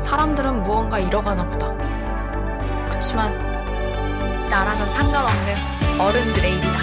사람들은 0.00 0.62
무언가 0.62 0.98
잃어가나 0.98 1.48
보다. 1.48 1.74
그치만 2.88 3.32
나랑은 4.48 4.86
상관없는 4.86 6.00
어른들의 6.00 6.52
일이다. 6.52 6.78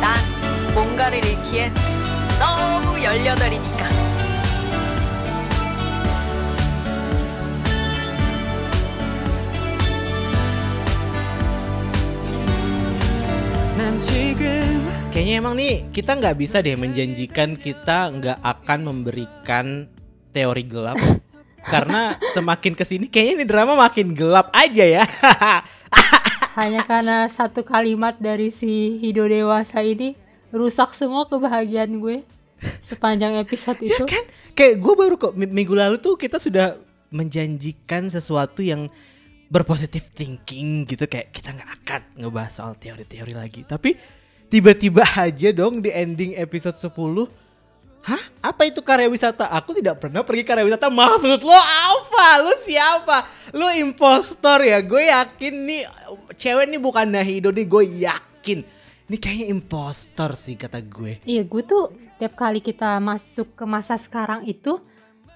난 0.00 0.74
뭔가를 0.74 1.24
잃기엔 1.24 1.72
너무 2.38 3.02
열려들이니까. 3.02 3.88
난 13.76 13.98
지금 13.98 14.84
Kayaknya 15.14 15.34
emang 15.38 15.54
nih 15.54 15.94
kita 15.94 16.18
nggak 16.18 16.36
bisa 16.42 16.58
deh 16.58 16.74
menjanjikan 16.74 17.54
kita 17.54 18.10
nggak 18.18 18.38
akan 18.42 18.80
memberikan 18.82 19.86
teori 20.34 20.66
gelap 20.66 20.98
karena 21.64 22.16
semakin 22.36 22.72
ke 22.76 22.84
sini 22.84 23.06
kayaknya 23.08 23.32
ini 23.40 23.44
drama 23.44 23.74
makin 23.76 24.12
gelap 24.12 24.52
aja 24.52 24.84
ya. 24.84 25.04
Hanya 26.58 26.86
karena 26.86 27.26
satu 27.26 27.66
kalimat 27.66 28.14
dari 28.22 28.54
si 28.54 29.02
Hido 29.02 29.26
dewasa 29.26 29.82
ini 29.82 30.14
rusak 30.54 30.94
semua 30.94 31.26
kebahagiaan 31.26 31.98
gue 31.98 32.22
sepanjang 32.78 33.34
episode 33.42 33.82
itu. 33.82 34.06
kan 34.06 34.22
kayak 34.54 34.78
gue 34.78 34.94
baru 34.94 35.18
kok 35.18 35.34
mi- 35.34 35.50
minggu 35.50 35.74
lalu 35.74 35.98
tuh 35.98 36.14
kita 36.14 36.38
sudah 36.38 36.78
menjanjikan 37.10 38.06
sesuatu 38.06 38.62
yang 38.62 38.86
berpositif 39.50 40.10
thinking 40.14 40.86
gitu 40.88 41.06
kayak 41.06 41.30
kita 41.34 41.52
nggak 41.54 41.70
akan 41.82 42.00
ngebahas 42.22 42.52
soal 42.54 42.72
teori-teori 42.74 43.34
lagi 43.36 43.62
tapi 43.62 43.94
tiba-tiba 44.48 45.04
aja 45.18 45.50
dong 45.54 45.82
di 45.84 45.90
ending 45.94 46.34
episode 46.38 46.78
10 46.78 46.90
Hah? 48.04 48.20
Apa 48.44 48.68
itu 48.68 48.84
karya 48.84 49.08
wisata? 49.08 49.48
Aku 49.48 49.72
tidak 49.72 49.96
pernah 49.96 50.20
pergi 50.20 50.44
karya 50.44 50.68
wisata. 50.68 50.92
Maksud 50.92 51.40
lo 51.40 51.56
apa? 51.56 52.44
Lo 52.44 52.52
siapa? 52.60 53.24
Lo 53.56 53.72
impostor 53.72 54.60
ya? 54.60 54.84
Gue 54.84 55.08
yakin 55.08 55.54
nih 55.64 55.82
cewek 56.36 56.68
nih 56.68 56.80
bukan 56.80 57.08
Nahido 57.08 57.48
nih. 57.48 57.64
Gue 57.64 57.84
yakin. 58.04 58.60
Ini 59.08 59.16
kayaknya 59.16 59.46
impostor 59.52 60.36
sih 60.36 60.56
kata 60.56 60.84
gue. 60.84 61.24
Iya, 61.24 61.48
gue 61.48 61.62
tuh 61.64 61.92
tiap 62.16 62.36
kali 62.36 62.60
kita 62.60 63.00
masuk 63.00 63.52
ke 63.52 63.64
masa 63.68 64.00
sekarang 64.00 64.48
itu, 64.48 64.80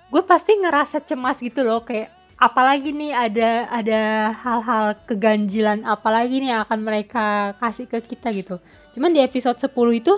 gue 0.09 0.23
pasti 0.25 0.57
ngerasa 0.57 1.05
cemas 1.05 1.37
gitu 1.37 1.61
loh, 1.61 1.85
kayak 1.85 2.09
apalagi 2.39 2.95
nih 2.95 3.13
ada 3.13 3.67
ada 3.69 4.01
hal-hal 4.31 4.95
keganjilan 5.05 5.83
apalagi 5.83 6.39
nih 6.39 6.55
akan 6.65 6.81
mereka 6.81 7.53
kasih 7.59 7.91
ke 7.91 7.99
kita 8.01 8.33
gitu. 8.33 8.57
Cuman 8.95 9.13
di 9.13 9.21
episode 9.21 9.59
10 9.59 9.69
itu 10.01 10.17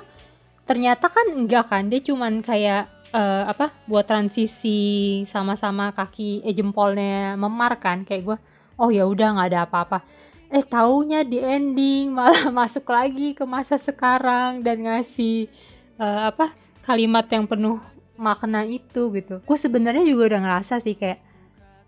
ternyata 0.70 1.10
kan 1.10 1.26
enggak 1.34 1.66
kan, 1.66 1.90
dia 1.90 1.98
cuman 1.98 2.46
kayak 2.46 2.86
eh, 3.10 3.44
apa 3.50 3.74
buat 3.90 4.06
transisi 4.06 4.78
sama-sama 5.26 5.90
kaki 5.90 6.46
eh 6.46 6.54
jempolnya 6.54 7.34
memar 7.34 7.82
kan 7.82 8.06
kayak 8.06 8.22
gue 8.22 8.38
oh 8.78 8.90
ya 8.94 9.02
udah 9.02 9.34
nggak 9.34 9.48
ada 9.50 9.60
apa-apa. 9.66 9.98
Eh 10.46 10.62
taunya 10.62 11.26
di 11.26 11.42
ending 11.42 12.10
malah 12.16 12.54
masuk 12.54 12.86
lagi 12.86 13.34
ke 13.34 13.42
masa 13.42 13.82
sekarang 13.82 14.62
dan 14.62 14.86
ngasih 14.86 15.50
eh, 15.98 16.22
apa 16.30 16.54
kalimat 16.86 17.26
yang 17.26 17.50
penuh 17.50 17.82
makna 18.14 18.62
itu 18.62 19.10
gitu. 19.10 19.42
Gue 19.42 19.58
sebenarnya 19.58 20.06
juga 20.06 20.30
udah 20.30 20.40
ngerasa 20.46 20.78
sih 20.78 20.94
kayak 20.94 21.18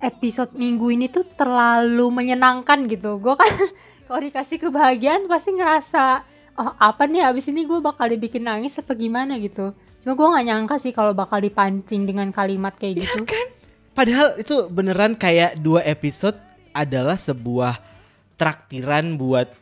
episode 0.03 0.59
minggu 0.59 0.91
ini 0.91 1.07
tuh 1.07 1.23
terlalu 1.39 2.11
menyenangkan 2.11 2.91
gitu. 2.91 3.23
Gue 3.23 3.39
kan 3.39 3.47
kalau 4.11 4.19
dikasih 4.19 4.59
kebahagiaan 4.59 5.31
pasti 5.31 5.55
ngerasa 5.55 6.27
oh 6.59 6.73
apa 6.77 7.09
nih 7.09 7.25
abis 7.27 7.49
ini 7.49 7.65
gue 7.65 7.81
bakal 7.81 8.09
dibikin 8.11 8.45
nangis 8.45 8.77
apa 8.79 8.93
gimana 8.97 9.37
gitu. 9.41 9.73
Cuma 10.03 10.13
gue 10.19 10.29
nggak 10.35 10.47
nyangka 10.51 10.77
sih 10.83 10.91
kalau 10.91 11.15
bakal 11.15 11.39
dipancing 11.39 12.05
dengan 12.05 12.35
kalimat 12.35 12.75
kayak 12.75 13.07
gitu. 13.07 13.23
Padahal 13.93 14.41
itu 14.41 14.67
beneran 14.73 15.13
kayak 15.15 15.61
dua 15.61 15.85
episode 15.85 16.37
adalah 16.73 17.21
sebuah 17.21 17.77
traktiran 18.41 19.21
buat 19.21 19.53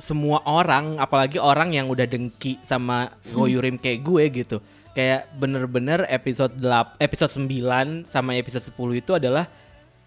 semua 0.00 0.40
orang, 0.48 0.96
apalagi 0.96 1.36
orang 1.36 1.76
yang 1.76 1.92
udah 1.92 2.08
dengki 2.08 2.56
sama 2.64 3.12
Goyurim 3.36 3.76
kayak 3.76 4.00
gue 4.00 4.24
gitu. 4.42 4.56
Kayak 4.96 5.28
bener-bener 5.36 6.08
episode 6.08 6.56
8, 6.56 6.98
episode 6.98 7.30
9 7.36 8.08
sama 8.08 8.34
episode 8.34 8.64
10 8.64 9.02
itu 9.02 9.12
adalah 9.14 9.46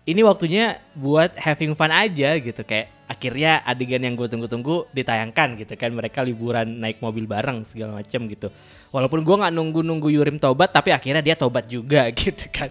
ini 0.03 0.21
waktunya 0.23 0.83
buat 0.95 1.35
having 1.39 1.75
fun 1.79 1.91
aja 1.91 2.35
gitu. 2.39 2.61
Kayak 2.63 2.91
akhirnya 3.07 3.63
adegan 3.63 4.03
yang 4.03 4.15
gue 4.19 4.27
tunggu-tunggu 4.27 4.91
ditayangkan 4.91 5.59
gitu 5.63 5.73
kan. 5.79 5.91
Mereka 5.95 6.19
liburan 6.23 6.79
naik 6.79 6.99
mobil 6.99 7.23
bareng 7.23 7.63
segala 7.71 8.03
macam 8.03 8.27
gitu. 8.27 8.51
Walaupun 8.91 9.23
gue 9.23 9.35
nggak 9.39 9.53
nunggu-nunggu 9.55 10.09
Yurim 10.11 10.37
tobat 10.37 10.75
tapi 10.75 10.91
akhirnya 10.91 11.23
dia 11.23 11.35
tobat 11.39 11.65
juga 11.71 12.11
gitu 12.19 12.51
kan. 12.51 12.69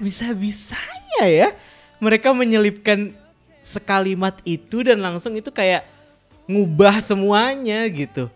Bisa-bisanya 0.00 1.24
ya 1.30 1.48
mereka 2.02 2.34
menyelipkan 2.34 3.14
sekalimat 3.64 4.36
itu 4.44 4.84
dan 4.84 5.00
langsung 5.00 5.32
itu 5.38 5.48
kayak 5.48 5.88
ngubah 6.44 7.00
semuanya 7.00 7.88
gitu 7.88 8.28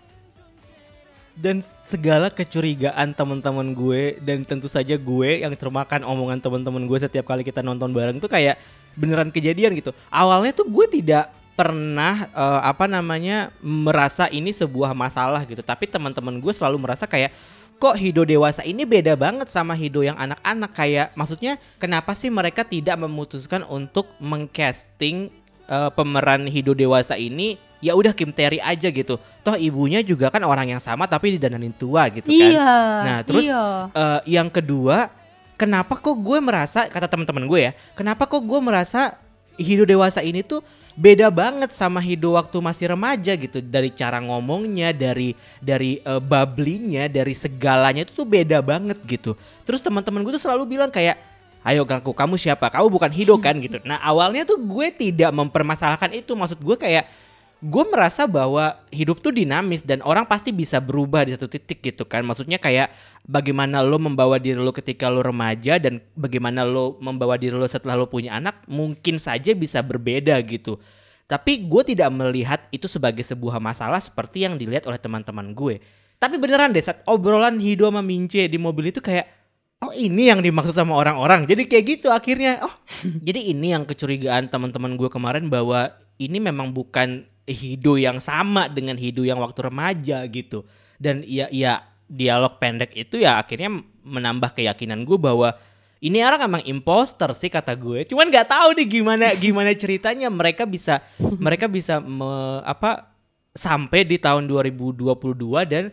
dan 1.38 1.62
segala 1.86 2.34
kecurigaan 2.34 3.14
teman-teman 3.14 3.70
gue 3.70 4.18
dan 4.18 4.42
tentu 4.42 4.66
saja 4.66 4.98
gue 4.98 5.46
yang 5.46 5.54
termakan 5.54 6.02
omongan 6.02 6.42
teman-teman 6.42 6.82
gue 6.90 6.98
setiap 6.98 7.30
kali 7.30 7.46
kita 7.46 7.62
nonton 7.62 7.94
bareng 7.94 8.18
tuh 8.18 8.26
kayak 8.26 8.58
beneran 8.98 9.30
kejadian 9.30 9.78
gitu. 9.78 9.94
Awalnya 10.10 10.50
tuh 10.50 10.66
gue 10.66 10.86
tidak 10.90 11.30
pernah 11.54 12.26
eh, 12.26 12.60
apa 12.66 12.90
namanya 12.90 13.54
merasa 13.62 14.26
ini 14.26 14.50
sebuah 14.50 14.90
masalah 14.98 15.46
gitu. 15.46 15.62
Tapi 15.62 15.86
teman-teman 15.86 16.42
gue 16.42 16.50
selalu 16.50 16.82
merasa 16.82 17.06
kayak 17.06 17.30
kok 17.78 17.94
Hido 17.94 18.26
dewasa 18.26 18.66
ini 18.66 18.82
beda 18.82 19.14
banget 19.14 19.46
sama 19.46 19.78
Hido 19.78 20.02
yang 20.02 20.18
anak-anak? 20.18 20.70
Kayak 20.74 21.14
maksudnya 21.14 21.62
kenapa 21.78 22.18
sih 22.18 22.34
mereka 22.34 22.66
tidak 22.66 22.98
memutuskan 22.98 23.62
untuk 23.70 24.10
mengcasting 24.18 25.30
eh, 25.70 25.90
pemeran 25.94 26.50
Hido 26.50 26.74
dewasa 26.74 27.14
ini 27.14 27.62
ya 27.78 27.94
udah 27.94 28.10
Kim 28.10 28.34
Terry 28.34 28.58
aja 28.58 28.90
gitu 28.90 29.18
toh 29.42 29.54
ibunya 29.54 30.02
juga 30.02 30.30
kan 30.30 30.42
orang 30.42 30.74
yang 30.74 30.82
sama 30.82 31.06
tapi 31.06 31.38
didananin 31.38 31.70
tua 31.70 32.10
gitu 32.10 32.26
kan 32.26 32.34
iya 32.34 32.72
Nah, 32.98 33.18
terus 33.24 33.46
iya. 33.46 33.88
eh, 33.94 34.20
yang 34.38 34.50
kedua, 34.50 35.08
kenapa 35.54 35.98
kok 35.98 36.18
gue 36.18 36.38
merasa 36.38 36.86
kata 36.86 37.06
teman-teman 37.06 37.46
gue 37.46 37.60
ya, 37.70 37.72
kenapa 37.94 38.26
kok 38.26 38.42
gue 38.42 38.60
merasa 38.60 39.16
Hido 39.58 39.82
dewasa 39.82 40.22
ini 40.22 40.46
tuh 40.46 40.62
beda 40.94 41.34
banget 41.34 41.74
sama 41.74 41.98
Hido 41.98 42.38
waktu 42.38 42.62
masih 42.62 42.94
remaja 42.94 43.34
gitu 43.34 43.58
dari 43.58 43.90
cara 43.90 44.22
ngomongnya, 44.22 44.94
dari 44.94 45.34
dari 45.58 45.98
eh, 45.98 46.22
bablinya, 46.22 47.10
dari 47.10 47.34
segalanya 47.34 48.06
itu 48.06 48.14
tuh 48.14 48.22
beda 48.22 48.62
banget 48.62 49.02
gitu. 49.02 49.34
Terus 49.66 49.82
teman-teman 49.82 50.22
gue 50.22 50.38
tuh 50.38 50.42
selalu 50.46 50.78
bilang 50.78 50.94
kayak 50.94 51.18
Ayo 51.66 51.82
Gangku, 51.82 52.14
kamu 52.14 52.38
siapa? 52.38 52.70
Kamu 52.70 52.86
bukan 52.86 53.10
Hido 53.10 53.34
kan 53.42 53.58
gitu. 53.58 53.82
Nah 53.82 53.98
awalnya 53.98 54.46
tuh 54.46 54.62
gue 54.62 54.94
tidak 54.94 55.34
mempermasalahkan 55.34 56.14
itu. 56.14 56.38
Maksud 56.38 56.62
gue 56.62 56.76
kayak 56.78 57.10
gue 57.58 57.84
merasa 57.90 58.30
bahwa 58.30 58.78
hidup 58.94 59.18
tuh 59.18 59.34
dinamis 59.34 59.82
dan 59.82 59.98
orang 60.06 60.22
pasti 60.30 60.54
bisa 60.54 60.78
berubah 60.78 61.26
di 61.26 61.34
satu 61.34 61.50
titik 61.50 61.82
gitu 61.82 62.06
kan 62.06 62.22
maksudnya 62.22 62.54
kayak 62.54 62.94
bagaimana 63.26 63.82
lo 63.82 63.98
membawa 63.98 64.38
diri 64.38 64.62
lo 64.62 64.70
ketika 64.70 65.10
lo 65.10 65.26
remaja 65.26 65.74
dan 65.82 65.98
bagaimana 66.14 66.62
lo 66.62 66.94
membawa 67.02 67.34
diri 67.34 67.58
lo 67.58 67.66
setelah 67.66 67.98
lo 67.98 68.06
punya 68.06 68.38
anak 68.38 68.62
mungkin 68.70 69.18
saja 69.18 69.58
bisa 69.58 69.82
berbeda 69.82 70.38
gitu 70.46 70.78
tapi 71.26 71.66
gue 71.66 71.82
tidak 71.82 72.14
melihat 72.14 72.62
itu 72.70 72.86
sebagai 72.86 73.26
sebuah 73.26 73.58
masalah 73.58 73.98
seperti 73.98 74.46
yang 74.46 74.54
dilihat 74.54 74.86
oleh 74.86 75.02
teman-teman 75.02 75.50
gue 75.50 75.82
tapi 76.22 76.38
beneran 76.38 76.70
deh 76.70 76.82
saat 76.82 77.02
obrolan 77.10 77.58
Hido 77.58 77.90
sama 77.90 78.06
Mince 78.06 78.46
di 78.46 78.58
mobil 78.58 78.94
itu 78.94 79.02
kayak 79.02 79.38
Oh 79.78 79.94
ini 79.94 80.26
yang 80.26 80.42
dimaksud 80.42 80.74
sama 80.74 80.98
orang-orang. 80.98 81.46
Jadi 81.46 81.70
kayak 81.70 81.84
gitu 81.86 82.10
akhirnya. 82.10 82.58
Oh 82.66 82.74
jadi 83.30 83.54
ini 83.54 83.70
yang 83.70 83.86
kecurigaan 83.86 84.50
teman-teman 84.50 84.98
gue 84.98 85.06
kemarin 85.06 85.46
bahwa 85.46 85.94
ini 86.18 86.42
memang 86.42 86.74
bukan 86.74 87.30
Hido 87.48 87.96
yang 87.96 88.20
sama 88.20 88.68
dengan 88.68 89.00
Hido 89.00 89.24
yang 89.24 89.40
waktu 89.40 89.72
remaja 89.72 90.22
gitu. 90.28 90.68
Dan 91.00 91.24
ya 91.24 91.48
ya 91.48 91.82
dialog 92.08 92.60
pendek 92.60 92.92
itu 92.96 93.20
ya 93.20 93.40
akhirnya 93.40 93.80
menambah 94.04 94.56
keyakinan 94.56 95.04
gue 95.04 95.18
bahwa 95.20 95.56
ini 95.98 96.22
orang 96.22 96.46
emang 96.46 96.62
imposter 96.68 97.32
sih 97.34 97.50
kata 97.50 97.74
gue. 97.74 98.06
Cuman 98.06 98.30
nggak 98.30 98.48
tahu 98.52 98.68
nih 98.78 98.86
gimana 98.86 99.26
gimana 99.44 99.70
ceritanya 99.74 100.28
mereka 100.30 100.68
bisa 100.68 101.02
mereka 101.18 101.66
bisa 101.66 101.98
me- 101.98 102.62
apa 102.62 103.10
sampai 103.56 104.06
di 104.06 104.20
tahun 104.20 104.46
2022 104.46 105.18
dan 105.66 105.90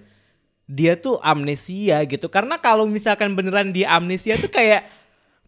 dia 0.66 0.94
tuh 0.98 1.18
amnesia 1.22 2.02
gitu. 2.06 2.30
Karena 2.30 2.62
kalau 2.62 2.86
misalkan 2.86 3.34
beneran 3.34 3.74
dia 3.74 3.94
amnesia 3.94 4.38
tuh 4.38 4.50
kayak 4.50 4.86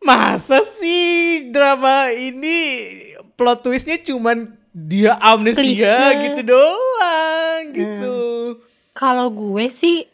masa 0.01 0.61
sih 0.63 1.49
drama 1.49 2.11
ini 2.13 2.57
plot 3.37 3.65
twistnya 3.65 4.01
cuman 4.01 4.57
dia 4.77 5.17
amnesia 5.17 5.61
Klise. 6.13 6.21
gitu 6.29 6.41
doang 6.53 7.61
gitu. 7.73 8.17
Kalau 8.93 9.29
gue 9.33 9.65
sih, 9.73 10.05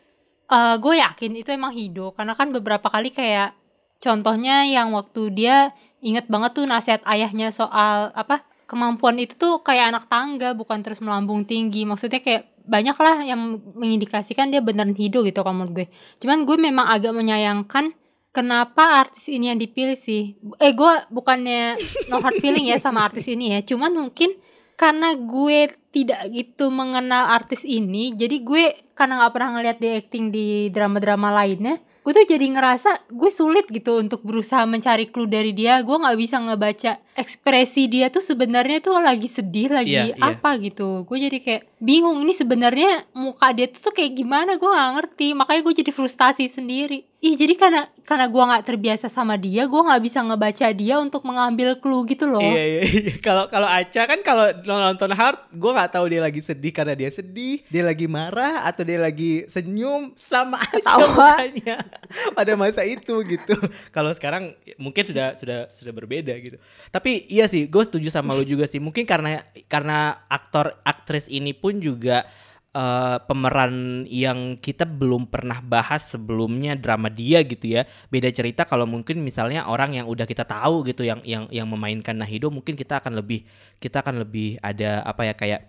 eh 0.48 0.76
gue 0.80 0.96
yakin 1.00 1.32
itu 1.40 1.50
emang 1.52 1.76
Hido 1.76 2.16
karena 2.16 2.36
kan 2.36 2.52
beberapa 2.56 2.88
kali 2.88 3.12
kayak 3.12 3.56
contohnya 4.00 4.68
yang 4.68 4.92
waktu 4.96 5.32
dia 5.32 5.72
inget 6.04 6.28
banget 6.28 6.60
tuh 6.60 6.68
nasihat 6.68 7.00
ayahnya 7.08 7.52
soal 7.52 8.12
apa 8.12 8.44
kemampuan 8.68 9.16
itu 9.20 9.40
tuh 9.40 9.64
kayak 9.64 9.96
anak 9.96 10.06
tangga 10.12 10.52
bukan 10.52 10.84
terus 10.84 11.00
melambung 11.00 11.48
tinggi 11.48 11.88
maksudnya 11.88 12.20
kayak 12.20 12.52
banyak 12.64 12.96
lah 12.96 13.24
yang 13.24 13.60
mengindikasikan 13.76 14.52
dia 14.52 14.60
beneran 14.60 14.96
Hido 14.96 15.24
gitu 15.24 15.44
kalau 15.44 15.64
menurut 15.64 15.84
gue 15.84 15.88
cuman 16.24 16.44
gue 16.44 16.58
memang 16.60 16.86
agak 16.92 17.16
menyayangkan 17.16 17.96
kenapa 18.34 19.06
artis 19.06 19.30
ini 19.30 19.54
yang 19.54 19.62
dipilih 19.62 19.96
sih? 19.96 20.36
Eh 20.58 20.74
gue 20.74 20.94
bukannya 21.14 21.78
no 22.10 22.20
hard 22.20 22.42
feeling 22.42 22.68
ya 22.68 22.82
sama 22.82 23.06
artis 23.06 23.30
ini 23.30 23.54
ya, 23.56 23.60
cuman 23.62 23.94
mungkin 23.94 24.34
karena 24.74 25.14
gue 25.14 25.70
tidak 25.94 26.34
gitu 26.34 26.74
mengenal 26.74 27.30
artis 27.30 27.62
ini, 27.62 28.18
jadi 28.18 28.42
gue 28.42 28.64
karena 28.98 29.22
nggak 29.22 29.34
pernah 29.38 29.50
ngeliat 29.56 29.78
dia 29.78 30.02
acting 30.02 30.34
di 30.34 30.74
drama-drama 30.74 31.30
lainnya, 31.30 31.78
gue 32.02 32.12
tuh 32.12 32.26
jadi 32.26 32.42
ngerasa 32.50 33.14
gue 33.14 33.30
sulit 33.30 33.70
gitu 33.70 34.02
untuk 34.02 34.26
berusaha 34.26 34.66
mencari 34.66 35.14
clue 35.14 35.30
dari 35.30 35.54
dia. 35.54 35.78
Gue 35.86 36.02
nggak 36.02 36.18
bisa 36.18 36.42
ngebaca 36.42 36.98
ekspresi 37.14 37.86
dia 37.86 38.10
tuh 38.10 38.26
sebenarnya 38.26 38.82
tuh 38.82 38.98
lagi 38.98 39.30
sedih 39.30 39.70
lagi 39.70 39.94
Iya, 39.94 40.18
iya. 40.18 40.26
apa 40.34 40.58
gitu. 40.58 41.06
Gue 41.06 41.22
jadi 41.22 41.38
kayak 41.38 41.64
bingung 41.78 42.26
ini 42.26 42.34
sebenarnya 42.34 43.06
muka 43.14 43.54
dia 43.54 43.70
tuh 43.70 43.94
kayak 43.94 44.18
gimana 44.18 44.58
gue 44.58 44.68
nggak 44.68 44.92
ngerti. 45.00 45.28
Makanya 45.38 45.62
gue 45.64 45.74
jadi 45.86 45.92
frustasi 45.94 46.50
sendiri 46.50 47.13
ih 47.24 47.40
jadi 47.40 47.56
karena 47.56 47.88
karena 48.04 48.28
gue 48.28 48.44
nggak 48.44 48.66
terbiasa 48.68 49.08
sama 49.08 49.40
dia 49.40 49.64
gue 49.64 49.80
nggak 49.80 50.04
bisa 50.04 50.20
ngebaca 50.20 50.68
dia 50.76 51.00
untuk 51.00 51.24
mengambil 51.24 51.80
clue 51.80 52.04
gitu 52.04 52.28
loh 52.28 52.44
Iya 52.44 52.64
iya 52.68 52.82
iya. 52.84 53.14
Kalau 53.26 53.48
kalau 53.48 53.64
Aca 53.64 54.04
kan 54.04 54.20
kalau 54.20 54.52
nonton 54.68 55.16
Hard, 55.16 55.40
gue 55.56 55.72
nggak 55.72 55.92
tahu 55.96 56.06
dia 56.12 56.20
lagi 56.20 56.44
sedih 56.44 56.76
karena 56.76 56.92
dia 56.92 57.08
sedih, 57.08 57.64
dia 57.72 57.84
lagi 57.88 58.12
marah 58.12 58.68
atau 58.68 58.84
dia 58.84 59.00
lagi 59.00 59.48
senyum 59.48 60.12
sama 60.20 60.60
aja 60.60 61.00
mukanya 61.00 61.78
pada 62.38 62.60
masa 62.60 62.84
itu 62.84 63.24
gitu. 63.24 63.56
Kalau 63.96 64.12
sekarang 64.12 64.52
mungkin 64.76 65.08
sudah 65.08 65.40
sudah 65.40 65.72
sudah 65.72 65.94
berbeda 65.96 66.36
gitu. 66.44 66.60
Tapi 66.92 67.32
iya 67.32 67.48
sih, 67.48 67.72
gue 67.72 67.84
setuju 67.88 68.12
sama 68.12 68.36
lu 68.36 68.44
juga 68.44 68.68
sih. 68.68 68.84
Mungkin 68.84 69.08
karena 69.08 69.40
karena 69.72 70.28
aktor 70.28 70.76
aktris 70.84 71.32
ini 71.32 71.56
pun 71.56 71.80
juga 71.80 72.28
eh, 72.74 73.18
pemeran 73.26 74.06
yang 74.10 74.58
kita 74.58 74.84
belum 74.86 75.30
pernah 75.30 75.62
bahas 75.62 76.12
sebelumnya 76.14 76.74
drama 76.76 77.08
dia 77.08 77.42
gitu 77.46 77.80
ya. 77.80 77.88
Beda 78.10 78.30
cerita 78.34 78.66
kalau 78.66 78.90
mungkin 78.90 79.22
misalnya 79.22 79.66
orang 79.70 79.98
yang 79.98 80.06
udah 80.10 80.26
kita 80.28 80.44
tahu 80.44 80.84
gitu 80.90 81.06
yang 81.06 81.22
yang 81.26 81.48
yang 81.54 81.70
memainkan 81.70 82.18
Nahido 82.18 82.50
mungkin 82.50 82.74
kita 82.76 83.00
akan 83.00 83.18
lebih 83.22 83.46
kita 83.78 84.02
akan 84.04 84.22
lebih 84.26 84.58
ada 84.62 85.06
apa 85.06 85.22
ya 85.30 85.34
kayak 85.38 85.62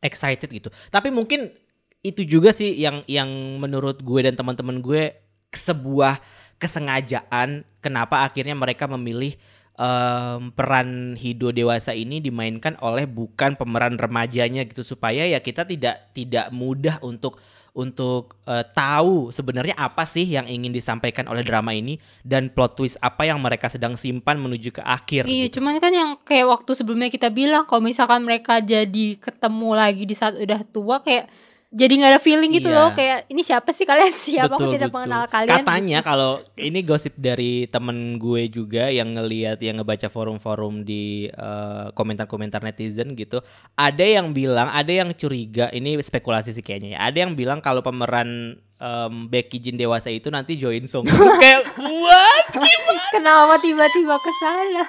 excited 0.00 0.48
gitu. 0.48 0.68
Tapi 0.88 1.12
mungkin 1.12 1.52
itu 2.00 2.24
juga 2.24 2.50
sih 2.56 2.80
yang 2.80 3.04
yang 3.04 3.28
menurut 3.60 4.00
gue 4.00 4.20
dan 4.24 4.32
teman-teman 4.32 4.80
gue 4.80 5.12
sebuah 5.52 6.16
kesengajaan 6.56 7.64
kenapa 7.84 8.24
akhirnya 8.24 8.56
mereka 8.56 8.88
memilih 8.88 9.36
em, 9.80 10.52
peran 10.52 11.16
Hido 11.16 11.48
dewasa 11.56 11.96
ini 11.96 12.20
dimainkan 12.20 12.76
oleh 12.84 13.08
bukan 13.08 13.56
pemeran 13.56 13.96
remajanya 13.96 14.68
gitu 14.68 14.84
supaya 14.84 15.24
ya 15.24 15.40
kita 15.40 15.64
tidak 15.64 16.12
tidak 16.12 16.52
mudah 16.52 17.00
untuk 17.00 17.40
untuk 17.70 18.34
eh, 18.50 18.66
tahu 18.74 19.30
sebenarnya 19.30 19.78
apa 19.78 20.02
sih 20.02 20.26
yang 20.26 20.46
ingin 20.50 20.74
disampaikan 20.74 21.30
oleh 21.30 21.46
drama 21.46 21.70
ini 21.70 22.02
dan 22.26 22.50
plot 22.50 22.76
twist 22.76 22.98
apa 22.98 23.30
yang 23.30 23.38
mereka 23.38 23.70
sedang 23.70 23.94
simpan 23.94 24.42
menuju 24.42 24.74
ke 24.74 24.82
akhir. 24.82 25.30
Iya, 25.30 25.46
gitu. 25.46 25.62
cuman 25.62 25.78
kan 25.78 25.92
yang 25.94 26.10
kayak 26.26 26.50
waktu 26.50 26.70
sebelumnya 26.74 27.08
kita 27.08 27.30
bilang 27.30 27.64
kalau 27.70 27.82
misalkan 27.82 28.26
mereka 28.26 28.58
jadi 28.58 29.16
ketemu 29.22 29.70
lagi 29.78 30.02
di 30.02 30.14
saat 30.18 30.34
udah 30.34 30.60
tua 30.66 30.98
kayak 31.00 31.30
jadi 31.70 31.92
nggak 32.02 32.10
ada 32.10 32.20
feeling 32.20 32.50
gitu 32.50 32.66
Iya. 32.66 32.78
loh 32.82 32.90
kayak 32.90 33.30
ini 33.30 33.46
siapa 33.46 33.70
sih 33.70 33.86
kalian 33.86 34.10
siapa 34.26 34.50
aku 34.50 34.66
Betul, 34.66 34.74
tidak 34.74 34.90
betul. 34.90 34.96
mengenal 35.06 35.24
kalian 35.30 35.58
Katanya 35.62 35.98
kalau 36.02 36.30
ini 36.58 36.80
gosip 36.82 37.14
dari 37.14 37.70
temen 37.70 38.18
gue 38.18 38.50
juga 38.50 38.90
yang 38.90 39.14
ngelihat 39.14 39.62
yang 39.62 39.78
ngebaca 39.78 40.10
forum-forum 40.10 40.82
di 40.82 41.30
eh, 41.30 41.86
komentar-komentar 41.94 42.58
netizen 42.60 43.14
gitu, 43.14 43.38
ada 43.78 44.02
yang 44.02 44.34
bilang, 44.34 44.66
ada 44.66 44.90
yang 44.90 45.14
curiga, 45.14 45.70
ini 45.70 45.94
spekulasi 45.96 46.50
sih 46.50 46.60
kayaknya 46.60 46.98
ya. 46.98 47.06
Ada 47.06 47.18
yang 47.22 47.32
bilang 47.38 47.62
kalau 47.62 47.80
pemeran 47.80 48.58
em, 48.58 49.14
Becky 49.30 49.62
Jin 49.62 49.78
dewasa 49.78 50.10
itu 50.10 50.26
nanti 50.26 50.58
join 50.58 50.82
Song. 50.90 51.06
Terus 51.06 51.38
kayak 51.38 51.62
what? 51.78 52.46
kenapa 53.14 53.58
tiba-tiba 53.58 54.14
ke 54.18 54.32
sana 54.38 54.84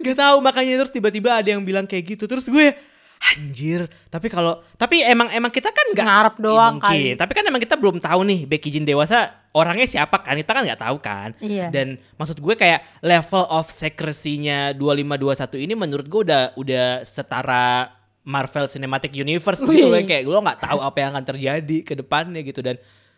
Gak 0.00 0.16
tahu 0.16 0.40
makanya 0.40 0.80
terus 0.80 0.94
tiba-tiba 0.94 1.42
ada 1.42 1.48
yang 1.50 1.60
bilang 1.60 1.84
kayak 1.84 2.16
gitu. 2.16 2.24
Terus 2.24 2.46
gue 2.48 2.72
anjir, 3.20 3.84
tapi 4.08 4.32
kalau 4.32 4.64
tapi 4.80 5.04
emang 5.04 5.28
emang 5.28 5.52
kita 5.52 5.68
kan 5.68 5.92
nggak 5.92 6.06
Ngarep 6.08 6.34
doang 6.40 6.80
mungkin. 6.80 6.88
kali. 6.88 7.20
Tapi 7.20 7.32
kan 7.36 7.44
emang 7.44 7.60
kita 7.60 7.76
belum 7.76 8.00
tahu 8.00 8.20
nih 8.24 8.40
Becky 8.48 8.72
Jin 8.72 8.88
dewasa 8.88 9.36
orangnya 9.52 9.84
siapa 9.84 10.24
kan? 10.24 10.40
Kita 10.40 10.56
kan 10.56 10.64
nggak 10.64 10.80
tahu 10.80 10.96
kan. 11.04 11.28
Iya. 11.38 11.68
Dan 11.68 12.00
maksud 12.16 12.40
gue 12.40 12.54
kayak 12.56 13.04
level 13.04 13.44
of 13.52 13.68
secrecy-nya 13.68 14.72
2521 14.74 15.64
ini 15.68 15.74
menurut 15.76 16.06
gue 16.08 16.20
udah 16.26 16.42
udah 16.56 16.86
setara 17.04 17.92
Marvel 18.24 18.68
Cinematic 18.68 19.16
Universe 19.16 19.64
gitu 19.64 19.88
loh 19.88 19.96
Wih. 19.96 20.04
kayak 20.04 20.28
lo 20.28 20.40
nggak 20.44 20.60
tahu 20.60 20.78
apa 20.84 20.96
yang 21.00 21.08
akan 21.16 21.24
terjadi 21.24 21.76
ke 21.84 21.92
depannya 21.96 22.44
gitu 22.44 22.60
dan 22.60 22.76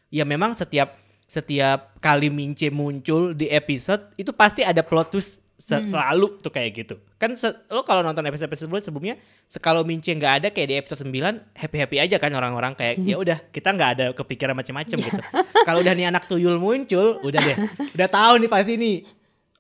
ya 0.09 0.23
memang 0.23 0.55
setiap 0.55 0.95
setiap 1.27 1.97
kali 1.99 2.31
Mince 2.31 2.71
muncul 2.71 3.35
di 3.35 3.51
episode 3.51 4.15
itu 4.15 4.31
pasti 4.31 4.63
ada 4.63 4.85
plot 4.85 5.11
twist 5.11 5.42
se- 5.63 5.87
selalu 5.87 6.43
tuh 6.43 6.51
kayak 6.51 6.71
gitu. 6.75 6.95
Kan 7.15 7.39
se- 7.39 7.55
lo 7.71 7.87
kalau 7.87 8.03
nonton 8.03 8.27
episode 8.27 8.51
sebelumnya 8.51 8.83
sebelumnya 8.83 9.15
kalau 9.63 9.87
Mince 9.87 10.11
nggak 10.11 10.35
ada 10.43 10.49
kayak 10.51 10.69
di 10.69 10.77
episode 10.83 11.07
9 11.07 11.55
happy-happy 11.55 12.03
aja 12.03 12.19
kan 12.19 12.35
orang-orang 12.35 12.75
kayak 12.75 12.99
ya 12.99 13.15
udah 13.15 13.39
kita 13.55 13.71
nggak 13.71 13.91
ada 13.95 14.07
kepikiran 14.11 14.59
macam-macam 14.59 14.99
gitu. 14.99 15.23
kalau 15.63 15.79
udah 15.79 15.95
nih 15.95 16.11
anak 16.11 16.27
tuyul 16.27 16.59
muncul 16.59 17.23
udah 17.23 17.39
deh. 17.39 17.57
Udah 17.95 18.09
tahu 18.11 18.43
nih 18.43 18.51
pasti 18.51 18.75
nih 18.75 18.97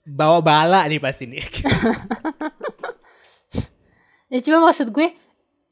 bawa 0.03 0.43
bala 0.43 0.83
nih 0.91 0.99
pasti 0.99 1.31
nih. 1.31 1.39
ya 4.33 4.39
cuma 4.43 4.65
maksud 4.67 4.91
gue 4.91 5.13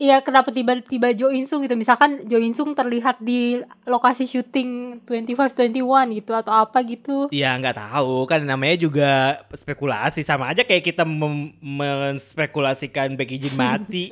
ya 0.00 0.24
kenapa 0.24 0.48
tiba-tiba 0.48 1.12
Jo 1.12 1.28
In 1.28 1.44
Sung 1.44 1.60
gitu 1.60 1.76
misalkan 1.76 2.24
Jo 2.24 2.40
In 2.40 2.56
Sung 2.56 2.72
terlihat 2.72 3.20
di 3.20 3.60
lokasi 3.84 4.24
syuting 4.24 5.04
2521 5.04 6.16
gitu 6.16 6.32
atau 6.32 6.56
apa 6.56 6.80
gitu 6.88 7.28
Ya 7.28 7.52
nggak 7.60 7.76
tahu 7.76 8.24
kan 8.24 8.40
namanya 8.40 8.80
juga 8.80 9.44
spekulasi 9.52 10.24
sama 10.24 10.48
aja 10.48 10.64
kayak 10.64 10.88
kita 10.88 11.04
menspekulasikan 11.60 13.12
Becky 13.12 13.36
Jin 13.36 13.52
mati. 13.60 14.08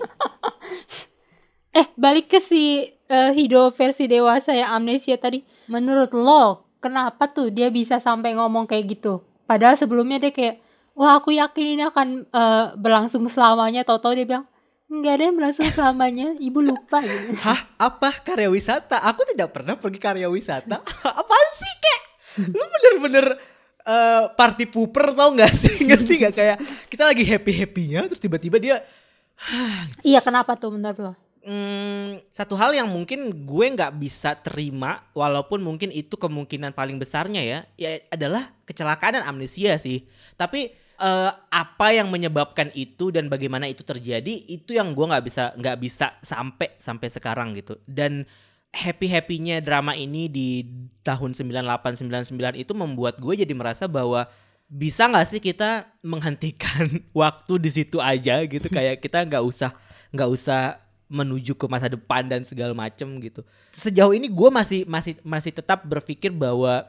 Eh, 1.73 1.87
balik 1.97 2.29
ke 2.29 2.39
si 2.43 2.91
eh, 2.91 3.31
Hido 3.33 3.71
versi 3.73 4.05
dewasa 4.11 4.53
ya 4.53 4.75
amnesia 4.77 5.17
tadi. 5.17 5.47
Menurut 5.71 6.11
lo, 6.11 6.69
kenapa 6.83 7.31
tuh 7.31 7.55
dia 7.55 7.73
bisa 7.73 8.03
sampai 8.03 8.35
ngomong 8.35 8.67
kayak 8.67 8.99
gitu? 8.99 9.23
Padahal 9.47 9.79
sebelumnya 9.79 10.19
dia 10.19 10.33
kayak, 10.35 10.59
wah 10.99 11.17
aku 11.17 11.37
yakin 11.39 11.79
ini 11.79 11.83
akan 11.87 12.09
eh, 12.27 12.67
berlangsung 12.77 13.23
selamanya. 13.31 13.87
Tahu-tahu 13.87 14.13
dia 14.19 14.27
bilang, 14.27 14.47
nggak 14.89 15.13
ada 15.21 15.25
yang 15.29 15.37
berlangsung 15.37 15.69
selamanya. 15.71 16.29
Ibu 16.41 16.59
lupa 16.65 17.05
gitu. 17.05 17.37
Hah? 17.45 17.61
Apa 17.77 18.25
karya 18.25 18.49
wisata? 18.49 19.05
Aku 19.05 19.23
tidak 19.29 19.53
pernah 19.53 19.77
pergi 19.77 20.01
karya 20.01 20.29
wisata. 20.33 20.81
Apaan 21.21 21.49
sih 21.55 21.75
kek? 21.79 22.01
Lu 22.49 22.65
bener-bener 22.65 23.27
eh, 23.85 24.25
party 24.33 24.65
pooper 24.73 25.13
tau 25.13 25.37
gak 25.37 25.53
sih? 25.53 25.83
Ngerti 25.89 26.13
gak 26.25 26.35
kayak 26.35 26.57
kita 26.89 27.05
lagi 27.05 27.23
happy-happynya 27.29 28.09
terus 28.09 28.21
tiba-tiba 28.21 28.57
dia 28.57 28.81
iya, 30.09 30.19
kenapa 30.19 30.59
tuh 30.59 30.75
menurut 30.75 30.99
lo? 30.99 31.13
Hmm, 31.49 32.19
satu 32.35 32.59
hal 32.59 32.75
yang 32.75 32.91
mungkin 32.91 33.31
gue 33.47 33.67
nggak 33.73 33.97
bisa 33.97 34.35
terima, 34.37 35.07
walaupun 35.15 35.63
mungkin 35.63 35.89
itu 35.95 36.19
kemungkinan 36.19 36.75
paling 36.75 36.99
besarnya 36.99 37.41
ya, 37.41 37.59
ya 37.79 38.03
adalah 38.11 38.51
kecelakaan 38.67 39.23
dan 39.23 39.25
amnesia 39.25 39.79
sih. 39.79 40.05
Tapi 40.35 40.75
eh, 40.99 41.33
apa 41.33 41.87
yang 41.95 42.11
menyebabkan 42.11 42.75
itu 42.75 43.15
dan 43.15 43.31
bagaimana 43.31 43.71
itu 43.71 43.87
terjadi, 43.87 44.45
itu 44.51 44.75
yang 44.75 44.93
gue 44.93 45.07
nggak 45.07 45.25
bisa 45.25 45.55
nggak 45.55 45.79
bisa 45.79 46.19
sampai 46.21 46.75
sampai 46.77 47.09
sekarang 47.09 47.55
gitu. 47.57 47.79
Dan 47.87 48.27
happy 48.75 49.09
happynya 49.09 49.65
drama 49.65 49.97
ini 49.97 50.29
di 50.29 50.67
tahun 51.01 51.33
9899 51.33 52.61
itu 52.61 52.73
membuat 52.77 53.17
gue 53.17 53.41
jadi 53.41 53.55
merasa 53.57 53.89
bahwa 53.89 54.29
bisa 54.69 55.09
nggak 55.09 55.27
sih 55.27 55.41
kita 55.41 55.89
menghentikan 56.05 56.85
waktu 57.17 57.53
di 57.57 57.71
situ 57.73 57.97
aja 57.99 58.45
gitu 58.45 58.69
kayak 58.77 59.01
kita 59.01 59.25
nggak 59.25 59.45
usah 59.45 59.73
nggak 60.13 60.29
usah 60.29 60.77
menuju 61.09 61.57
ke 61.57 61.65
masa 61.73 61.89
depan 61.89 62.29
dan 62.29 62.45
segala 62.45 62.77
macem 62.77 63.09
gitu 63.25 63.41
sejauh 63.73 64.13
ini 64.13 64.29
gue 64.29 64.51
masih 64.53 64.85
masih 64.85 65.17
masih 65.25 65.57
tetap 65.57 65.81
berpikir 65.89 66.29
bahwa 66.29 66.85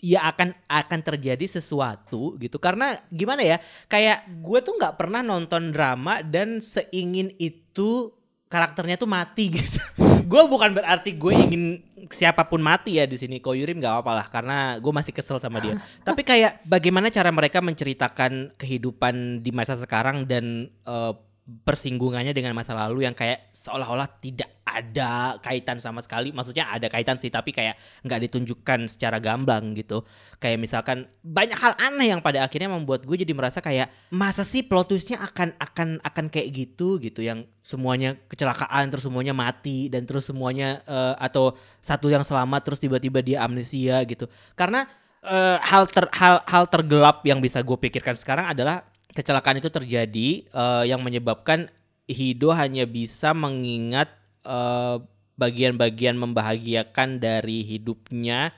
ya 0.00 0.26
akan 0.30 0.54
akan 0.66 1.00
terjadi 1.02 1.46
sesuatu 1.46 2.34
gitu. 2.40 2.56
Karena 2.58 2.94
gimana 3.12 3.44
ya 3.44 3.56
kayak 3.86 4.26
gue 4.40 4.58
tuh 4.64 4.74
nggak 4.78 4.96
pernah 4.98 5.20
nonton 5.20 5.70
drama 5.70 6.24
dan 6.24 6.58
seingin 6.58 7.30
itu 7.38 8.10
karakternya 8.48 8.94
tuh 9.00 9.10
mati 9.10 9.50
gitu. 9.56 9.80
Gue 10.24 10.46
bukan 10.46 10.72
berarti 10.76 11.18
gue 11.18 11.34
ingin 11.34 11.64
siapa 12.08 12.46
pun 12.46 12.62
mati 12.62 12.96
ya 12.98 13.04
di 13.04 13.18
sini. 13.18 13.42
Koyurim 13.42 13.82
nggak 13.82 14.00
apa-apa 14.00 14.12
lah 14.12 14.26
karena 14.30 14.58
gue 14.78 14.92
masih 14.92 15.12
kesel 15.12 15.42
sama 15.42 15.58
dia. 15.58 15.76
Tapi 16.06 16.22
kayak 16.22 16.62
bagaimana 16.64 17.10
cara 17.10 17.34
mereka 17.34 17.58
menceritakan 17.64 18.54
kehidupan 18.54 19.42
di 19.42 19.50
masa 19.50 19.74
sekarang 19.74 20.24
dan 20.28 20.70
eh, 20.86 21.12
persinggungannya 21.44 22.32
dengan 22.32 22.56
masa 22.56 22.72
lalu 22.72 23.04
yang 23.04 23.12
kayak 23.12 23.52
seolah-olah 23.52 24.08
tidak 24.20 24.48
ada 24.74 25.38
kaitan 25.38 25.78
sama 25.78 26.02
sekali. 26.02 26.34
Maksudnya 26.34 26.66
ada 26.66 26.90
kaitan 26.90 27.14
sih 27.14 27.30
tapi 27.30 27.54
kayak 27.54 27.78
nggak 28.02 28.20
ditunjukkan 28.26 28.90
secara 28.90 29.22
gamblang 29.22 29.72
gitu. 29.78 30.02
Kayak 30.42 30.58
misalkan 30.58 31.06
banyak 31.22 31.54
hal 31.54 31.78
aneh 31.78 32.10
yang 32.10 32.20
pada 32.20 32.42
akhirnya 32.42 32.68
membuat 32.68 33.06
gue 33.06 33.16
jadi 33.22 33.30
merasa 33.30 33.62
kayak 33.62 33.88
masa 34.10 34.42
sih 34.42 34.66
plot 34.66 34.90
twistnya 34.90 35.22
akan 35.22 35.54
akan 35.56 35.88
akan 36.02 36.26
kayak 36.28 36.50
gitu? 36.50 36.98
Gitu 36.98 37.22
yang 37.22 37.46
semuanya 37.62 38.18
kecelakaan 38.26 38.90
terus 38.90 39.06
semuanya 39.06 39.32
mati 39.32 39.86
dan 39.88 40.04
terus 40.04 40.26
semuanya 40.26 40.82
eh, 40.84 41.14
atau 41.22 41.54
satu 41.78 42.10
yang 42.10 42.26
selamat 42.26 42.60
terus 42.66 42.82
tiba-tiba 42.82 43.22
dia 43.22 43.46
amnesia 43.46 44.02
gitu. 44.04 44.26
Karena 44.58 44.84
eh, 45.22 45.56
hal 45.62 45.86
ter 45.86 46.10
hal 46.12 46.42
hal 46.44 46.64
tergelap 46.66 47.22
yang 47.22 47.38
bisa 47.38 47.62
gue 47.62 47.78
pikirkan 47.78 48.18
sekarang 48.18 48.50
adalah 48.50 48.84
kecelakaan 49.14 49.62
itu 49.62 49.70
terjadi 49.70 50.28
eh, 50.44 50.84
yang 50.90 51.00
menyebabkan 51.00 51.70
Hido 52.04 52.52
hanya 52.52 52.84
bisa 52.84 53.32
mengingat 53.32 54.12
eh, 54.44 54.96
bagian-bagian 55.34 56.14
membahagiakan 56.14 57.18
dari 57.18 57.66
hidupnya 57.66 58.54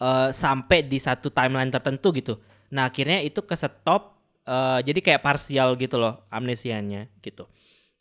eh, 0.00 0.30
sampai 0.32 0.88
di 0.88 0.98
satu 0.98 1.30
timeline 1.30 1.70
tertentu 1.70 2.10
gitu. 2.16 2.34
Nah 2.74 2.90
akhirnya 2.90 3.22
itu 3.22 3.44
ke 3.44 3.54
stop 3.54 4.18
eh, 4.48 4.80
jadi 4.82 5.00
kayak 5.04 5.22
parsial 5.22 5.76
gitu 5.78 6.00
loh 6.00 6.26
amnesianya 6.32 7.12
gitu. 7.22 7.46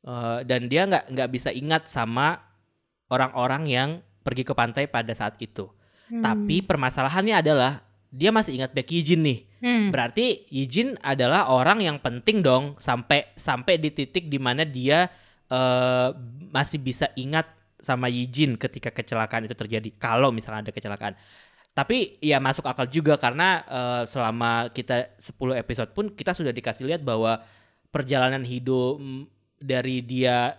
Eh, 0.05 0.39
dan 0.47 0.71
dia 0.71 0.87
nggak 0.89 1.11
nggak 1.11 1.29
bisa 1.29 1.49
ingat 1.53 1.91
sama 1.91 2.39
orang-orang 3.09 3.63
yang 3.69 3.89
pergi 4.25 4.41
ke 4.41 4.53
pantai 4.57 4.89
pada 4.89 5.13
saat 5.13 5.37
itu. 5.37 5.69
Hmm. 6.09 6.21
Tapi 6.21 6.65
permasalahannya 6.65 7.41
adalah 7.41 7.85
dia 8.09 8.29
masih 8.33 8.57
ingat 8.61 8.71
Becky 8.73 9.01
Jin 9.05 9.21
nih. 9.25 9.39
Hmm. 9.65 9.89
Berarti 9.89 10.45
Yijin 10.53 10.93
adalah 11.01 11.49
orang 11.49 11.81
yang 11.81 11.97
penting 11.97 12.45
dong 12.45 12.77
sampai 12.77 13.33
sampai 13.33 13.81
di 13.81 13.89
titik 13.89 14.29
di 14.29 14.37
mana 14.37 14.61
dia 14.61 15.09
eh, 15.49 16.09
masih 16.51 16.79
bisa 16.81 17.11
ingat 17.19 17.49
sama 17.81 18.09
Yijin 18.09 18.57
ketika 18.57 18.89
kecelakaan 18.89 19.45
itu 19.45 19.53
terjadi. 19.53 19.89
Kalau 19.99 20.33
misalnya 20.33 20.65
ada 20.65 20.73
kecelakaan. 20.73 21.13
Tapi 21.75 22.17
ya 22.23 22.39
masuk 22.39 22.63
akal 22.65 22.87
juga 22.87 23.19
karena 23.19 23.61
eh, 23.67 24.03
selama 24.07 24.71
kita 24.71 25.17
10 25.19 25.59
episode 25.59 25.91
pun 25.91 26.09
kita 26.13 26.31
sudah 26.31 26.55
dikasih 26.55 26.87
lihat 26.87 27.01
bahwa 27.03 27.43
perjalanan 27.91 28.43
Hido 28.47 28.97
mm, 28.97 29.21
dari 29.59 29.99
dia 30.03 30.55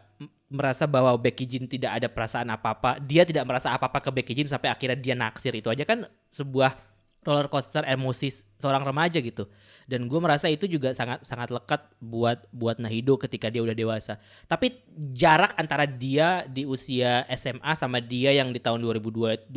merasa 0.46 0.86
bahwa 0.86 1.10
Becky 1.18 1.42
Jin 1.42 1.66
tidak 1.66 1.98
ada 1.98 2.06
perasaan 2.06 2.46
apa-apa, 2.54 3.02
dia 3.02 3.26
tidak 3.26 3.42
merasa 3.50 3.74
apa-apa 3.74 3.98
ke 3.98 4.10
Becky 4.14 4.32
Jin 4.38 4.46
sampai 4.46 4.70
akhirnya 4.70 4.94
dia 4.94 5.14
naksir 5.18 5.50
itu 5.58 5.66
aja 5.66 5.82
kan 5.82 6.06
sebuah 6.30 6.95
roller 7.26 7.50
coaster 7.50 7.82
emosi 7.82 8.30
seorang 8.62 8.86
remaja 8.86 9.18
gitu. 9.18 9.50
Dan 9.86 10.06
gue 10.10 10.18
merasa 10.18 10.50
itu 10.50 10.66
juga 10.66 10.94
sangat 10.94 11.22
sangat 11.22 11.50
lekat 11.50 11.82
buat 12.02 12.46
buat 12.50 12.78
Nahido 12.78 13.18
ketika 13.18 13.50
dia 13.50 13.62
udah 13.62 13.74
dewasa. 13.74 14.18
Tapi 14.46 14.82
jarak 15.14 15.54
antara 15.58 15.86
dia 15.86 16.46
di 16.46 16.66
usia 16.66 17.26
SMA 17.34 17.74
sama 17.74 17.98
dia 18.02 18.34
yang 18.34 18.50
di 18.50 18.58
tahun 18.58 18.82
2022 18.82 19.50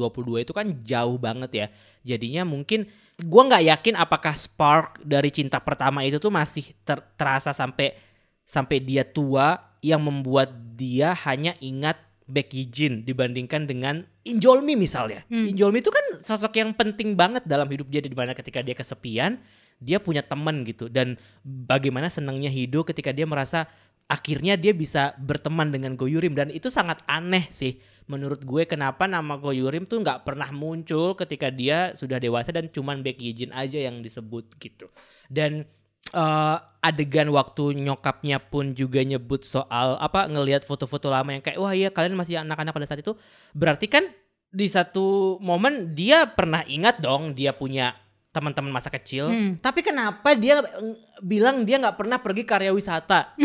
itu 0.45 0.53
kan 0.53 0.65
jauh 0.85 1.17
banget 1.21 1.51
ya. 1.53 1.67
Jadinya 2.05 2.45
mungkin 2.45 2.89
gue 3.19 3.41
nggak 3.45 3.65
yakin 3.77 3.95
apakah 3.97 4.33
spark 4.33 5.01
dari 5.05 5.29
cinta 5.29 5.61
pertama 5.61 6.01
itu 6.05 6.17
tuh 6.17 6.31
masih 6.31 6.71
ter- 6.81 7.05
terasa 7.17 7.51
sampai 7.51 7.93
sampai 8.49 8.81
dia 8.81 9.05
tua 9.05 9.77
yang 9.85 10.01
membuat 10.01 10.49
dia 10.73 11.13
hanya 11.27 11.53
ingat 11.61 12.09
Becky 12.29 12.69
Jin 12.69 13.01
dibandingkan 13.03 13.65
dengan 13.65 14.05
Injolmi 14.24 14.77
misalnya. 14.77 15.25
Hmm. 15.27 15.50
Injolmi 15.50 15.81
itu 15.81 15.89
kan 15.89 16.05
sosok 16.21 16.62
yang 16.62 16.77
penting 16.77 17.17
banget 17.17 17.43
dalam 17.50 17.65
hidup 17.67 17.89
dia 17.89 18.00
di 18.00 18.13
mana 18.13 18.38
ketika 18.38 18.62
dia 18.62 18.77
kesepian, 18.77 19.41
dia 19.81 19.98
punya 19.98 20.21
teman 20.21 20.62
gitu 20.67 20.91
dan 20.91 21.17
bagaimana 21.41 22.12
senangnya 22.12 22.53
Hido 22.53 22.86
ketika 22.86 23.09
dia 23.09 23.25
merasa 23.25 23.65
akhirnya 24.09 24.57
dia 24.57 24.74
bisa 24.74 25.13
berteman 25.21 25.69
dengan 25.69 25.93
Goyurim 25.93 26.33
dan 26.33 26.50
itu 26.50 26.74
sangat 26.74 27.00
aneh 27.05 27.48
sih 27.53 27.77
menurut 28.09 28.41
gue 28.41 28.65
kenapa 28.65 29.05
nama 29.05 29.38
Goyurim 29.38 29.86
tuh 29.86 30.01
nggak 30.01 30.25
pernah 30.25 30.50
muncul 30.50 31.13
ketika 31.13 31.53
dia 31.53 31.93
sudah 31.93 32.17
dewasa 32.17 32.50
dan 32.50 32.67
cuman 32.74 33.05
Becky 33.05 33.38
Jin 33.38 33.53
aja 33.53 33.77
yang 33.77 34.01
disebut 34.01 34.57
gitu 34.57 34.89
dan 35.29 35.69
eh, 36.13 36.58
adegan 36.80 37.28
waktu 37.36 37.75
nyokapnya 37.75 38.39
pun 38.39 38.72
juga 38.72 39.04
nyebut 39.04 39.44
soal 39.44 40.00
apa 40.00 40.32
ngelihat 40.32 40.63
foto-foto 40.63 41.12
lama 41.12 41.36
yang 41.36 41.44
kayak 41.44 41.60
wah 41.60 41.75
iya 41.75 41.92
kalian 41.92 42.16
masih 42.16 42.39
anak-anak 42.39 42.72
pada 42.72 42.88
saat 42.88 43.04
itu. 43.04 43.13
Berarti 43.51 43.92
kan 43.92 44.08
di 44.50 44.66
satu 44.66 45.38
momen 45.44 45.94
dia 45.94 46.25
pernah 46.25 46.66
ingat 46.66 47.04
dong 47.04 47.38
dia 47.38 47.54
punya 47.54 47.94
teman-teman 48.39 48.72
masa 48.72 48.88
kecil 48.88 49.27
Hmm. 49.27 49.60
tapi 49.60 49.84
kenapa 49.84 50.31
dia 50.34 50.63
bilang 51.19 51.62
dia 51.62 51.75
nggak 51.75 51.98
pernah 51.98 52.15
pergi 52.15 52.43
karya 52.43 52.72
wisata 52.72 53.36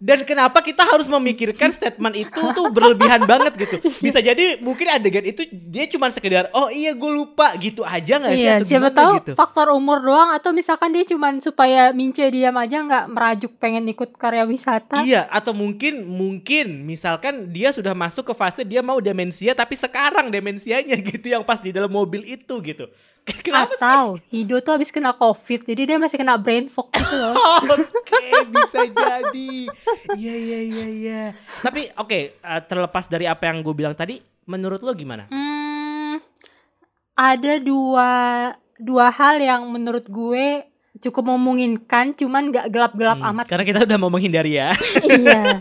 dan 0.00 0.24
kenapa 0.24 0.58
kita 0.58 0.80
harus 0.82 1.04
memikirkan 1.06 1.68
statement 1.68 2.16
itu 2.16 2.40
tuh 2.50 2.72
berlebihan 2.72 3.28
banget 3.28 3.52
gitu 3.58 3.76
bisa 4.00 4.18
jadi 4.18 4.56
mungkin 4.58 4.88
adegan 4.88 5.20
itu 5.22 5.44
dia 5.52 5.84
cuma 5.86 6.08
sekedar 6.08 6.48
oh 6.50 6.72
iya 6.72 6.90
gue 6.90 7.10
lupa 7.10 7.52
gitu 7.56 7.84
aja 7.84 8.16
nggak 8.16 8.32
sih 8.32 8.38
Iya, 8.40 8.56
atau 8.56 8.66
siapa 8.66 8.88
tahu 8.90 9.12
gitu 9.20 9.32
faktor 9.34 9.68
umur 9.70 10.00
doang 10.00 10.32
atau 10.32 10.50
misalkan 10.50 10.90
dia 10.90 11.04
cuman 11.04 11.38
supaya 11.38 11.92
Mince 11.92 12.24
diam 12.26 12.56
aja 12.56 12.80
nggak 12.80 13.04
merajuk 13.10 13.52
pengen 13.58 13.84
ikut 13.84 14.16
karya 14.16 14.46
wisata. 14.46 15.02
Iya, 15.02 15.28
atau 15.28 15.52
mungkin 15.52 16.06
mungkin 16.06 16.86
misalkan 16.86 17.50
dia 17.50 17.68
sudah 17.68 17.92
masuk 17.92 18.30
ke 18.30 18.34
fase 18.34 18.62
dia 18.62 18.80
mau 18.80 18.96
demensia 18.96 19.52
tapi 19.52 19.76
sekarang 19.76 20.30
demensianya 20.30 20.96
gitu 20.96 21.26
yang 21.28 21.44
pas 21.44 21.60
di 21.60 21.68
dalam 21.68 21.90
mobil 21.90 22.24
itu 22.24 22.54
gitu. 22.62 22.88
Kenapa 23.46 23.72
sih? 23.74 23.82
Atau 23.82 24.04
Hido 24.30 24.56
tuh 24.60 24.72
habis 24.76 24.90
kena 24.90 25.14
covid 25.14 25.64
jadi 25.64 25.82
dia 25.86 25.96
masih 25.96 26.18
kena 26.18 26.36
brain 26.36 26.66
fog 26.66 26.90
gitu 26.92 27.14
loh. 27.16 27.34
Oke, 27.74 28.22
bisa 28.50 28.86
jadi. 28.86 29.52
Iya, 30.16 30.34
iya, 30.34 30.58
iya, 30.60 30.86
iya. 30.86 31.22
Tapi 31.62 31.88
oke, 31.94 32.18
eh, 32.36 32.60
terlepas 32.66 33.06
dari 33.06 33.24
apa 33.30 33.46
yang 33.46 33.62
gue 33.62 33.74
bilang 33.74 33.94
tadi, 33.94 34.18
menurut 34.46 34.82
lo 34.82 34.92
gimana? 34.92 35.30
Hmm, 35.30 36.18
ada 37.14 37.60
dua 37.60 38.10
dua 38.80 39.12
hal 39.12 39.38
yang 39.38 39.68
menurut 39.68 40.08
gue 40.08 40.64
cukup 41.00 41.32
memungkinkan 41.32 42.12
cuman 42.16 42.50
nggak 42.50 42.66
gelap-gelap 42.68 43.18
Hmm, 43.20 43.30
amat. 43.32 43.44
Karena 43.48 43.64
kita 43.64 43.80
udah 43.86 43.98
mau 44.00 44.10
menghindari 44.12 44.58
ya. 44.58 44.72
iya. 45.06 45.60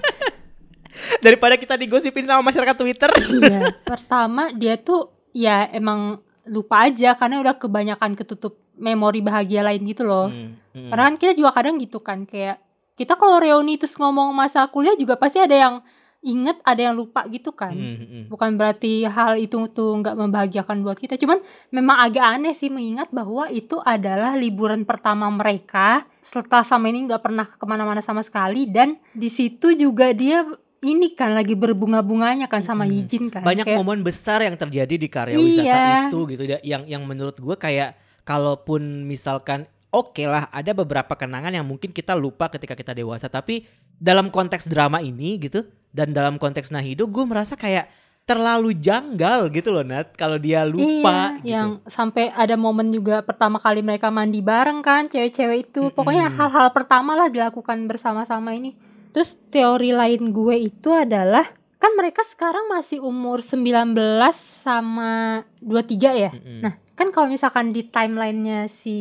Daripada 1.23 1.55
kita 1.55 1.79
digosipin 1.79 2.27
sama 2.27 2.43
masyarakat 2.51 2.75
Twitter. 2.75 3.11
Iya, 3.39 3.71
pertama 3.88 4.51
dia 4.51 4.75
tuh 4.75 5.11
ya 5.31 5.69
emang 5.71 6.19
lupa 6.48 6.88
aja 6.88 7.17
karena 7.19 7.43
udah 7.43 7.55
kebanyakan 7.60 8.15
ketutup 8.15 8.55
memori 8.79 9.19
bahagia 9.19 9.65
lain 9.65 9.84
gitu 9.84 10.08
loh. 10.08 10.31
Hmm, 10.31 10.55
hmm. 10.72 10.89
Karena 10.93 11.03
kan 11.12 11.15
kita 11.19 11.34
juga 11.36 11.51
kadang 11.51 11.75
gitu 11.81 12.00
kan 12.00 12.24
kayak 12.24 12.63
kita 12.96 13.15
kalau 13.15 13.39
reuni 13.39 13.79
terus 13.79 13.96
ngomong 13.96 14.31
masa 14.31 14.67
kuliah 14.72 14.96
juga 14.96 15.15
pasti 15.19 15.39
ada 15.39 15.55
yang 15.55 15.75
inget, 16.19 16.60
ada 16.67 16.91
yang 16.91 16.96
lupa 17.00 17.24
gitu 17.31 17.55
kan. 17.55 17.72
Hmm, 17.72 17.96
hmm. 17.96 18.24
Bukan 18.27 18.60
berarti 18.60 19.08
hal 19.08 19.39
itu 19.39 19.55
tuh 19.72 20.03
nggak 20.03 20.15
membahagiakan 20.19 20.84
buat 20.84 21.00
kita. 21.00 21.15
Cuman 21.15 21.39
memang 21.72 21.96
agak 22.03 22.25
aneh 22.39 22.51
sih 22.51 22.67
mengingat 22.67 23.08
bahwa 23.12 23.48
itu 23.48 23.79
adalah 23.84 24.36
liburan 24.36 24.84
pertama 24.84 25.31
mereka 25.31 26.03
setelah 26.19 26.67
sama 26.67 26.91
ini 26.91 27.08
nggak 27.08 27.24
pernah 27.24 27.48
ke 27.48 27.65
mana-mana 27.65 28.03
sama 28.03 28.19
sekali 28.19 28.67
dan 28.67 29.00
di 29.15 29.31
situ 29.31 29.72
juga 29.74 30.12
dia 30.12 30.43
ini 30.81 31.12
kan 31.12 31.31
lagi 31.31 31.53
berbunga-bunganya 31.53 32.48
kan 32.48 32.62
sama 32.62 32.83
Mm-mm. 32.83 32.95
Yijin 33.03 33.24
kan. 33.27 33.43
banyak 33.43 33.67
Kayak- 33.67 33.77
momen 33.77 34.00
besar 34.00 34.39
yang 34.39 34.55
terjadi 34.55 34.95
di 34.95 35.07
karya 35.07 35.36
wisata 35.36 35.63
Iya. 35.63 36.07
itu 36.07 36.19
gitu 36.29 36.43
ya, 36.45 36.57
yang 36.62 36.83
yang 36.86 37.03
menurut 37.03 37.36
gue 37.36 37.55
kayak 37.55 37.95
kalaupun 38.24 38.81
misalkan 39.03 39.63
oke 39.89 40.21
lah 40.21 40.48
ada 40.50 40.71
beberapa 40.71 41.13
kenangan 41.13 41.51
yang 41.51 41.65
mungkin 41.65 41.89
kita 41.89 42.13
lupa 42.13 42.48
ketika 42.48 42.74
kita 42.74 42.93
dewasa 42.93 43.25
tapi 43.25 43.65
dalam 43.91 44.29
konteks 44.29 44.69
drama 44.69 45.01
ini 45.01 45.36
gitu 45.41 45.65
dan 45.89 46.13
dalam 46.13 46.38
konteks 46.38 46.69
Nahido 46.69 47.03
gue 47.03 47.25
merasa 47.25 47.57
kayak 47.57 47.89
terlalu 48.24 48.77
janggal 48.77 49.50
gitu 49.50 49.74
loh 49.74 49.81
Nat 49.81 50.13
kalau 50.13 50.38
dia 50.38 50.62
lupa 50.62 51.33
iya, 51.33 51.41
gitu. 51.41 51.50
yang 51.50 51.69
sampai 51.83 52.29
ada 52.29 52.53
momen 52.53 52.93
juga 52.93 53.25
pertama 53.25 53.57
kali 53.57 53.81
mereka 53.81 54.13
mandi 54.13 54.38
bareng 54.39 54.79
kan 54.79 55.09
cewek-cewek 55.09 55.59
itu 55.65 55.89
pokoknya 55.89 56.29
hal-hal 56.29 56.69
pertama 56.69 57.17
lah 57.17 57.25
dilakukan 57.25 57.89
bersama-sama 57.89 58.53
ini 58.53 58.77
terus 59.11 59.37
teori 59.49 59.91
lain 59.95 60.31
gue 60.33 60.55
itu 60.57 60.89
adalah 60.93 61.45
kan 61.79 61.95
mereka 61.95 62.27
sekarang 62.27 62.67
masih 62.67 62.99
umur 62.99 63.39
19 63.39 63.95
sama 64.35 65.43
23 65.63 66.23
ya? 66.27 66.31
Mm-mm. 66.35 66.59
nah 66.59 66.73
kan 66.99 67.15
kalau 67.15 67.31
misalkan 67.31 67.71
di 67.71 67.87
timelinenya 67.87 68.67
si 68.67 68.97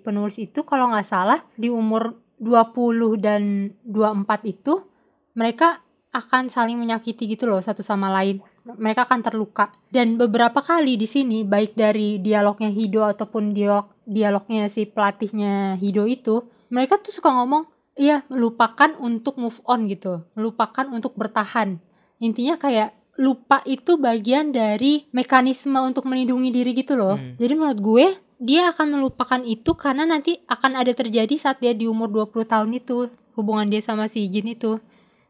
penulis 0.00 0.40
itu 0.40 0.64
kalau 0.64 0.88
nggak 0.88 1.04
salah 1.04 1.44
di 1.60 1.68
umur 1.68 2.16
20 2.40 3.20
dan 3.20 3.72
24 3.84 4.24
itu 4.48 4.88
mereka 5.36 5.84
akan 6.14 6.46
saling 6.46 6.78
menyakiti 6.78 7.26
gitu 7.26 7.50
loh 7.50 7.58
satu 7.58 7.82
sama 7.82 8.06
lain. 8.08 8.38
Mereka 8.64 9.04
akan 9.04 9.20
terluka. 9.20 9.74
Dan 9.90 10.14
beberapa 10.16 10.62
kali 10.62 10.94
di 10.94 11.10
sini 11.10 11.42
baik 11.42 11.74
dari 11.74 12.22
dialognya 12.22 12.70
Hido 12.70 13.02
ataupun 13.04 13.50
dialog 13.50 13.90
dialognya 14.06 14.70
si 14.70 14.86
pelatihnya 14.86 15.76
Hido 15.76 16.06
itu 16.06 16.46
mereka 16.70 16.96
tuh 17.02 17.12
suka 17.12 17.34
ngomong 17.34 17.66
iya 17.94 18.22
melupakan 18.30 18.94
untuk 18.98 19.38
move 19.38 19.58
on 19.66 19.86
gitu. 19.90 20.26
Melupakan 20.38 20.86
untuk 20.90 21.14
bertahan. 21.14 21.78
Intinya 22.18 22.58
kayak 22.58 22.94
lupa 23.14 23.62
itu 23.62 23.94
bagian 23.94 24.50
dari 24.50 25.06
mekanisme 25.14 25.78
untuk 25.78 26.06
melindungi 26.06 26.50
diri 26.50 26.74
gitu 26.74 26.98
loh. 26.98 27.14
Hmm. 27.14 27.38
jadi 27.38 27.54
menurut 27.54 27.78
gue 27.78 28.06
dia 28.42 28.74
akan 28.74 28.98
melupakan 28.98 29.40
itu 29.46 29.70
karena 29.78 30.02
nanti 30.02 30.42
akan 30.50 30.82
ada 30.82 30.90
terjadi 30.90 31.30
saat 31.38 31.62
dia 31.62 31.70
di 31.70 31.86
umur 31.86 32.10
20 32.10 32.44
tahun 32.50 32.70
itu 32.74 33.06
hubungan 33.38 33.70
dia 33.70 33.80
sama 33.80 34.10
si 34.10 34.26
Jin 34.26 34.50
itu. 34.50 34.82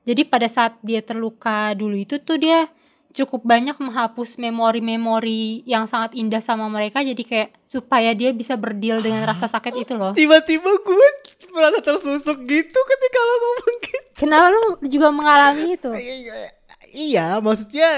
Jadi 0.04 0.24
pada 0.28 0.48
saat 0.48 0.80
dia 0.80 1.00
terluka 1.04 1.72
dulu 1.76 1.96
itu 1.96 2.20
tuh 2.20 2.40
dia 2.40 2.68
cukup 3.14 3.46
banyak 3.46 3.78
menghapus 3.78 4.36
memori-memori 4.42 5.62
yang 5.64 5.86
sangat 5.86 6.18
indah 6.18 6.42
sama 6.42 6.66
mereka 6.66 7.00
jadi 7.00 7.22
kayak 7.22 7.48
supaya 7.62 8.10
dia 8.12 8.34
bisa 8.34 8.58
berdeal 8.58 8.98
dengan 9.00 9.22
rasa 9.22 9.46
sakit 9.46 9.86
itu 9.86 9.94
loh. 9.94 10.12
tiba-tiba 10.18 10.66
gue 10.66 11.08
merasa 11.54 11.78
tersusuk 11.78 12.42
gitu 12.42 12.78
ketika 12.82 13.18
lo 13.22 13.34
ngomong 13.38 13.76
gitu 13.86 14.04
Kenapa 14.14 14.46
lu 14.46 14.78
juga 14.86 15.10
mengalami 15.10 15.74
itu? 15.74 15.90
Iya, 15.90 16.46
Iya, 16.94 17.26
maksudnya 17.42 17.90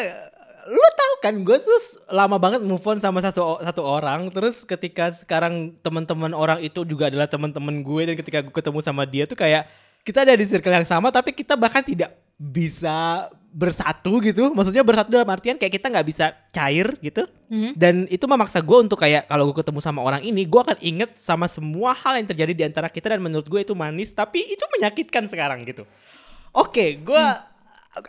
lu 0.67 0.89
tahu 0.99 1.15
kan 1.23 1.35
gue 1.47 1.57
tuh 1.63 1.81
lama 2.11 2.43
banget 2.43 2.59
move 2.65 2.83
on 2.83 2.99
sama 2.99 3.23
satu 3.23 3.63
satu 3.63 3.87
orang 3.87 4.27
terus 4.35 4.67
ketika 4.67 5.15
sekarang 5.15 5.79
teman-teman 5.79 6.35
orang 6.35 6.59
itu 6.59 6.83
juga 6.83 7.07
adalah 7.07 7.31
teman-teman 7.31 7.87
gue 7.87 8.03
dan 8.03 8.15
ketika 8.19 8.43
gue 8.43 8.51
ketemu 8.51 8.83
sama 8.83 9.07
dia 9.07 9.31
tuh 9.31 9.39
kayak 9.39 9.71
kita 10.03 10.27
ada 10.27 10.35
di 10.35 10.43
circle 10.43 10.75
yang 10.75 10.83
sama 10.83 11.15
tapi 11.15 11.31
kita 11.31 11.55
bahkan 11.55 11.87
tidak 11.87 12.19
bisa 12.35 13.31
bersatu 13.57 14.21
gitu. 14.21 14.53
Maksudnya 14.53 14.85
bersatu 14.85 15.09
dalam 15.09 15.29
artian 15.33 15.57
kayak 15.57 15.81
kita 15.81 15.89
nggak 15.89 16.07
bisa 16.07 16.37
cair 16.53 16.93
gitu. 17.01 17.25
Hmm. 17.47 17.79
dan 17.79 18.11
itu 18.11 18.27
memaksa 18.27 18.59
gue 18.59 18.75
untuk 18.75 18.99
kayak 18.99 19.31
kalau 19.31 19.47
gue 19.47 19.63
ketemu 19.63 19.79
sama 19.79 20.03
orang 20.03 20.19
ini 20.27 20.43
gue 20.51 20.61
akan 20.67 20.83
inget 20.83 21.15
sama 21.15 21.47
semua 21.47 21.95
hal 21.95 22.19
yang 22.19 22.27
terjadi 22.27 22.53
di 22.59 22.65
antara 22.67 22.91
kita 22.91 23.15
dan 23.15 23.23
menurut 23.23 23.47
gue 23.47 23.63
itu 23.63 23.71
manis 23.71 24.11
tapi 24.11 24.43
itu 24.43 24.67
menyakitkan 24.75 25.31
sekarang 25.31 25.63
gitu. 25.63 25.87
Oke 26.51 26.99
gue 27.07 27.25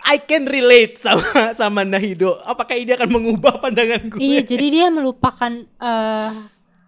I 0.10 0.18
can 0.26 0.50
relate 0.50 0.98
sama 0.98 1.54
sama 1.60 1.86
Nahido. 1.86 2.34
Apakah 2.50 2.82
ini 2.82 2.98
akan 2.98 3.14
mengubah 3.14 3.62
pandangan 3.62 4.10
gue 4.10 4.18
Iya, 4.18 4.42
jadi 4.42 4.66
dia 4.74 4.88
melupakan 4.90 5.54
eh, 5.64 6.30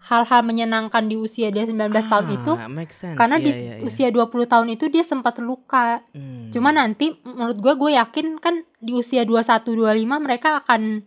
hal-hal 0.09 0.41
menyenangkan 0.41 1.05
di 1.05 1.13
usia 1.15 1.53
dia 1.53 1.69
19 1.69 1.93
tahun 2.09 2.27
itu 2.33 2.51
Ah, 2.57 2.65
make 2.65 2.89
sense. 2.89 3.13
karena 3.13 3.37
Iya, 3.37 3.45
di 3.45 3.51
iya, 3.53 3.73
iya. 3.77 3.85
usia 3.85 4.07
20 4.09 4.49
tahun 4.49 4.67
itu 4.73 4.89
dia 4.89 5.05
sempat 5.05 5.37
luka. 5.37 6.01
Hmm. 6.17 6.49
Cuma 6.49 6.73
nanti 6.73 7.13
menurut 7.21 7.61
gue 7.61 7.73
gue 7.77 7.91
yakin 7.93 8.41
kan 8.41 8.65
di 8.81 8.97
usia 8.97 9.21
21 9.21 9.69
25 9.69 10.17
mereka 10.17 10.65
akan 10.65 11.05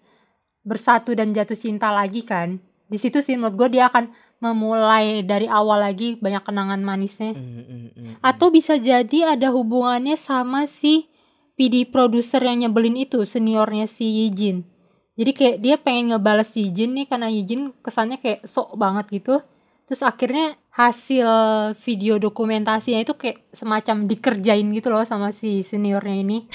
bersatu 0.63 1.19
dan 1.19 1.35
jatuh 1.35 1.59
cinta 1.59 1.91
lagi 1.91 2.23
kan. 2.23 2.63
Di 2.87 2.95
situ 2.97 3.19
sih 3.19 3.35
menurut 3.35 3.59
gue 3.59 3.69
dia 3.75 3.91
akan 3.91 4.15
memulai 4.39 5.23
dari 5.23 5.47
awal 5.47 5.83
lagi 5.83 6.19
banyak 6.19 6.43
kenangan 6.43 6.83
manisnya. 6.83 7.35
Hmm, 7.35 7.63
hmm, 7.67 7.89
hmm. 7.95 8.15
Atau 8.23 8.51
bisa 8.51 8.79
jadi 8.79 9.35
ada 9.35 9.51
hubungannya 9.51 10.15
sama 10.15 10.71
si 10.71 11.11
PD 11.55 11.87
produser 11.87 12.43
yang 12.43 12.67
nyebelin 12.67 13.03
itu, 13.03 13.23
seniornya 13.23 13.87
si 13.87 14.03
Yijin. 14.03 14.67
Jadi 15.13 15.31
kayak 15.37 15.57
dia 15.61 15.77
pengen 15.77 16.17
ngebales 16.17 16.57
Yijin 16.57 16.97
nih 16.97 17.07
karena 17.09 17.29
Yijin 17.29 17.77
kesannya 17.85 18.17
kayak 18.17 18.49
sok 18.49 18.77
banget 18.81 19.13
gitu. 19.13 19.45
Terus 19.85 20.01
akhirnya 20.09 20.57
hasil 20.73 21.29
video 21.85 22.17
dokumentasinya 22.17 23.05
itu 23.05 23.13
kayak 23.13 23.45
semacam 23.53 24.09
dikerjain 24.09 24.65
gitu 24.73 24.89
loh 24.89 25.05
sama 25.05 25.29
si 25.37 25.61
seniornya 25.61 26.17
ini. 26.17 26.49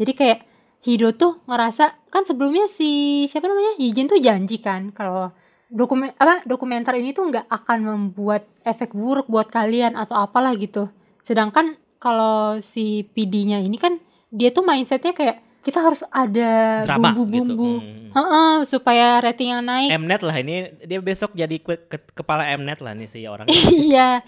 Jadi 0.00 0.12
kayak 0.12 0.40
Hido 0.82 1.14
tuh 1.14 1.38
ngerasa 1.46 2.10
kan 2.10 2.26
sebelumnya 2.26 2.66
si 2.66 3.22
siapa 3.30 3.46
namanya 3.46 3.78
Yijin 3.78 4.10
tuh 4.10 4.18
janji 4.18 4.58
kan 4.58 4.90
kalau 4.90 5.30
dokumen 5.70 6.10
apa 6.18 6.42
dokumenter 6.42 6.98
ini 6.98 7.14
tuh 7.14 7.30
nggak 7.30 7.46
akan 7.46 7.78
membuat 7.86 8.44
efek 8.66 8.90
buruk 8.90 9.30
buat 9.30 9.46
kalian 9.46 9.94
atau 9.94 10.18
apalah 10.18 10.52
gitu. 10.58 10.90
Sedangkan 11.22 11.78
kalau 12.02 12.58
si 12.58 13.06
PD-nya 13.14 13.62
ini 13.62 13.78
kan 13.78 14.02
dia 14.34 14.50
tuh 14.50 14.66
mindsetnya 14.66 15.14
kayak 15.14 15.38
kita 15.62 15.78
harus 15.78 16.02
ada 16.06 16.82
bumbu-bumbu, 16.84 17.38
gitu. 17.38 17.70
Hmm. 17.80 18.10
Heeh, 18.12 18.54
supaya 18.62 19.18
rating 19.18 19.48
yang 19.50 19.62
naik. 19.62 19.88
Mnet 19.94 20.20
lah 20.20 20.36
ini 20.36 20.54
dia 20.82 20.98
besok 20.98 21.32
jadi 21.32 21.56
ke- 21.56 21.86
ke- 21.88 22.12
kepala 22.12 22.44
Mnet 22.52 22.78
lah 22.78 22.92
nih 22.92 23.06
si 23.06 23.24
orang 23.24 23.46
iya. 23.72 24.20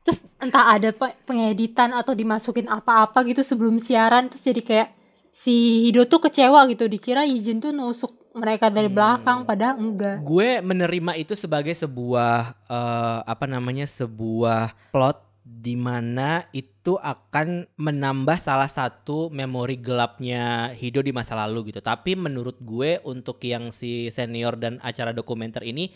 Terus 0.00 0.20
entah 0.36 0.70
ada 0.70 0.92
pe- 0.92 1.16
pengeditan 1.24 1.90
atau 1.90 2.12
dimasukin 2.12 2.68
apa-apa 2.68 3.24
gitu 3.24 3.40
sebelum 3.40 3.76
siaran 3.76 4.28
terus 4.28 4.44
jadi 4.44 4.60
kayak 4.60 4.88
si 5.26 5.50
Hido 5.82 6.04
tuh 6.04 6.20
kecewa 6.20 6.68
gitu 6.68 6.84
dikira 6.84 7.24
Yijin 7.24 7.58
tuh 7.58 7.72
nusuk 7.72 8.12
mereka 8.34 8.68
dari 8.68 8.86
Hmm. 8.86 8.94
belakang 8.94 9.38
padahal 9.42 9.80
enggak. 9.80 10.20
gue 10.20 10.60
menerima 10.60 11.16
itu 11.16 11.32
sebagai 11.32 11.72
sebuah 11.72 12.36
eh, 12.68 13.18
apa 13.24 13.48
namanya 13.48 13.88
sebuah 13.88 14.92
plot 14.92 15.23
di 15.44 15.76
mana 15.76 16.48
itu 16.56 16.96
akan 16.96 17.68
menambah 17.76 18.40
salah 18.40 18.72
satu 18.72 19.28
memori 19.28 19.76
gelapnya 19.76 20.72
Hido 20.72 21.04
di 21.04 21.12
masa 21.12 21.36
lalu 21.36 21.68
gitu. 21.68 21.84
Tapi 21.84 22.16
menurut 22.16 22.56
gue 22.64 22.96
untuk 23.04 23.36
yang 23.44 23.68
si 23.68 24.08
senior 24.08 24.56
dan 24.56 24.80
acara 24.80 25.12
dokumenter 25.12 25.60
ini 25.60 25.92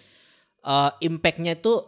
eh, 0.61 0.91
impactnya 1.01 1.57
itu 1.57 1.81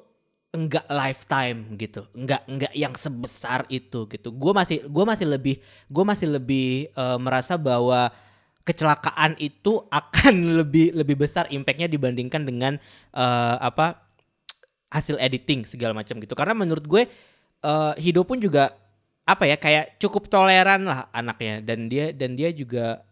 enggak 0.56 0.88
lifetime 0.88 1.76
gitu, 1.76 2.08
enggak 2.16 2.42
enggak 2.48 2.72
yang 2.72 2.96
sebesar 2.96 3.68
itu 3.68 4.08
gitu. 4.08 4.32
Gue 4.32 4.56
masih 4.56 4.88
gue 4.88 5.04
masih 5.04 5.26
lebih 5.28 5.60
gue 5.92 6.04
masih 6.08 6.32
lebih 6.32 6.88
eh, 6.96 7.18
merasa 7.20 7.60
bahwa 7.60 8.08
kecelakaan 8.64 9.36
itu 9.36 9.84
akan 10.00 10.64
lebih 10.64 10.96
lebih 10.96 11.28
besar 11.28 11.44
impactnya 11.52 11.92
dibandingkan 11.92 12.40
dengan 12.40 12.80
eh, 13.12 13.56
apa 13.60 14.00
hasil 14.90 15.20
editing 15.20 15.68
segala 15.68 15.92
macam 15.92 16.16
gitu. 16.18 16.32
Karena 16.32 16.56
menurut 16.56 16.88
gue 16.88 17.04
eh, 17.64 17.94
Hido 18.00 18.24
pun 18.24 18.40
juga 18.40 18.76
apa 19.24 19.46
ya 19.46 19.54
kayak 19.54 20.00
cukup 20.02 20.26
toleran 20.26 20.88
lah 20.88 21.06
anaknya 21.14 21.62
dan 21.62 21.86
dia 21.86 22.10
dan 22.10 22.34
dia 22.34 22.50
juga 22.50 23.06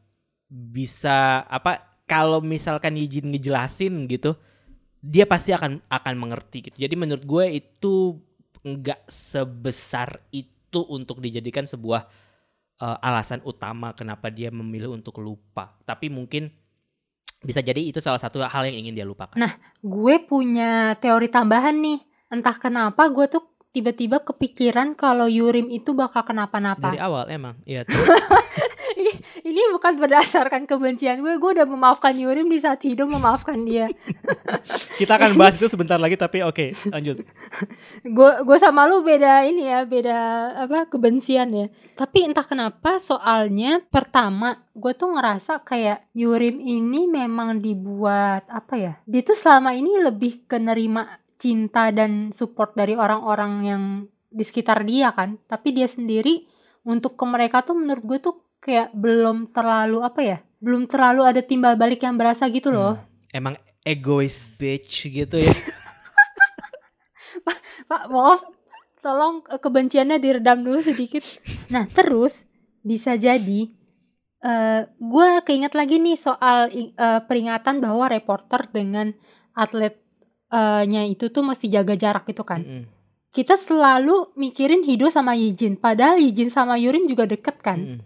bisa 0.49 1.47
apa 1.47 1.85
kalau 2.09 2.41
misalkan 2.41 2.97
izin 2.97 3.31
ngejelasin 3.31 4.09
gitu 4.09 4.35
dia 4.99 5.29
pasti 5.29 5.55
akan 5.55 5.79
akan 5.87 6.15
mengerti 6.19 6.71
gitu. 6.71 6.77
Jadi 6.81 6.95
menurut 6.99 7.23
gue 7.23 7.63
itu 7.63 8.19
nggak 8.67 9.07
sebesar 9.07 10.19
itu 10.35 10.81
untuk 10.91 11.23
dijadikan 11.23 11.65
sebuah 11.65 12.03
eh, 12.83 12.99
alasan 13.07 13.45
utama 13.47 13.95
kenapa 13.95 14.29
dia 14.33 14.51
memilih 14.51 14.91
untuk 14.99 15.23
lupa. 15.23 15.79
Tapi 15.87 16.11
mungkin 16.11 16.51
bisa 17.39 17.63
jadi 17.63 17.79
itu 17.79 18.03
salah 18.03 18.19
satu 18.19 18.43
hal 18.43 18.67
yang 18.67 18.83
ingin 18.83 18.99
dia 18.99 19.07
lupakan. 19.07 19.39
Nah, 19.39 19.55
Gue 19.79 20.19
punya 20.19 20.99
teori 20.99 21.31
tambahan 21.31 21.79
nih. 21.79 22.03
Entah 22.29 22.59
kenapa 22.59 23.07
gue 23.09 23.31
tuh 23.31 23.41
tiba-tiba 23.71 24.25
kepikiran 24.25 24.97
kalau 24.97 25.29
Yurim 25.29 25.69
itu 25.69 25.93
bakal 25.93 26.25
kenapa-napa. 26.25 26.93
Dari 26.93 27.01
awal 27.01 27.29
emang, 27.29 27.55
iya. 27.69 27.85
ini, 29.01 29.13
ini 29.45 29.61
bukan 29.71 30.01
berdasarkan 30.01 30.65
kebencian 30.65 31.21
gue. 31.21 31.37
Gue 31.37 31.51
udah 31.55 31.69
memaafkan 31.69 32.17
Yurim 32.17 32.49
di 32.49 32.59
saat 32.59 32.81
Hido 32.83 33.05
memaafkan 33.07 33.63
dia. 33.63 33.87
Kita 35.01 35.15
akan 35.15 35.39
bahas 35.39 35.55
itu 35.55 35.69
sebentar 35.71 36.01
lagi 36.01 36.19
tapi 36.19 36.43
oke, 36.43 36.75
lanjut. 36.91 37.23
gue 38.17 38.31
gue 38.45 38.59
sama 38.59 38.87
lu 38.87 39.03
beda 39.03 39.45
ini 39.47 39.69
ya 39.69 39.85
beda 39.85 40.19
apa 40.67 40.89
kebencian 40.91 41.49
ya 41.51 41.67
tapi 41.99 42.27
entah 42.27 42.45
kenapa 42.45 42.99
soalnya 42.99 43.83
pertama 43.89 44.63
gue 44.75 44.93
tuh 44.95 45.15
ngerasa 45.15 45.63
kayak 45.67 46.07
Yurim 46.15 46.63
ini 46.63 47.11
memang 47.11 47.59
dibuat 47.59 48.47
apa 48.49 48.75
ya 48.79 48.93
dia 49.05 49.23
tuh 49.25 49.39
selama 49.39 49.75
ini 49.75 49.99
lebih 49.99 50.47
ke 50.47 50.57
nerima 50.61 51.07
cinta 51.39 51.95
dan 51.95 52.35
support 52.35 52.75
dari 52.75 52.99
orang-orang 52.99 53.53
yang 53.65 53.83
di 54.29 54.45
sekitar 54.45 54.85
dia 54.85 55.15
kan 55.15 55.41
tapi 55.49 55.73
dia 55.73 55.89
sendiri 55.89 56.45
untuk 56.85 57.17
ke 57.17 57.25
mereka 57.25 57.65
tuh 57.65 57.79
menurut 57.79 58.05
gue 58.05 58.19
tuh 58.21 58.35
kayak 58.59 58.93
belum 58.93 59.49
terlalu 59.55 60.05
apa 60.05 60.21
ya 60.21 60.39
belum 60.59 60.91
terlalu 60.91 61.23
ada 61.25 61.41
timbal 61.41 61.79
balik 61.79 62.03
yang 62.03 62.19
berasa 62.19 62.51
gitu 62.51 62.75
loh 62.75 62.99
Emang 63.29 63.61
egois 63.85 64.57
bitch 64.57 65.13
gitu 65.13 65.37
ya. 65.37 65.53
Pak, 67.89 68.03
maaf. 68.09 68.41
Tolong 69.05 69.45
eh, 69.53 69.61
kebenciannya 69.61 70.17
diredam 70.17 70.65
dulu 70.65 70.81
sedikit. 70.81 71.21
Nah, 71.69 71.85
terus 71.89 72.49
bisa 72.81 73.21
jadi 73.21 73.69
eh 74.39 74.87
gue 74.87 75.29
keinget 75.43 75.75
lagi 75.75 75.99
nih 75.99 76.15
soal 76.15 76.71
eh, 76.73 77.21
peringatan 77.27 77.83
bahwa 77.83 78.07
reporter 78.09 78.71
dengan 78.71 79.13
atletnya 80.49 81.05
itu 81.05 81.29
tuh 81.29 81.45
mesti 81.45 81.69
jaga 81.69 81.95
jarak 81.95 82.25
gitu 82.29 82.45
kan. 82.45 82.65
Mm-mm. 82.65 82.85
Kita 83.29 83.61
selalu 83.61 84.33
mikirin 84.41 84.81
Hido 84.81 85.13
sama 85.13 85.37
Yijin, 85.37 85.77
padahal 85.77 86.17
Yijin 86.17 86.49
sama 86.49 86.81
Yurim 86.81 87.05
juga 87.05 87.29
deket 87.29 87.61
kan. 87.61 87.79
Mm-mm. 87.79 88.01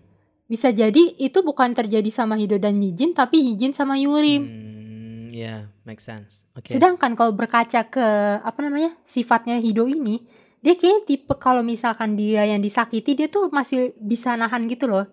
Bisa 0.51 0.69
jadi 0.75 1.17
itu 1.17 1.39
bukan 1.41 1.73
terjadi 1.73 2.11
sama 2.11 2.37
Hido 2.37 2.59
dan 2.59 2.83
Yijin, 2.83 3.15
tapi 3.15 3.41
Yijin 3.41 3.73
sama 3.73 3.97
Yurim. 3.97 4.43
Hmm, 4.43 5.31
ya, 5.33 5.71
make 5.87 6.03
sense. 6.03 6.45
Oke. 6.59 6.75
Sedangkan 6.75 7.15
kalau 7.17 7.33
berkaca 7.33 7.87
ke 7.89 8.07
apa 8.43 8.59
namanya 8.61 8.93
sifatnya 9.07 9.57
Hido 9.63 9.87
ini, 9.89 10.27
dia 10.61 10.75
kayaknya 10.77 11.07
tipe 11.07 11.35
kalau 11.39 11.63
misalkan 11.65 12.19
dia 12.19 12.45
yang 12.45 12.61
disakiti 12.61 13.17
dia 13.17 13.31
tuh 13.31 13.49
masih 13.49 13.95
bisa 14.03 14.35
nahan 14.37 14.67
gitu 14.69 14.91
loh. 14.91 15.07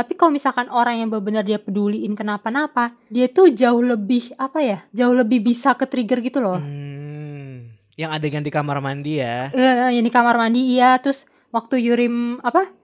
Tapi 0.00 0.16
kalau 0.16 0.32
misalkan 0.32 0.72
orang 0.72 0.96
yang 0.96 1.12
benar-benar 1.12 1.44
dia 1.44 1.60
peduliin 1.60 2.16
kenapa-napa, 2.16 2.96
dia 3.12 3.28
tuh 3.28 3.52
jauh 3.52 3.84
lebih 3.84 4.32
apa 4.40 4.64
ya? 4.64 4.78
Jauh 4.96 5.12
lebih 5.12 5.44
bisa 5.44 5.76
ke 5.76 5.84
trigger 5.84 6.24
gitu 6.24 6.40
loh. 6.40 6.56
Hmm, 6.56 7.68
yang 8.00 8.08
adegan 8.08 8.40
di 8.40 8.48
kamar 8.48 8.80
mandi 8.80 9.20
ya. 9.20 9.52
Eh, 9.52 9.92
yang 9.92 10.00
di 10.00 10.08
kamar 10.08 10.40
mandi 10.40 10.72
iya, 10.72 10.96
terus 10.96 11.28
waktu 11.52 11.84
Yurim 11.84 12.40
apa? 12.40 12.80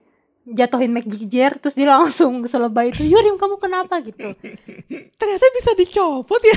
jatuhin 0.47 0.95
Jar 1.27 1.59
terus 1.59 1.75
dia 1.75 1.91
langsung 1.91 2.39
selebay 2.47 2.95
itu 2.95 3.03
Yurim 3.03 3.35
kamu 3.35 3.59
kenapa 3.59 3.99
gitu 3.99 4.31
Ternyata 5.19 5.45
bisa 5.51 5.75
dicopot 5.75 6.39
ya. 6.39 6.55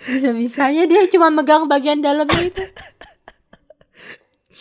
Bisa-bisanya 0.00 0.84
dia 0.84 1.08
cuma 1.08 1.28
megang 1.32 1.68
bagian 1.68 2.04
dalamnya 2.04 2.40
itu. 2.40 2.64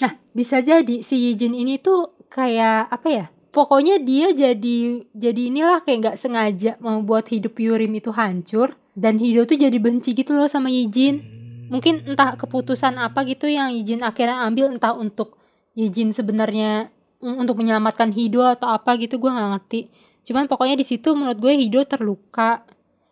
Nah, 0.04 0.16
bisa 0.36 0.60
jadi 0.64 1.00
si 1.04 1.16
Yijin 1.28 1.56
ini 1.56 1.80
tuh 1.80 2.19
kayak 2.30 2.90
apa 2.94 3.08
ya? 3.10 3.26
Pokoknya 3.50 3.98
dia 3.98 4.30
jadi 4.30 5.04
jadi 5.10 5.42
inilah 5.50 5.82
kayak 5.82 5.98
nggak 6.06 6.18
sengaja 6.22 6.72
membuat 6.78 7.28
hidup 7.34 7.58
Yurim 7.58 7.98
itu 7.98 8.14
hancur 8.14 8.78
dan 8.94 9.18
Hido 9.18 9.50
tuh 9.50 9.58
jadi 9.58 9.74
benci 9.82 10.14
gitu 10.14 10.38
loh 10.38 10.46
sama 10.46 10.70
Yijin. 10.70 11.26
Mungkin 11.70 12.06
entah 12.14 12.38
keputusan 12.38 12.98
apa 13.02 13.26
gitu 13.26 13.50
yang 13.50 13.74
Yijin 13.74 14.06
akhirnya 14.06 14.46
ambil 14.46 14.70
entah 14.70 14.94
untuk 14.94 15.42
Yijin 15.74 16.14
sebenarnya 16.14 16.94
untuk 17.20 17.60
menyelamatkan 17.60 18.14
Hido 18.16 18.46
atau 18.46 18.72
apa 18.72 18.96
gitu 19.02 19.20
gua 19.20 19.36
nggak 19.36 19.52
ngerti. 19.58 19.82
cuman 20.20 20.46
pokoknya 20.46 20.78
di 20.78 20.86
situ 20.86 21.16
menurut 21.18 21.42
gue 21.42 21.58
Hido 21.58 21.82
terluka 21.90 22.62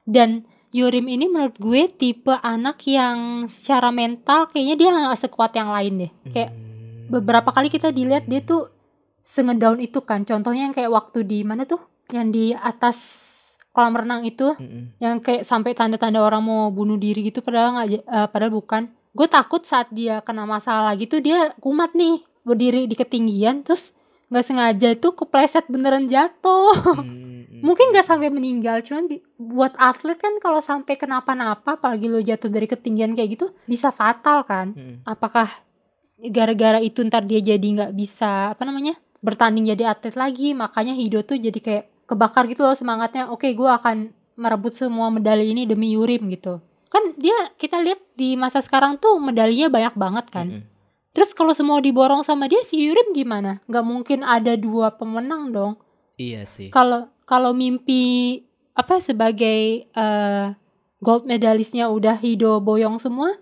dan 0.06 0.46
Yurim 0.70 1.10
ini 1.10 1.26
menurut 1.26 1.58
gue 1.58 1.90
tipe 1.90 2.36
anak 2.46 2.84
yang 2.86 3.50
secara 3.50 3.90
mental 3.90 4.46
kayaknya 4.52 4.76
dia 4.78 4.90
nggak 4.94 5.26
sekuat 5.26 5.56
yang 5.58 5.72
lain 5.72 6.06
deh 6.06 6.12
kayak 6.30 6.52
beberapa 7.10 7.50
kali 7.50 7.72
kita 7.72 7.90
dilihat 7.90 8.28
dia 8.30 8.44
tuh 8.44 8.70
sengedown 9.28 9.84
itu 9.84 10.00
kan 10.00 10.24
contohnya 10.24 10.72
yang 10.72 10.76
kayak 10.76 10.88
waktu 10.88 11.28
di 11.28 11.44
mana 11.44 11.68
tuh 11.68 11.84
yang 12.16 12.32
di 12.32 12.56
atas 12.56 12.96
kolam 13.76 13.92
renang 13.94 14.24
itu 14.24 14.56
Mm-mm. 14.56 14.96
yang 15.04 15.20
kayak 15.20 15.44
sampai 15.44 15.76
tanda-tanda 15.76 16.24
orang 16.24 16.40
mau 16.40 16.72
bunuh 16.72 16.96
diri 16.96 17.28
gitu 17.28 17.44
padahal 17.44 17.76
nggak 17.76 17.88
eh, 18.08 18.28
padahal 18.32 18.56
bukan 18.56 18.88
gue 19.12 19.28
takut 19.28 19.60
saat 19.68 19.92
dia 19.92 20.24
kena 20.24 20.48
masalah 20.48 20.96
gitu 20.96 21.20
dia 21.20 21.52
kumat 21.60 21.92
nih 21.92 22.24
berdiri 22.42 22.88
di 22.88 22.96
ketinggian 22.96 23.68
terus 23.68 23.92
nggak 24.32 24.46
sengaja 24.48 24.88
itu 24.96 25.12
kepleset 25.12 25.68
beneran 25.68 26.08
jatuh 26.08 26.96
Mm-mm. 26.96 27.60
mungkin 27.68 27.92
nggak 27.92 28.08
sampai 28.08 28.32
meninggal 28.32 28.80
cuman 28.80 29.12
bi- 29.12 29.26
buat 29.36 29.76
atlet 29.76 30.16
kan 30.16 30.40
kalau 30.40 30.64
sampai 30.64 30.96
kenapa-napa 30.96 31.76
apalagi 31.76 32.08
lo 32.08 32.24
jatuh 32.24 32.48
dari 32.48 32.66
ketinggian 32.66 33.12
kayak 33.12 33.36
gitu 33.36 33.52
bisa 33.68 33.92
fatal 33.92 34.48
kan 34.48 34.72
Mm-mm. 34.72 35.04
apakah 35.04 35.52
gara-gara 36.18 36.82
itu 36.82 37.06
ntar 37.06 37.22
dia 37.24 37.38
jadi 37.38 37.62
nggak 37.62 37.94
bisa 37.94 38.58
apa 38.58 38.66
namanya 38.66 38.98
bertanding 39.22 39.70
jadi 39.74 39.94
atlet 39.94 40.16
lagi 40.16 40.54
makanya 40.54 40.94
Hido 40.94 41.26
tuh 41.26 41.38
jadi 41.38 41.58
kayak 41.58 41.86
kebakar 42.08 42.48
gitu 42.48 42.64
loh 42.64 42.78
semangatnya. 42.78 43.30
Oke 43.30 43.52
gue 43.54 43.68
akan 43.70 44.14
merebut 44.38 44.74
semua 44.74 45.10
medali 45.10 45.52
ini 45.52 45.66
demi 45.66 45.94
Yurim 45.98 46.30
gitu. 46.32 46.62
Kan 46.88 47.18
dia 47.20 47.36
kita 47.60 47.84
lihat 47.84 48.00
di 48.16 48.40
masa 48.40 48.64
sekarang 48.64 48.96
tuh 49.02 49.20
medalinya 49.20 49.68
banyak 49.68 49.96
banget 49.98 50.28
kan. 50.32 50.48
Mm-mm. 50.50 50.76
terus 51.18 51.34
kalau 51.34 51.50
semua 51.50 51.82
diborong 51.82 52.22
sama 52.22 52.46
dia 52.46 52.62
si 52.62 52.78
Yurim 52.78 53.10
gimana? 53.10 53.58
Nggak 53.66 53.86
mungkin 53.86 54.20
ada 54.22 54.54
dua 54.54 54.94
pemenang 54.94 55.50
dong. 55.50 55.74
Iya 56.18 56.46
sih. 56.50 56.74
kalau 56.74 57.10
kalau 57.30 57.54
mimpi 57.54 58.42
apa 58.74 59.02
sebagai 59.02 59.86
eh, 59.86 60.46
gold 61.02 61.26
medalisnya 61.30 61.90
udah 61.90 62.18
Hido 62.18 62.58
boyong 62.62 63.02
semua 63.02 63.34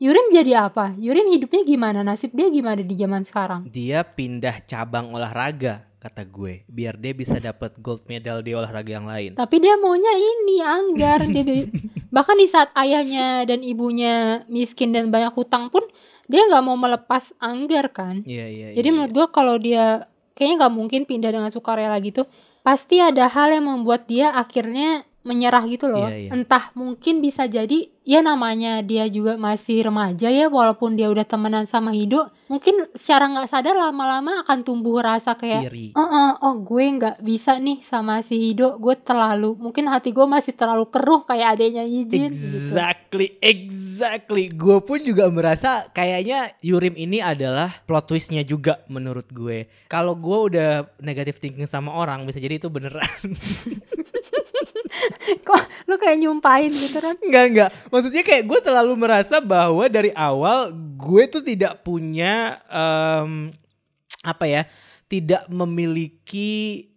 Yurim 0.00 0.32
jadi 0.32 0.64
apa? 0.64 0.96
Yurim 0.96 1.28
hidupnya 1.28 1.60
gimana? 1.60 2.00
Nasib 2.00 2.32
dia 2.32 2.48
gimana 2.48 2.80
di 2.80 2.96
zaman 2.96 3.20
sekarang? 3.20 3.68
Dia 3.68 4.00
pindah 4.00 4.64
cabang 4.64 5.12
olahraga 5.12 5.84
kata 6.00 6.24
gue 6.24 6.64
biar 6.64 6.96
dia 6.96 7.12
bisa 7.12 7.36
dapat 7.36 7.76
gold 7.76 8.08
medal 8.08 8.40
di 8.40 8.56
olahraga 8.56 8.88
yang 8.88 9.04
lain. 9.04 9.36
tapi 9.36 9.60
dia 9.60 9.76
maunya 9.76 10.08
ini 10.16 10.64
anggar. 10.64 11.28
Dia 11.28 11.44
bahkan 12.16 12.40
di 12.40 12.48
saat 12.48 12.72
ayahnya 12.72 13.44
dan 13.44 13.60
ibunya 13.60 14.40
miskin 14.48 14.96
dan 14.96 15.12
banyak 15.12 15.36
hutang 15.36 15.68
pun 15.68 15.84
dia 16.32 16.48
nggak 16.48 16.64
mau 16.64 16.80
melepas 16.80 17.36
anggar 17.36 17.92
kan? 17.92 18.24
Iya 18.24 18.48
iya. 18.48 18.68
Jadi 18.72 18.88
iya, 18.88 18.94
menurut 18.96 19.12
gue 19.12 19.26
kalau 19.28 19.60
dia 19.60 20.08
kayaknya 20.32 20.64
nggak 20.64 20.74
mungkin 20.80 21.00
pindah 21.04 21.28
dengan 21.28 21.52
sukarela 21.52 22.00
gitu, 22.00 22.24
pasti 22.64 23.04
ada 23.04 23.28
hal 23.28 23.52
yang 23.52 23.68
membuat 23.68 24.08
dia 24.08 24.32
akhirnya 24.32 25.04
menyerah 25.30 25.62
gitu 25.70 25.86
loh. 25.86 26.10
Iya, 26.10 26.26
iya. 26.26 26.30
Entah 26.34 26.74
mungkin 26.74 27.22
bisa 27.22 27.46
jadi 27.46 27.86
ya 28.10 28.26
namanya 28.26 28.82
dia 28.82 29.06
juga 29.06 29.38
masih 29.38 29.86
remaja 29.86 30.26
ya, 30.26 30.50
walaupun 30.50 30.98
dia 30.98 31.06
udah 31.06 31.22
temenan 31.22 31.68
sama 31.70 31.94
Hido, 31.94 32.26
mungkin 32.50 32.90
secara 32.90 33.30
nggak 33.30 33.46
sadar 33.46 33.76
lama-lama 33.78 34.42
akan 34.42 34.66
tumbuh 34.66 34.98
rasa 34.98 35.38
kayak 35.38 35.70
iri. 35.70 35.94
Oh, 35.94 36.02
oh, 36.02 36.30
oh 36.42 36.54
gue 36.64 36.84
nggak 36.96 37.22
bisa 37.22 37.60
nih 37.62 37.78
sama 37.86 38.18
si 38.26 38.50
Hido, 38.50 38.80
gue 38.82 38.98
terlalu 38.98 39.54
mungkin 39.54 39.86
hati 39.86 40.10
gue 40.10 40.26
masih 40.26 40.58
terlalu 40.58 40.90
keruh 40.90 41.22
kayak 41.22 41.54
adanya 41.54 41.86
Yijin 41.86 42.32
gitu. 42.32 42.34
Exactly, 42.34 43.38
exactly. 43.38 44.50
Gue 44.50 44.82
pun 44.82 44.98
juga 44.98 45.30
merasa 45.30 45.86
kayaknya 45.94 46.50
Yurim 46.64 46.98
ini 46.98 47.22
adalah 47.22 47.70
plot 47.86 48.10
twistnya 48.10 48.42
juga 48.42 48.82
menurut 48.90 49.30
gue. 49.30 49.70
Kalau 49.86 50.18
gue 50.18 50.38
udah 50.50 50.70
negatif 50.98 51.38
thinking 51.38 51.68
sama 51.70 51.94
orang, 51.94 52.26
bisa 52.26 52.42
jadi 52.42 52.58
itu 52.58 52.66
beneran. 52.72 53.06
Kok 55.48 55.62
lu 55.86 55.96
kayak 56.00 56.18
nyumpahin 56.20 56.72
gitu 56.72 56.98
kan? 56.98 57.16
Enggak, 57.20 57.44
enggak. 57.52 57.70
Maksudnya 57.92 58.22
kayak 58.24 58.44
gue 58.48 58.60
selalu 58.64 58.92
merasa 58.96 59.38
bahwa 59.38 59.84
dari 59.86 60.12
awal 60.16 60.72
gue 60.96 61.24
tuh 61.28 61.44
tidak 61.44 61.84
punya 61.84 62.60
em, 62.68 63.52
apa 64.24 64.44
ya, 64.48 64.62
tidak 65.10 65.44
memiliki 65.50 66.88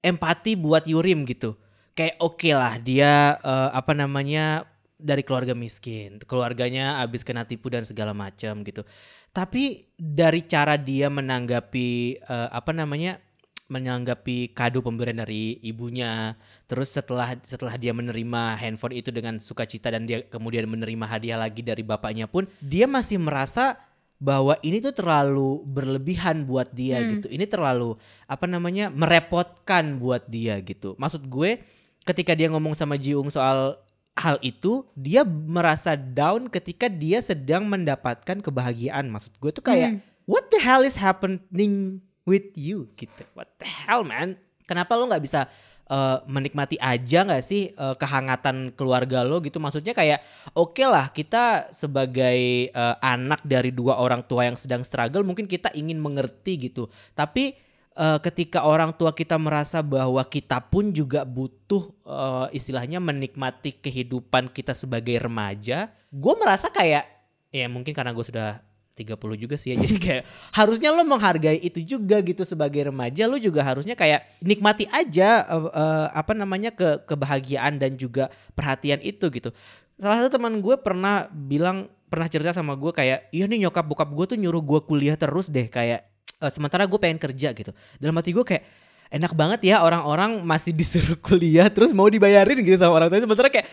empati 0.00 0.56
buat 0.56 0.86
Yurim 0.88 1.28
gitu. 1.28 1.56
Kayak 1.92 2.16
oke 2.22 2.50
lah 2.54 2.78
dia 2.78 3.36
eh, 3.42 3.70
apa 3.74 3.92
namanya 3.92 4.64
dari 4.98 5.22
keluarga 5.22 5.54
miskin, 5.54 6.18
keluarganya 6.26 7.02
habis 7.02 7.22
kena 7.22 7.46
tipu 7.46 7.70
dan 7.70 7.86
segala 7.86 8.14
macam 8.14 8.62
gitu. 8.66 8.82
Tapi 9.30 9.86
dari 9.94 10.42
cara 10.46 10.74
dia 10.78 11.10
menanggapi 11.12 12.22
eh, 12.22 12.48
apa 12.50 12.70
namanya 12.72 13.20
menanggapi 13.68 14.56
kado 14.56 14.80
pemberian 14.80 15.20
dari 15.20 15.60
ibunya, 15.60 16.34
terus 16.64 16.96
setelah 16.96 17.36
setelah 17.44 17.76
dia 17.76 17.92
menerima 17.92 18.56
handphone 18.56 18.96
itu 18.96 19.12
dengan 19.12 19.36
sukacita 19.36 19.92
dan 19.92 20.08
dia 20.08 20.24
kemudian 20.24 20.64
menerima 20.64 21.04
hadiah 21.04 21.36
lagi 21.36 21.60
dari 21.60 21.84
bapaknya 21.84 22.24
pun, 22.24 22.48
dia 22.64 22.88
masih 22.88 23.20
merasa 23.20 23.76
bahwa 24.18 24.58
ini 24.66 24.82
tuh 24.82 24.96
terlalu 24.96 25.62
berlebihan 25.62 26.42
buat 26.48 26.72
dia 26.74 26.98
Hmm. 26.98 27.20
gitu. 27.20 27.26
Ini 27.30 27.46
terlalu 27.46 27.94
apa 28.26 28.50
namanya 28.50 28.90
merepotkan 28.90 30.00
buat 30.02 30.26
dia 30.26 30.58
gitu. 30.64 30.98
Maksud 30.98 31.28
gue 31.30 31.62
ketika 32.02 32.34
dia 32.34 32.50
ngomong 32.50 32.74
sama 32.74 32.98
Jiung 32.98 33.30
soal 33.30 33.78
hal 34.18 34.40
itu, 34.42 34.82
dia 34.98 35.22
merasa 35.22 35.94
down 35.94 36.50
ketika 36.50 36.90
dia 36.90 37.22
sedang 37.22 37.68
mendapatkan 37.70 38.42
kebahagiaan. 38.42 39.06
Maksud 39.06 39.38
gue 39.38 39.54
tuh 39.54 39.62
kayak 39.62 39.90
Hmm. 39.94 40.02
what 40.26 40.50
the 40.50 40.58
hell 40.58 40.82
is 40.82 40.98
happening 40.98 42.02
with 42.28 42.52
you 42.52 42.92
gitu. 43.00 43.24
What 43.32 43.56
the 43.56 43.64
hell 43.64 44.04
man? 44.04 44.36
Kenapa 44.68 44.92
lo 45.00 45.08
nggak 45.08 45.24
bisa 45.24 45.48
uh, 45.88 46.20
menikmati 46.28 46.76
aja 46.76 47.24
nggak 47.24 47.40
sih 47.40 47.72
uh, 47.72 47.96
kehangatan 47.96 48.76
keluarga 48.76 49.24
lo 49.24 49.40
gitu? 49.40 49.56
Maksudnya 49.56 49.96
kayak 49.96 50.20
oke 50.52 50.84
lah 50.84 51.08
kita 51.08 51.72
sebagai 51.72 52.68
uh, 52.76 53.00
anak 53.00 53.40
dari 53.48 53.72
dua 53.72 53.96
orang 53.96 54.20
tua 54.28 54.44
yang 54.44 54.60
sedang 54.60 54.84
struggle 54.84 55.24
mungkin 55.24 55.48
kita 55.48 55.72
ingin 55.72 55.96
mengerti 55.96 56.68
gitu. 56.68 56.92
Tapi 57.16 57.56
uh, 57.96 58.20
ketika 58.20 58.68
orang 58.68 58.92
tua 58.94 59.16
kita 59.16 59.40
merasa 59.40 59.80
bahwa 59.80 60.20
kita 60.28 60.60
pun 60.62 60.92
juga 60.92 61.24
butuh 61.24 61.88
uh, 62.04 62.46
istilahnya 62.52 63.00
menikmati 63.00 63.80
kehidupan 63.80 64.52
kita 64.52 64.76
sebagai 64.76 65.16
remaja, 65.18 65.88
gue 66.12 66.34
merasa 66.36 66.68
kayak 66.68 67.08
ya 67.48 67.66
mungkin 67.66 67.96
karena 67.96 68.12
gue 68.12 68.24
sudah 68.28 68.60
30 68.98 69.14
juga 69.38 69.54
sih 69.54 69.70
ya. 69.72 69.76
Jadi 69.86 69.96
kayak 70.02 70.22
harusnya 70.50 70.90
lo 70.90 71.06
menghargai 71.06 71.62
itu 71.62 71.78
juga 71.86 72.18
gitu 72.18 72.42
sebagai 72.42 72.90
remaja 72.90 73.30
lo 73.30 73.38
juga 73.38 73.62
harusnya 73.62 73.94
kayak 73.94 74.26
nikmati 74.42 74.90
aja 74.90 75.46
eh, 75.46 75.70
eh, 75.70 76.06
apa 76.10 76.34
namanya 76.34 76.74
ke 76.74 77.06
kebahagiaan 77.06 77.78
dan 77.78 77.94
juga 77.94 78.26
perhatian 78.58 78.98
itu 79.06 79.30
gitu. 79.30 79.54
Salah 79.98 80.18
satu 80.18 80.38
teman 80.38 80.58
gue 80.58 80.74
pernah 80.78 81.30
bilang 81.30 81.86
pernah 82.10 82.26
cerita 82.26 82.50
sama 82.50 82.74
gue 82.74 82.90
kayak 82.90 83.30
iya 83.30 83.44
nih 83.46 83.68
nyokap 83.68 83.84
bokap 83.86 84.10
gue 84.10 84.34
tuh 84.34 84.38
nyuruh 84.40 84.64
gue 84.64 84.80
kuliah 84.82 85.14
terus 85.14 85.46
deh 85.46 85.70
kayak 85.70 86.02
eh, 86.42 86.50
sementara 86.50 86.90
gue 86.90 86.98
pengen 86.98 87.22
kerja 87.22 87.54
gitu. 87.54 87.70
Dalam 88.02 88.18
hati 88.18 88.34
gue 88.34 88.42
kayak 88.42 88.66
enak 89.08 89.32
banget 89.32 89.60
ya 89.72 89.80
orang-orang 89.80 90.44
masih 90.44 90.76
disuruh 90.76 91.16
kuliah 91.26 91.68
terus 91.72 91.92
mau 91.96 92.06
dibayarin 92.08 92.60
gitu 92.60 92.76
sama 92.76 93.00
orang 93.00 93.08
tua 93.08 93.24
sementara 93.24 93.48
kayak 93.48 93.66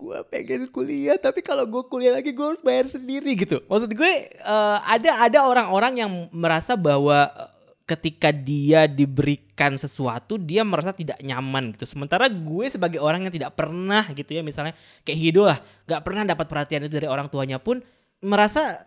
gue 0.00 0.18
pengen 0.32 0.64
kuliah 0.72 1.20
tapi 1.20 1.44
kalau 1.44 1.68
gue 1.68 1.84
kuliah 1.92 2.16
lagi 2.16 2.32
gue 2.32 2.46
harus 2.46 2.64
bayar 2.64 2.88
sendiri 2.88 3.36
gitu. 3.36 3.60
Maksud 3.68 3.92
gue 3.92 4.12
eh, 4.32 4.78
ada 4.88 5.20
ada 5.20 5.38
orang-orang 5.44 6.00
yang 6.00 6.10
merasa 6.32 6.72
bahwa 6.72 7.28
eh, 7.28 7.50
ketika 7.84 8.32
dia 8.32 8.88
diberikan 8.88 9.76
sesuatu 9.76 10.40
dia 10.40 10.64
merasa 10.64 10.96
tidak 10.96 11.20
nyaman 11.20 11.76
gitu. 11.76 11.84
Sementara 11.84 12.32
gue 12.32 12.66
sebagai 12.72 12.98
orang 13.04 13.28
yang 13.28 13.34
tidak 13.34 13.52
pernah 13.52 14.08
gitu 14.16 14.32
ya 14.32 14.40
misalnya 14.40 14.72
kayak 15.04 15.18
Hido 15.20 15.44
lah 15.44 15.60
nggak 15.84 16.00
pernah 16.00 16.22
dapat 16.24 16.46
perhatian 16.48 16.88
itu 16.88 16.96
dari 16.96 17.08
orang 17.10 17.28
tuanya 17.28 17.60
pun 17.60 17.84
merasa 18.24 18.80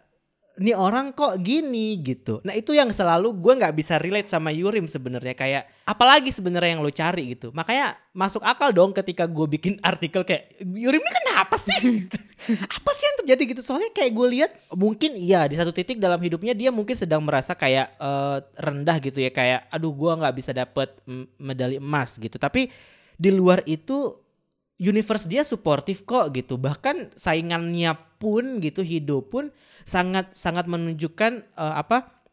nih 0.54 0.78
orang 0.78 1.10
kok 1.18 1.42
gini 1.42 1.98
gitu. 2.06 2.38
Nah 2.46 2.54
itu 2.54 2.78
yang 2.78 2.94
selalu 2.94 3.34
gue 3.42 3.54
nggak 3.58 3.74
bisa 3.74 3.98
relate 3.98 4.30
sama 4.30 4.54
Yurim 4.54 4.86
sebenarnya 4.86 5.34
kayak 5.34 5.66
apalagi 5.90 6.30
sebenarnya 6.30 6.78
yang 6.78 6.82
lo 6.86 6.94
cari 6.94 7.34
gitu. 7.34 7.50
Makanya 7.50 7.98
masuk 8.14 8.46
akal 8.46 8.70
dong 8.70 8.94
ketika 8.94 9.26
gue 9.26 9.50
bikin 9.50 9.82
artikel 9.90 10.22
kayak 10.22 10.54
Yurim 10.62 11.02
ini 11.02 11.12
kenapa 11.26 11.58
sih? 11.58 11.80
Gitu. 12.04 12.20
Apa 12.60 12.92
sih 12.92 13.08
yang 13.08 13.18
terjadi 13.24 13.44
gitu? 13.56 13.62
Soalnya 13.64 13.88
kayak 13.96 14.12
gue 14.12 14.28
lihat 14.36 14.52
mungkin 14.76 15.16
iya 15.16 15.48
di 15.48 15.56
satu 15.56 15.72
titik 15.72 15.96
dalam 15.96 16.20
hidupnya 16.20 16.52
dia 16.52 16.76
mungkin 16.76 16.92
sedang 16.92 17.24
merasa 17.24 17.56
kayak 17.56 17.96
eh, 17.96 18.38
rendah 18.60 19.00
gitu 19.00 19.24
ya 19.24 19.32
kayak 19.32 19.72
aduh 19.72 19.96
gue 19.96 20.12
nggak 20.12 20.36
bisa 20.36 20.52
dapet 20.52 20.92
medali 21.40 21.80
emas 21.80 22.20
gitu. 22.20 22.36
Tapi 22.36 22.68
di 23.16 23.32
luar 23.32 23.64
itu 23.64 24.24
universe 24.84 25.30
dia 25.30 25.48
suportif 25.48 26.04
kok 26.04 26.34
gitu 26.36 26.60
bahkan 26.60 27.08
saingannya 27.16 27.96
pun 28.24 28.64
gitu 28.64 28.80
hidup 28.80 29.28
pun 29.28 29.52
sangat 29.84 30.32
sangat 30.32 30.64
menunjukkan 30.72 31.44
eh, 31.44 31.76
apa 31.76 32.24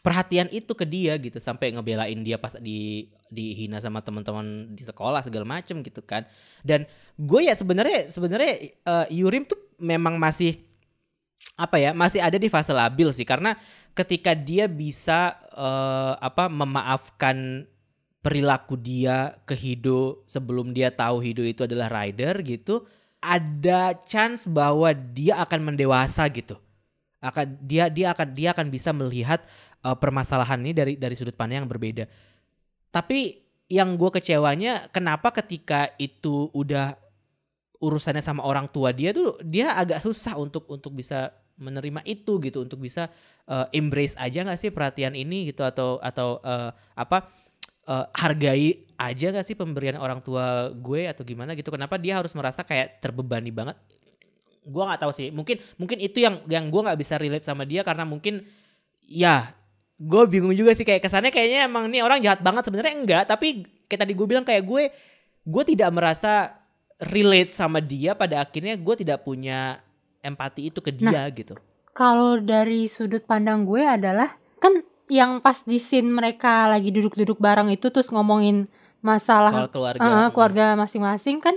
perhatian 0.00 0.48
itu 0.48 0.72
ke 0.72 0.88
dia 0.88 1.20
gitu. 1.20 1.36
Sampai 1.36 1.76
ngebelain 1.76 2.16
dia 2.24 2.40
pas 2.40 2.56
di 2.56 3.12
dihina 3.28 3.80
sama 3.80 4.00
teman-teman 4.00 4.72
di 4.72 4.80
sekolah 4.80 5.20
segala 5.20 5.44
macem 5.44 5.84
gitu 5.84 6.00
kan. 6.00 6.24
Dan 6.64 6.88
gue 7.20 7.44
ya 7.44 7.52
sebenarnya 7.52 8.08
sebenarnya 8.08 8.52
eh, 8.72 9.06
Yurim 9.12 9.44
tuh 9.44 9.60
memang 9.76 10.16
masih 10.16 10.56
apa 11.52 11.76
ya 11.76 11.92
masih 11.92 12.24
ada 12.24 12.40
di 12.40 12.48
fase 12.48 12.72
labil 12.72 13.12
sih. 13.12 13.28
Karena 13.28 13.52
ketika 13.92 14.32
dia 14.32 14.64
bisa 14.64 15.36
eh, 15.52 16.14
apa 16.16 16.48
memaafkan 16.48 17.68
perilaku 18.22 18.78
dia 18.78 19.34
ke 19.42 19.52
Hido 19.58 20.22
sebelum 20.30 20.70
dia 20.70 20.94
tahu 20.94 21.18
Hido 21.18 21.42
itu 21.42 21.66
adalah 21.66 21.90
rider 21.90 22.38
gitu, 22.46 22.86
ada 23.22 23.94
chance 24.02 24.50
bahwa 24.50 24.90
dia 24.90 25.38
akan 25.38 25.72
mendewasa 25.72 26.26
gitu. 26.34 26.58
Akan 27.22 27.54
dia 27.62 27.86
dia 27.86 28.10
akan 28.10 28.34
dia 28.34 28.50
akan 28.50 28.66
bisa 28.66 28.90
melihat 28.90 29.46
uh, 29.86 29.94
permasalahan 29.94 30.58
ini 30.58 30.72
dari 30.74 30.92
dari 30.98 31.14
sudut 31.14 31.38
pandang 31.38 31.62
yang 31.62 31.70
berbeda. 31.70 32.10
Tapi 32.90 33.38
yang 33.70 33.94
gue 33.96 34.10
kecewanya 34.10 34.90
kenapa 34.90 35.30
ketika 35.32 35.94
itu 35.96 36.50
udah 36.52 36.98
urusannya 37.80 38.20
sama 38.20 38.44
orang 38.44 38.68
tua 38.68 38.92
dia 38.92 39.16
tuh 39.16 39.40
dia 39.40 39.72
agak 39.72 40.04
susah 40.04 40.36
untuk 40.36 40.68
untuk 40.68 40.92
bisa 40.92 41.32
menerima 41.56 42.04
itu 42.04 42.36
gitu 42.42 42.68
untuk 42.68 42.84
bisa 42.84 43.08
uh, 43.48 43.66
embrace 43.72 44.18
aja 44.20 44.44
nggak 44.44 44.60
sih 44.60 44.70
perhatian 44.74 45.16
ini 45.16 45.50
gitu 45.50 45.64
atau 45.64 45.96
atau 46.02 46.38
uh, 46.42 46.70
apa 46.94 47.32
uh, 47.86 48.06
hargai 48.14 48.86
aja 48.98 49.34
gak 49.34 49.46
sih 49.46 49.58
pemberian 49.58 49.98
orang 49.98 50.22
tua 50.22 50.70
gue 50.70 51.10
atau 51.10 51.26
gimana 51.26 51.58
gitu? 51.58 51.74
Kenapa 51.74 51.98
dia 51.98 52.18
harus 52.18 52.30
merasa 52.36 52.62
kayak 52.62 53.02
terbebani 53.02 53.50
banget? 53.50 53.74
Gue 54.62 54.82
nggak 54.86 55.02
tahu 55.02 55.12
sih. 55.14 55.34
Mungkin 55.34 55.58
mungkin 55.74 55.98
itu 55.98 56.22
yang 56.22 56.38
yang 56.46 56.70
gue 56.70 56.80
nggak 56.86 56.98
bisa 56.98 57.18
relate 57.18 57.42
sama 57.42 57.66
dia 57.66 57.82
karena 57.82 58.06
mungkin 58.06 58.46
ya 59.02 59.50
gue 59.98 60.22
bingung 60.30 60.54
juga 60.54 60.78
sih. 60.78 60.86
Kayak 60.86 61.02
kesannya 61.02 61.34
kayaknya 61.34 61.66
emang 61.66 61.90
nih 61.90 62.06
orang 62.06 62.22
jahat 62.22 62.38
banget. 62.46 62.70
Sebenarnya 62.70 62.94
enggak 62.94 63.24
tapi 63.26 63.66
kayak 63.90 64.06
tadi 64.06 64.12
gue 64.14 64.26
bilang 64.30 64.46
kayak 64.46 64.62
gue 64.62 64.82
gue 65.42 65.64
tidak 65.66 65.90
merasa 65.90 66.62
relate 67.02 67.50
sama 67.50 67.82
dia 67.82 68.14
pada 68.14 68.38
akhirnya 68.38 68.78
gue 68.78 68.94
tidak 69.02 69.26
punya 69.26 69.82
empati 70.22 70.70
itu 70.70 70.78
ke 70.78 70.94
dia 70.94 71.10
Nah, 71.10 71.26
gitu. 71.34 71.58
Kalau 71.92 72.38
dari 72.38 72.86
sudut 72.86 73.26
pandang 73.26 73.66
gue 73.66 73.82
adalah 73.82 74.38
kan 74.62 74.80
yang 75.12 75.44
pas 75.44 75.60
di 75.60 75.76
scene 75.76 76.08
mereka 76.08 76.72
lagi 76.72 76.88
duduk-duduk 76.88 77.36
bareng 77.36 77.68
itu 77.68 77.92
terus 77.92 78.08
ngomongin 78.08 78.64
masalah 79.04 79.52
soal 79.52 79.68
keluarga. 79.68 80.00
uh, 80.00 80.28
keluarga 80.32 80.72
masing-masing 80.72 81.44
kan 81.44 81.52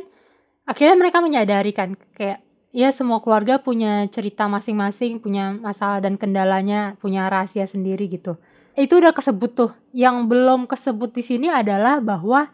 akhirnya 0.68 1.00
mereka 1.00 1.24
menyadari 1.24 1.72
kan 1.72 1.96
kayak 2.12 2.44
ya 2.76 2.92
semua 2.92 3.24
keluarga 3.24 3.64
punya 3.64 4.04
cerita 4.12 4.52
masing-masing 4.52 5.24
punya 5.24 5.56
masalah 5.56 6.04
dan 6.04 6.20
kendalanya 6.20 7.00
punya 7.00 7.32
rahasia 7.32 7.64
sendiri 7.64 8.12
gitu. 8.12 8.36
Itu 8.76 9.00
udah 9.00 9.16
kesebut 9.16 9.56
tuh. 9.56 9.72
Yang 9.96 10.28
belum 10.28 10.68
kesebut 10.68 11.16
di 11.16 11.24
sini 11.24 11.48
adalah 11.48 12.04
bahwa 12.04 12.52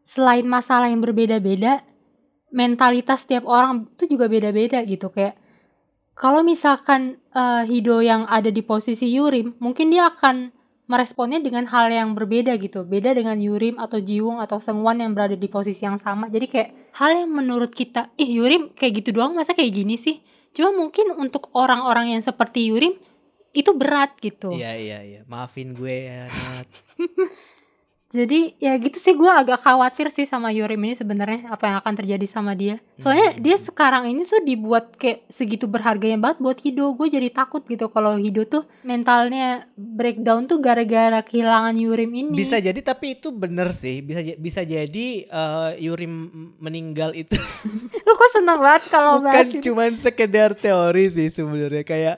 selain 0.00 0.48
masalah 0.48 0.88
yang 0.88 1.04
berbeda-beda 1.04 1.84
mentalitas 2.48 3.28
setiap 3.28 3.44
orang 3.44 3.84
itu 3.92 4.16
juga 4.16 4.32
beda-beda 4.32 4.80
gitu. 4.88 5.12
Kayak 5.12 5.36
kalau 6.18 6.42
misalkan 6.42 7.22
eh, 7.30 7.62
Hido 7.70 8.02
yang 8.02 8.26
ada 8.26 8.50
di 8.50 8.60
posisi 8.66 9.06
Yurim 9.14 9.54
mungkin 9.62 9.94
dia 9.94 10.10
akan 10.10 10.50
meresponnya 10.88 11.38
dengan 11.38 11.68
hal 11.68 11.92
yang 11.92 12.16
berbeda 12.16 12.56
gitu. 12.58 12.82
Beda 12.82 13.12
dengan 13.12 13.36
Yurim 13.36 13.76
atau 13.76 14.00
Jiwung 14.00 14.40
atau 14.40 14.56
Sengwan 14.58 14.98
yang 14.98 15.12
berada 15.12 15.36
di 15.36 15.46
posisi 15.46 15.84
yang 15.84 16.00
sama. 16.00 16.32
Jadi 16.32 16.48
kayak 16.48 16.70
hal 16.96 17.12
yang 17.14 17.30
menurut 17.30 17.70
kita 17.70 18.10
ih 18.16 18.40
Yurim 18.40 18.72
kayak 18.72 19.04
gitu 19.04 19.20
doang 19.20 19.36
masa 19.36 19.52
kayak 19.52 19.70
gini 19.70 20.00
sih? 20.00 20.24
Cuma 20.56 20.72
mungkin 20.72 21.12
untuk 21.14 21.52
orang-orang 21.52 22.16
yang 22.16 22.22
seperti 22.24 22.72
Yurim 22.72 22.96
itu 23.52 23.70
berat 23.76 24.16
gitu. 24.18 24.56
Iya 24.56 24.72
iya 24.80 24.98
iya. 25.04 25.20
Maafin 25.28 25.76
gue 25.76 25.96
ya. 26.08 26.24
jadi 28.08 28.56
ya 28.56 28.80
gitu 28.80 28.96
sih 28.96 29.12
gue 29.12 29.28
agak 29.28 29.60
khawatir 29.60 30.08
sih 30.08 30.24
sama 30.24 30.48
Yurim 30.48 30.80
ini 30.80 30.96
sebenarnya 30.96 31.52
apa 31.52 31.68
yang 31.68 31.76
akan 31.84 31.92
terjadi 31.92 32.24
sama 32.24 32.56
dia. 32.56 32.80
Soalnya 32.96 33.36
Hmm. 33.36 33.44
dia 33.44 33.56
sekarang 33.60 34.08
ini 34.08 34.24
tuh 34.24 34.40
dibuat 34.40 34.96
kayak 34.96 35.28
segitu 35.28 35.68
berharganya 35.68 36.16
banget 36.16 36.40
buat 36.40 36.56
Hido. 36.56 36.96
Gue 36.96 37.12
jadi 37.12 37.28
takut 37.28 37.60
gitu 37.68 37.92
kalau 37.92 38.16
Hido 38.16 38.48
tuh 38.48 38.64
mentalnya 38.80 39.68
breakdown 39.76 40.48
tuh 40.48 40.56
gara-gara 40.56 41.20
kehilangan 41.20 41.76
Yurim 41.76 42.08
ini. 42.08 42.32
Bisa 42.32 42.56
jadi 42.56 42.80
tapi 42.80 43.12
itu 43.12 43.28
bener 43.28 43.76
sih. 43.76 44.00
Bisa 44.00 44.24
bisa 44.40 44.64
jadi 44.64 45.06
eh, 45.28 45.70
Yurim 45.76 46.32
meninggal 46.56 47.12
itu. 47.12 47.36
Lu 48.08 48.12
kok 48.16 48.30
seneng 48.32 48.56
banget 48.56 48.88
kalau 48.88 49.20
bukan 49.20 49.36
bahas 49.36 49.52
cuman 49.52 49.92
sekedar 50.00 50.56
teori 50.56 51.12
sih 51.12 51.28
sebenarnya. 51.28 51.84
Kayak 51.84 52.16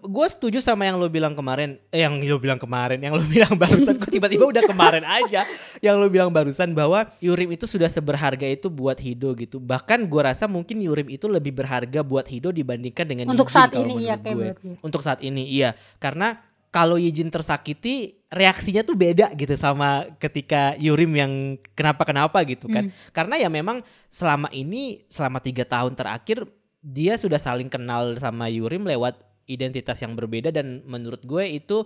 gue 0.00 0.26
setuju 0.30 0.58
sama 0.62 0.86
yang 0.86 0.96
lo 0.96 1.10
bilang 1.10 1.34
kemarin 1.34 1.76
eh, 1.90 2.06
yang 2.06 2.22
lo 2.22 2.38
bilang 2.38 2.56
kemarin 2.56 2.98
yang 3.02 3.14
lo 3.14 3.24
bilang 3.34 3.54
barusan. 3.58 3.98
Kok 3.98 4.10
tiba-tiba 4.10 4.44
udah 4.46 4.62
kemarin 4.64 5.04
aja? 5.04 5.42
Yang 5.82 5.96
lo 5.98 6.06
bilang 6.08 6.30
barusan 6.30 6.72
bahwa 6.72 7.10
Yurim 7.18 7.54
itu 7.54 7.66
sudah 7.66 7.90
seberharga 7.90 8.46
itu 8.46 8.70
buat 8.70 8.96
Hido 8.98 9.34
gitu. 9.34 9.58
Bahkan 9.58 10.06
gue 10.06 10.22
rasa 10.22 10.46
mungkin 10.46 10.80
Yurim 10.80 11.10
itu 11.10 11.26
lebih 11.26 11.52
berharga 11.54 12.00
buat 12.00 12.26
Hido 12.30 12.54
dibandingkan 12.54 13.04
dengan 13.04 13.24
untuk 13.30 13.50
Yijin 13.50 13.58
saat 13.58 13.72
ini 13.74 13.94
iya 14.06 14.14
kayak 14.18 14.36
gue. 14.36 14.50
untuk 14.80 15.00
saat 15.02 15.20
ini 15.20 15.42
iya. 15.50 15.74
Karena 15.98 16.38
kalau 16.74 16.98
Yijin 16.98 17.30
tersakiti 17.30 18.18
reaksinya 18.34 18.82
tuh 18.82 18.98
beda 18.98 19.30
gitu 19.38 19.54
sama 19.54 20.10
ketika 20.18 20.74
Yurim 20.74 21.14
yang 21.14 21.32
kenapa 21.78 22.02
kenapa 22.02 22.42
gitu 22.42 22.66
kan. 22.66 22.90
Karena 23.14 23.38
ya 23.38 23.46
memang 23.46 23.82
selama 24.10 24.50
ini 24.50 25.06
selama 25.06 25.38
tiga 25.38 25.62
tahun 25.62 25.94
terakhir 25.94 26.42
dia 26.84 27.16
sudah 27.16 27.40
saling 27.40 27.72
kenal 27.72 28.12
sama 28.20 28.50
Yurim 28.52 28.84
lewat 28.84 29.16
identitas 29.46 30.00
yang 30.00 30.16
berbeda 30.16 30.50
dan 30.54 30.82
menurut 30.84 31.22
gue 31.24 31.44
itu 31.48 31.84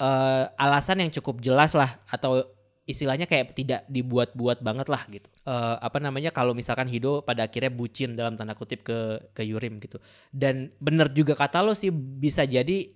eh, 0.00 0.44
alasan 0.56 1.04
yang 1.04 1.10
cukup 1.12 1.40
jelas 1.42 1.72
lah 1.72 2.00
atau 2.08 2.44
istilahnya 2.88 3.28
kayak 3.28 3.52
tidak 3.52 3.84
dibuat-buat 3.92 4.64
banget 4.64 4.88
lah 4.88 5.04
gitu. 5.12 5.28
Eh, 5.44 5.76
apa 5.76 6.00
namanya 6.00 6.32
kalau 6.32 6.56
misalkan 6.56 6.88
Hido 6.88 7.20
pada 7.20 7.44
akhirnya 7.44 7.68
bucin 7.68 8.16
dalam 8.16 8.34
tanda 8.40 8.56
kutip 8.56 8.80
ke 8.80 9.28
ke 9.36 9.44
Yurim 9.44 9.76
gitu. 9.76 10.00
Dan 10.32 10.72
bener 10.80 11.12
juga 11.12 11.36
kata 11.36 11.60
lo 11.60 11.76
sih 11.76 11.92
bisa 11.92 12.48
jadi 12.48 12.88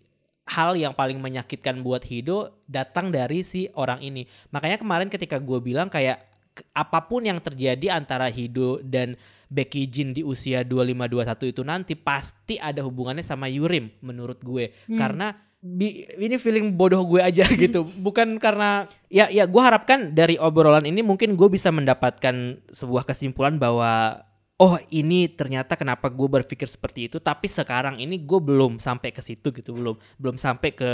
hal 0.48 0.74
yang 0.74 0.96
paling 0.96 1.20
menyakitkan 1.20 1.84
buat 1.84 2.02
Hido 2.08 2.64
datang 2.64 3.12
dari 3.12 3.44
si 3.44 3.68
orang 3.76 4.00
ini. 4.00 4.24
Makanya 4.50 4.80
kemarin 4.80 5.12
ketika 5.12 5.36
gue 5.36 5.60
bilang 5.60 5.92
kayak 5.92 6.24
apa 6.72 7.08
pun 7.08 7.24
yang 7.24 7.40
terjadi 7.40 7.96
antara 7.96 8.28
Hido 8.28 8.80
dan 8.84 9.16
Becky 9.52 9.84
Jin 9.92 10.16
di 10.16 10.24
usia 10.24 10.64
25-21 10.64 11.52
itu 11.52 11.62
nanti 11.62 11.92
pasti 11.92 12.56
ada 12.56 12.80
hubungannya 12.80 13.20
sama 13.20 13.52
Yurim 13.52 13.92
menurut 14.00 14.40
gue. 14.40 14.72
Hmm. 14.88 14.96
Karena 14.96 15.36
bi- 15.60 16.08
ini 16.16 16.40
feeling 16.40 16.72
bodoh 16.72 17.04
gue 17.04 17.20
aja 17.20 17.44
gitu. 17.68 17.84
Bukan 17.84 18.40
karena 18.40 18.88
ya 19.12 19.28
ya 19.28 19.44
gue 19.44 19.60
harapkan 19.60 20.16
dari 20.16 20.40
obrolan 20.40 20.88
ini 20.88 21.04
mungkin 21.04 21.36
gue 21.36 21.48
bisa 21.52 21.68
mendapatkan 21.68 22.64
sebuah 22.72 23.04
kesimpulan 23.04 23.60
bahwa 23.60 24.24
oh 24.56 24.78
ini 24.88 25.28
ternyata 25.28 25.74
kenapa 25.76 26.08
gue 26.08 26.28
berpikir 26.30 26.70
seperti 26.70 27.10
itu 27.10 27.18
tapi 27.18 27.50
sekarang 27.50 27.98
ini 27.98 28.22
gue 28.22 28.38
belum 28.38 28.78
sampai 28.78 29.10
ke 29.10 29.18
situ 29.18 29.50
gitu 29.50 29.74
belum 29.74 29.98
belum 30.22 30.36
sampai 30.38 30.70
ke 30.70 30.90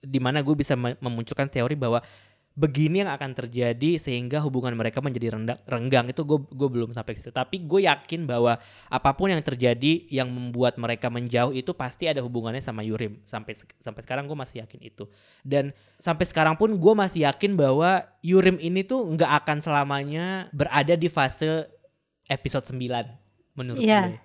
di 0.00 0.22
mana 0.22 0.40
gue 0.40 0.54
bisa 0.54 0.78
me- 0.78 0.96
memunculkan 1.02 1.50
teori 1.50 1.74
bahwa 1.74 1.98
begini 2.50 3.00
yang 3.00 3.10
akan 3.14 3.32
terjadi 3.32 3.96
sehingga 3.96 4.42
hubungan 4.42 4.74
mereka 4.74 4.98
menjadi 4.98 5.32
rendang, 5.38 5.56
renggang. 5.64 6.10
Itu 6.10 6.26
gue 6.26 6.38
gue 6.50 6.68
belum 6.68 6.90
sampai 6.92 7.14
ke 7.16 7.22
situ. 7.22 7.32
Tapi 7.32 7.62
gue 7.64 7.86
yakin 7.86 8.26
bahwa 8.26 8.58
apa 8.90 9.10
pun 9.14 9.30
yang 9.30 9.40
terjadi 9.40 10.04
yang 10.10 10.28
membuat 10.28 10.76
mereka 10.76 11.08
menjauh 11.08 11.54
itu 11.54 11.70
pasti 11.72 12.10
ada 12.10 12.20
hubungannya 12.20 12.60
sama 12.60 12.82
Yurim. 12.82 13.22
Sampai 13.24 13.54
sampai 13.78 14.02
sekarang 14.02 14.26
gue 14.26 14.34
masih 14.36 14.60
yakin 14.66 14.80
itu. 14.82 15.06
Dan 15.40 15.70
sampai 15.96 16.26
sekarang 16.26 16.58
pun 16.58 16.74
gue 16.74 16.94
masih 16.94 17.24
yakin 17.24 17.54
bahwa 17.54 18.02
Yurim 18.20 18.58
ini 18.58 18.82
tuh 18.82 19.06
nggak 19.08 19.46
akan 19.46 19.58
selamanya 19.62 20.50
berada 20.50 20.98
di 20.98 21.08
fase 21.08 21.64
episode 22.26 22.66
9 22.66 23.56
menurut 23.58 23.80
Iya. 23.80 24.10
gue. 24.10 24.18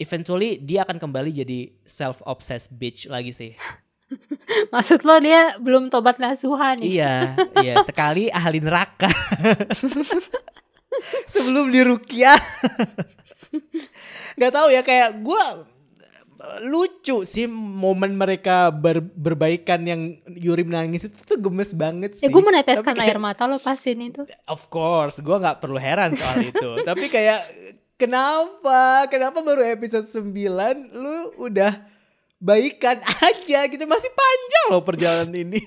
Eventually 0.00 0.58
dia 0.58 0.82
akan 0.82 0.98
kembali 0.98 1.30
jadi 1.44 1.78
self 1.86 2.24
obsessed 2.26 2.74
bitch 2.74 3.06
lagi 3.06 3.30
sih 3.30 3.52
maksud 4.74 5.00
lo 5.02 5.16
dia 5.18 5.56
belum 5.56 5.88
tobat 5.88 6.16
nasuhan 6.16 6.76
nih 6.76 6.88
Iya, 6.94 7.14
iya 7.58 7.74
sekali 7.80 8.28
ahli 8.28 8.58
neraka. 8.58 9.08
Sebelum 11.28 11.68
dirukyah. 11.68 12.36
Gak 14.40 14.52
tahu 14.52 14.68
ya 14.68 14.80
kayak 14.80 15.20
gua 15.20 15.64
lucu 16.60 17.22
sih 17.22 17.46
momen 17.46 18.12
mereka 18.12 18.68
ber- 18.68 18.98
berbaikan 18.98 19.78
yang 19.80 20.00
Yurim 20.28 20.68
nangis 20.68 21.06
itu 21.06 21.14
tuh 21.16 21.38
gemes 21.38 21.70
banget 21.72 22.18
sih. 22.18 22.26
ya 22.26 22.28
gue 22.28 22.42
meneteskan 22.42 22.92
kayak- 22.92 23.08
air 23.08 23.18
mata 23.18 23.46
lo 23.46 23.56
pas 23.56 23.78
ini 23.80 24.10
tuh 24.10 24.26
Of 24.44 24.66
course, 24.66 25.20
gua 25.20 25.38
nggak 25.38 25.58
perlu 25.58 25.78
heran 25.78 26.12
soal 26.12 26.42
itu. 26.44 26.82
Tapi 26.82 27.06
kayak 27.06 27.40
kenapa? 27.94 29.06
Kenapa 29.06 29.38
baru 29.40 29.62
episode 29.64 30.04
9 30.04 30.34
lu 30.92 31.16
udah 31.40 31.72
baikan 32.42 32.98
aja 33.30 33.70
gitu 33.70 33.84
masih 33.86 34.10
panjang 34.10 34.66
loh 34.74 34.82
perjalanan 34.82 35.30
ini. 35.30 35.62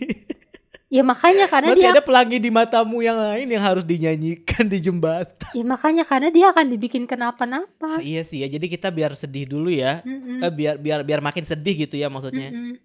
ya 0.95 1.01
makanya 1.01 1.47
karena 1.47 1.73
Masih 1.73 1.81
dia 1.81 1.91
ada 1.95 2.03
pelangi 2.03 2.37
di 2.37 2.51
matamu 2.53 3.01
yang 3.01 3.17
lain 3.17 3.47
yang 3.49 3.63
harus 3.63 3.81
dinyanyikan 3.87 4.69
di 4.69 4.79
jembatan. 4.83 5.49
ya 5.55 5.63
makanya 5.65 6.03
karena 6.05 6.29
dia 6.29 6.51
akan 6.53 6.71
dibikin 6.71 7.03
kenapa-napa 7.09 7.99
iya 8.05 8.21
sih 8.21 8.45
ya, 8.45 8.47
jadi 8.47 8.67
kita 8.69 8.93
biar 8.93 9.15
sedih 9.17 9.49
dulu 9.49 9.71
ya. 9.71 10.03
Mm-mm. 10.05 10.43
Eh, 10.43 10.51
biar 10.53 10.75
biar 10.77 10.99
biar 11.01 11.19
makin 11.23 11.47
sedih 11.47 11.87
gitu 11.87 11.95
ya 11.95 12.11
maksudnya. 12.11 12.51
Mm-mm. 12.51 12.75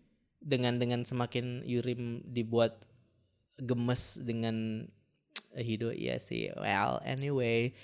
Dengan 0.40 0.80
dengan 0.80 1.04
semakin 1.04 1.66
Yurim 1.68 2.24
dibuat 2.24 2.86
gemes 3.60 4.16
dengan 4.22 4.88
Hido 5.52 5.90
iya 5.92 6.16
sih. 6.22 6.48
Well, 6.56 7.02
anyway. 7.04 7.74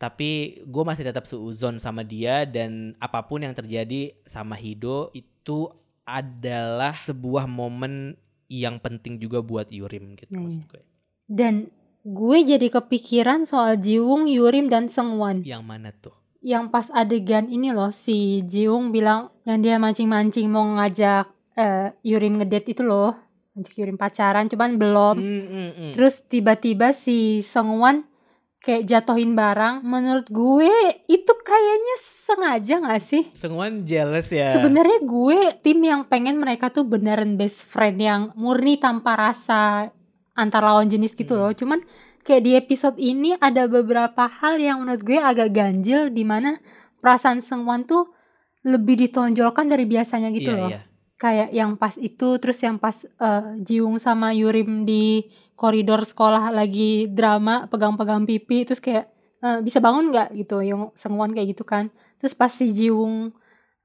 Tapi 0.00 0.58
gue 0.66 0.82
masih 0.82 1.06
tetap 1.06 1.30
seuzon 1.30 1.78
sama 1.78 2.02
dia 2.02 2.42
dan 2.42 2.98
apa 2.98 3.22
pun 3.22 3.38
yang 3.38 3.54
terjadi 3.54 4.10
sama 4.26 4.58
Hido 4.58 5.14
itu 5.42 5.66
adalah 6.06 6.94
sebuah 6.94 7.50
momen 7.50 8.14
yang 8.46 8.78
penting 8.78 9.18
juga 9.18 9.42
buat 9.42 9.66
Yurim 9.68 10.14
gitu 10.14 10.30
Iya, 10.30 10.38
maksud 10.38 10.62
gue. 10.70 10.82
dan 11.26 11.54
gue 12.02 12.38
jadi 12.42 12.66
kepikiran 12.68 13.42
soal 13.42 13.78
Jiwung, 13.78 14.26
Yurim 14.26 14.66
dan 14.66 14.86
Sengwan. 14.86 15.42
Yang 15.42 15.62
mana 15.62 15.90
tuh? 15.90 16.14
Yang 16.38 16.64
pas 16.70 16.86
adegan 16.90 17.46
ini 17.46 17.70
loh 17.70 17.90
si 17.90 18.42
Jiwung 18.42 18.90
bilang 18.90 19.30
yang 19.42 19.62
dia 19.62 19.78
mancing-mancing 19.78 20.50
mau 20.50 20.66
ngajak 20.78 21.30
eh, 21.54 21.94
Yurim 22.02 22.42
ngedate 22.42 22.74
itu 22.74 22.82
loh. 22.82 23.14
Ngajak 23.54 23.74
Yurim 23.78 23.94
pacaran 23.94 24.50
cuman 24.50 24.70
belum. 24.74 25.16
Mm, 25.22 25.42
mm, 25.46 25.70
mm. 25.78 25.92
Terus 25.94 26.26
tiba-tiba 26.26 26.90
si 26.90 27.46
Sengwan 27.46 28.02
kayak 28.62 28.86
jatuhin 28.86 29.34
barang. 29.34 29.82
Menurut 29.82 30.26
gue 30.26 30.70
itu 31.04 31.32
kayaknya 31.36 31.96
sengaja 32.00 32.74
gak 32.80 33.02
sih? 33.02 33.22
Sengwan 33.34 33.82
jealous 33.82 34.30
ya. 34.30 34.54
Sebenarnya 34.54 35.02
gue 35.02 35.38
tim 35.60 35.78
yang 35.78 36.06
pengen 36.06 36.38
mereka 36.38 36.70
tuh 36.70 36.86
beneran 36.86 37.34
best 37.34 37.66
friend 37.66 37.98
yang 37.98 38.22
murni 38.32 38.78
tanpa 38.78 39.18
rasa 39.18 39.90
antar 40.32 40.62
lawan 40.62 40.86
jenis 40.86 41.12
gitu 41.12 41.34
Hmm. 41.34 41.42
loh. 41.42 41.52
Cuman 41.52 41.82
kayak 42.22 42.42
di 42.42 42.52
episode 42.54 42.96
ini 42.96 43.34
ada 43.36 43.66
beberapa 43.66 44.30
hal 44.30 44.56
yang 44.56 44.80
menurut 44.80 45.02
gue 45.02 45.18
agak 45.18 45.50
ganjil 45.50 46.08
di 46.08 46.22
mana 46.22 46.56
perasaan 46.98 47.42
Sengwan 47.42 47.82
tuh 47.82 48.14
lebih 48.62 48.94
ditonjolkan 48.96 49.66
dari 49.66 49.84
biasanya 49.84 50.30
gitu 50.30 50.54
Iya, 50.54 50.60
loh. 50.62 50.70
iya. 50.70 50.80
Kayak 51.22 51.54
yang 51.54 51.78
pas 51.78 51.94
itu 51.94 52.42
terus 52.42 52.58
yang 52.66 52.82
pas 52.82 53.06
eh, 53.06 53.62
Jiung 53.62 54.02
sama 54.02 54.34
Yurim 54.34 54.82
di 54.82 55.30
koridor 55.54 56.02
sekolah 56.02 56.50
lagi 56.50 57.06
drama 57.06 57.70
pegang-pegang 57.70 58.26
pipi 58.26 58.66
terus 58.66 58.82
kayak 58.82 59.06
eh, 59.38 59.62
bisa 59.62 59.78
bangun 59.78 60.10
nggak 60.10 60.34
gitu 60.34 60.58
yang 60.66 60.90
Sengwan 60.98 61.30
kayak 61.30 61.54
gitu 61.54 61.62
kan. 61.62 61.94
Terus 62.18 62.34
pas 62.34 62.50
si 62.50 62.74
Jiung 62.74 63.30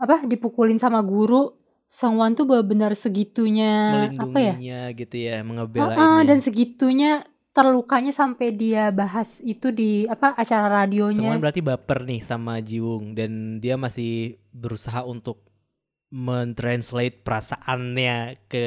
apa 0.01 0.25
dipukulin 0.25 0.81
sama 0.81 1.05
guru 1.05 1.53
Sengwan 1.87 2.33
tuh 2.33 2.49
benar-benar 2.49 2.97
segitunya 2.97 4.09
apa 4.17 4.39
ya? 4.41 4.55
Gitu 4.91 5.15
ya, 5.21 5.39
Heeh, 5.39 5.45
mengebelainnya. 5.45 6.25
dan 6.25 6.39
segitunya 6.43 7.11
terlukanya 7.55 8.13
sampai 8.13 8.53
dia 8.53 8.91
bahas 8.93 9.39
itu 9.41 9.71
di 9.71 10.03
apa 10.05 10.35
acara 10.35 10.83
radionya. 10.83 11.15
Sengwan 11.15 11.41
berarti 11.41 11.61
baper 11.63 12.03
nih 12.03 12.21
sama 12.21 12.59
Jiwung 12.59 13.15
dan 13.15 13.57
dia 13.63 13.79
masih 13.79 14.35
berusaha 14.51 15.01
untuk 15.07 15.46
mentranslate 16.07 17.19
perasaannya 17.19 18.39
ke 18.47 18.65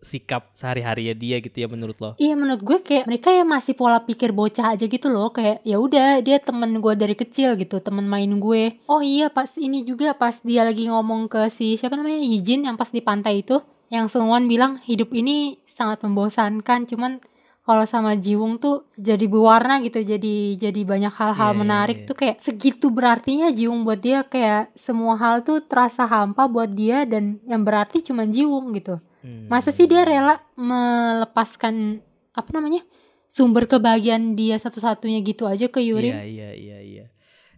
sikap 0.00 0.56
sehari-harinya 0.56 1.12
dia 1.12 1.36
gitu 1.44 1.56
ya 1.60 1.68
menurut 1.68 1.96
lo. 2.00 2.10
Iya 2.16 2.32
menurut 2.32 2.64
gue 2.64 2.78
kayak 2.80 3.04
mereka 3.04 3.28
ya 3.28 3.44
masih 3.44 3.76
pola 3.76 4.00
pikir 4.00 4.32
bocah 4.32 4.72
aja 4.72 4.88
gitu 4.88 5.12
loh. 5.12 5.28
Kayak 5.28 5.60
ya 5.60 5.76
udah 5.76 6.24
dia 6.24 6.40
temen 6.40 6.80
gue 6.80 6.94
dari 6.96 7.12
kecil 7.12 7.60
gitu 7.60 7.84
temen 7.84 8.08
main 8.08 8.32
gue. 8.40 8.80
Oh 8.88 9.04
iya 9.04 9.28
pas 9.28 9.52
ini 9.60 9.84
juga 9.84 10.16
pas 10.16 10.40
dia 10.40 10.64
lagi 10.64 10.88
ngomong 10.88 11.28
ke 11.28 11.52
si 11.52 11.76
siapa 11.76 12.00
namanya? 12.00 12.24
Yijin 12.24 12.64
yang 12.64 12.80
pas 12.80 12.88
di 12.88 13.04
pantai 13.04 13.44
itu 13.44 13.60
yang 13.92 14.08
Sungwon 14.08 14.48
bilang 14.48 14.80
hidup 14.80 15.12
ini 15.12 15.60
sangat 15.68 16.00
membosankan 16.00 16.88
cuman 16.88 17.20
kalau 17.60 17.84
sama 17.86 18.16
Jiwung 18.16 18.58
tuh 18.58 18.88
jadi 18.96 19.24
berwarna 19.30 19.78
gitu 19.84 20.00
jadi 20.02 20.58
jadi 20.58 20.80
banyak 20.82 21.12
hal-hal 21.12 21.52
Iya, 21.52 21.54
iya, 21.54 21.60
menarik 21.60 21.98
iya. 22.02 22.06
tuh 22.08 22.16
kayak 22.16 22.36
segitu 22.40 22.88
berartinya 22.90 23.52
Jiwung 23.52 23.84
buat 23.84 24.00
dia 24.00 24.24
kayak 24.24 24.72
semua 24.74 25.14
hal 25.20 25.44
tuh 25.44 25.62
terasa 25.62 26.08
hampa 26.08 26.48
buat 26.48 26.72
dia 26.72 27.04
dan 27.04 27.38
yang 27.44 27.62
berarti 27.62 28.00
cuma 28.02 28.24
Jiwung 28.26 28.72
gitu 28.74 28.98
Hmm. 29.20 29.52
Masa 29.52 29.68
sih 29.68 29.84
dia 29.84 30.00
rela 30.08 30.40
melepaskan 30.56 32.00
apa 32.32 32.50
namanya 32.56 32.80
sumber 33.28 33.68
kebahagiaan 33.68 34.32
dia 34.32 34.56
satu-satunya 34.56 35.20
gitu 35.20 35.44
aja 35.44 35.68
ke 35.68 35.84
Yurim? 35.84 36.16
Iya 36.16 36.24
iya 36.24 36.50
iya 36.56 36.78
iya. 36.80 37.04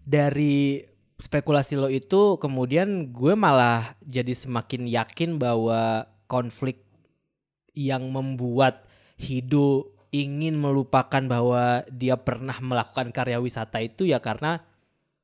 Dari 0.02 0.82
spekulasi 1.22 1.78
lo 1.78 1.86
itu 1.86 2.34
kemudian 2.42 3.14
gue 3.14 3.38
malah 3.38 3.94
jadi 4.02 4.34
semakin 4.34 4.90
yakin 4.90 5.38
bahwa 5.38 6.10
konflik 6.26 6.82
yang 7.78 8.10
membuat 8.10 8.82
Hido 9.22 9.91
ingin 10.12 10.54
melupakan 10.54 11.24
bahwa 11.24 11.82
dia 11.88 12.14
pernah 12.14 12.54
melakukan 12.60 13.08
karya 13.10 13.40
wisata 13.40 13.80
itu 13.80 14.04
ya 14.04 14.20
karena 14.20 14.60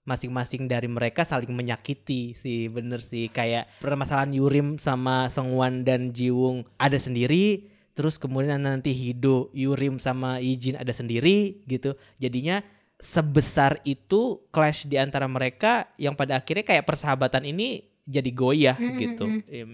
masing-masing 0.02 0.64
dari 0.64 0.88
mereka 0.88 1.20
saling 1.20 1.52
menyakiti 1.52 2.32
sih 2.32 2.72
bener 2.72 3.04
sih. 3.04 3.28
Kayak 3.28 3.68
permasalahan 3.78 4.32
Yurim 4.32 4.80
sama 4.80 5.28
Sengwan 5.28 5.84
dan 5.84 6.10
Jiwung 6.10 6.64
ada 6.80 6.96
sendiri 6.96 7.68
terus 7.92 8.16
kemudian 8.16 8.62
nanti 8.62 8.94
Hido 8.94 9.52
Yurim 9.52 10.00
sama 10.00 10.40
Ijin 10.40 10.80
ada 10.80 10.90
sendiri 10.90 11.60
gitu. 11.68 11.92
Jadinya 12.16 12.64
sebesar 12.96 13.78
itu 13.84 14.42
clash 14.48 14.88
di 14.88 14.96
antara 14.96 15.28
mereka 15.28 15.92
yang 16.00 16.16
pada 16.16 16.40
akhirnya 16.40 16.64
kayak 16.64 16.88
persahabatan 16.88 17.44
ini 17.44 17.84
jadi 18.08 18.30
goyah 18.32 18.76
Mm, 18.80 18.88
mm, 18.88 18.98
gitu. 18.98 19.24
mm. 19.28 19.40
Em, 19.46 19.70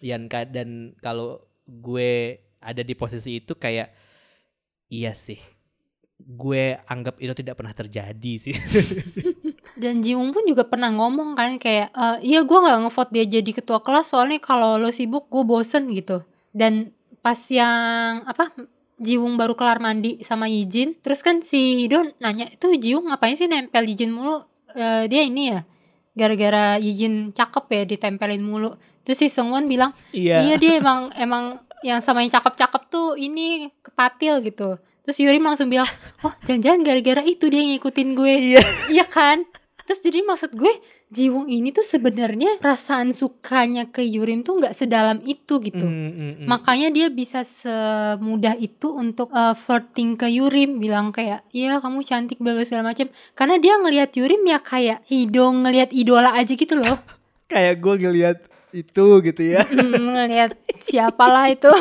Yan 0.00 0.28
ka- 0.28 0.46
dan 0.46 0.92
kalau 1.00 1.40
gue 1.64 2.38
ada 2.60 2.80
di 2.80 2.94
posisi 2.94 3.40
itu 3.40 3.56
kayak 3.56 3.90
iya 4.94 5.12
sih 5.18 5.40
gue 6.14 6.78
anggap 6.86 7.18
itu 7.18 7.34
tidak 7.34 7.58
pernah 7.58 7.74
terjadi 7.74 8.32
sih 8.38 8.54
Dan 9.74 10.06
Jiwung 10.06 10.30
pun 10.30 10.46
juga 10.46 10.62
pernah 10.62 10.92
ngomong 10.94 11.34
kan 11.34 11.58
kayak 11.58 11.90
"Eh, 11.90 12.18
iya 12.30 12.46
gue 12.46 12.54
nggak 12.54 12.86
ngevote 12.86 13.10
dia 13.10 13.24
jadi 13.26 13.50
ketua 13.50 13.82
kelas 13.82 14.14
soalnya 14.14 14.38
kalau 14.38 14.78
lo 14.78 14.94
sibuk 14.94 15.26
gue 15.26 15.42
bosen 15.42 15.90
gitu. 15.90 16.22
Dan 16.54 16.94
pas 17.18 17.38
yang 17.50 18.22
apa 18.22 18.54
Jiwung 19.02 19.34
baru 19.34 19.58
kelar 19.58 19.82
mandi 19.82 20.22
sama 20.22 20.46
Yijin, 20.46 20.94
terus 21.02 21.18
kan 21.26 21.42
si 21.42 21.82
Hido 21.82 22.06
nanya 22.22 22.46
itu 22.46 22.70
Jiwung 22.78 23.10
ngapain 23.10 23.34
sih 23.34 23.50
nempel 23.50 23.82
Yijin 23.90 24.14
mulu? 24.14 24.46
Eh, 24.70 25.10
dia 25.10 25.26
ini 25.26 25.50
ya 25.50 25.66
gara-gara 26.14 26.78
Yijin 26.78 27.34
cakep 27.34 27.64
ya 27.74 27.82
ditempelin 27.90 28.44
mulu. 28.46 28.78
Terus 29.02 29.18
si 29.20 29.26
Sungwon 29.28 29.66
bilang 29.66 29.90
Iya 30.46 30.54
dia 30.56 30.72
emang 30.78 31.10
emang 31.18 31.63
yang 31.84 32.00
sama 32.00 32.24
yang 32.24 32.32
cakep-cakep 32.32 32.82
tuh 32.88 33.14
ini 33.20 33.68
kepatil 33.84 34.40
gitu. 34.40 34.80
Terus 35.04 35.20
Yuri 35.20 35.36
langsung 35.36 35.68
bilang, 35.68 35.86
oh 36.24 36.32
jangan-jangan 36.48 36.80
gara-gara 36.80 37.22
itu 37.28 37.52
dia 37.52 37.60
ngikutin 37.60 38.08
gue. 38.16 38.34
iya 38.40 38.62
Iya 38.88 39.04
kan? 39.04 39.44
Terus 39.84 40.00
jadi 40.00 40.24
maksud 40.24 40.56
gue 40.56 40.72
Jiwung 41.14 41.46
ini 41.46 41.70
tuh 41.70 41.84
sebenarnya 41.86 42.58
perasaan 42.58 43.14
sukanya 43.14 43.86
ke 43.86 44.02
Yurim 44.02 44.42
tuh 44.42 44.58
nggak 44.58 44.74
sedalam 44.74 45.22
itu 45.22 45.60
gitu. 45.62 45.84
Mm, 45.84 46.10
mm, 46.10 46.32
mm. 46.42 46.46
Makanya 46.48 46.88
dia 46.90 47.06
bisa 47.12 47.46
semudah 47.46 48.58
itu 48.58 48.90
untuk 48.90 49.30
uh, 49.30 49.54
flirting 49.54 50.18
ke 50.18 50.26
Yurim 50.26 50.82
bilang 50.82 51.14
kayak 51.14 51.46
iya 51.54 51.78
kamu 51.78 52.02
cantik 52.02 52.40
bla 52.42 52.56
bla 52.56 52.66
segala 52.66 52.90
macam. 52.90 53.06
Karena 53.36 53.60
dia 53.62 53.78
ngelihat 53.78 54.10
Yurim 54.16 54.42
ya 54.42 54.58
kayak 54.58 55.06
hidung 55.06 55.62
ngelihat 55.62 55.94
idola 55.94 56.34
aja 56.34 56.56
gitu 56.56 56.74
loh. 56.74 56.98
kayak 57.52 57.78
gue 57.78 57.94
ngeliat 57.94 58.38
itu 58.74 59.06
gitu 59.22 59.42
ya. 59.46 59.62
Hmm, 59.70 60.12
ngelihat 60.12 60.50
siapalah 60.82 61.46
itu. 61.48 61.70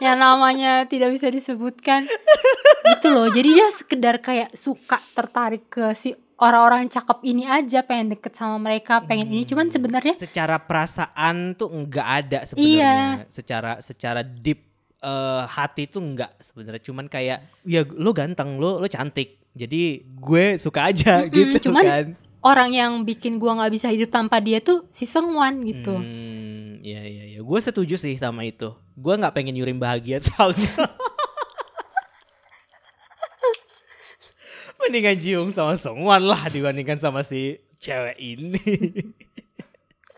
Yang 0.00 0.16
namanya 0.18 0.72
tidak 0.86 1.12
bisa 1.12 1.28
disebutkan. 1.28 2.04
Gitu 2.82 3.08
loh 3.08 3.28
jadi 3.28 3.48
dia 3.48 3.68
sekedar 3.70 4.18
kayak 4.18 4.52
suka 4.52 4.98
tertarik 5.14 5.68
ke 5.68 5.94
si 5.94 6.12
orang-orang 6.36 6.90
cakep 6.90 7.18
ini 7.22 7.46
aja 7.46 7.86
pengen 7.86 8.10
deket 8.12 8.34
sama 8.34 8.58
mereka 8.58 8.98
pengen 9.00 9.28
ini. 9.28 9.44
Cuman 9.44 9.70
sebenarnya 9.70 10.18
secara 10.18 10.58
perasaan 10.58 11.54
tuh 11.54 11.70
enggak 11.70 12.06
ada 12.06 12.38
Iya. 12.42 12.48
sebenarnya. 12.48 13.26
Secara 13.30 13.72
secara 13.80 14.20
deep 14.22 14.60
eh, 14.98 15.44
hati 15.46 15.86
tuh 15.86 16.02
enggak 16.02 16.34
sebenarnya. 16.38 16.82
Cuman 16.82 17.06
kayak 17.06 17.38
ya 17.62 17.82
lo 17.86 18.10
ganteng 18.10 18.58
lo 18.58 18.82
lo 18.82 18.86
cantik. 18.86 19.38
Jadi 19.52 20.00
gue 20.16 20.56
suka 20.56 20.88
aja 20.88 21.22
Mm-mm, 21.22 21.34
gitu 21.36 21.68
cuman 21.68 21.82
kan 21.84 22.06
orang 22.42 22.74
yang 22.74 22.92
bikin 23.06 23.38
gua 23.38 23.58
nggak 23.58 23.72
bisa 23.72 23.88
hidup 23.88 24.10
tanpa 24.10 24.42
dia 24.42 24.58
tuh 24.58 24.86
si 24.90 25.06
Sengwan 25.06 25.62
gitu 25.62 25.94
Hmm, 25.98 26.82
iya 26.82 27.02
iya 27.06 27.24
iya. 27.34 27.40
Gue 27.42 27.58
setuju 27.62 27.94
sih 27.98 28.14
sama 28.18 28.42
itu. 28.46 28.70
Gue 28.94 29.14
nggak 29.18 29.34
pengen 29.34 29.54
Yurim 29.54 29.78
bahagia 29.78 30.18
soalnya. 30.22 30.86
Mendingan 34.82 35.18
Jiung 35.18 35.50
sama 35.54 35.78
Songwan 35.78 36.22
lah 36.26 36.50
dibandingkan 36.50 36.98
sama 36.98 37.22
si 37.22 37.58
cewek 37.78 38.18
ini. 38.18 38.58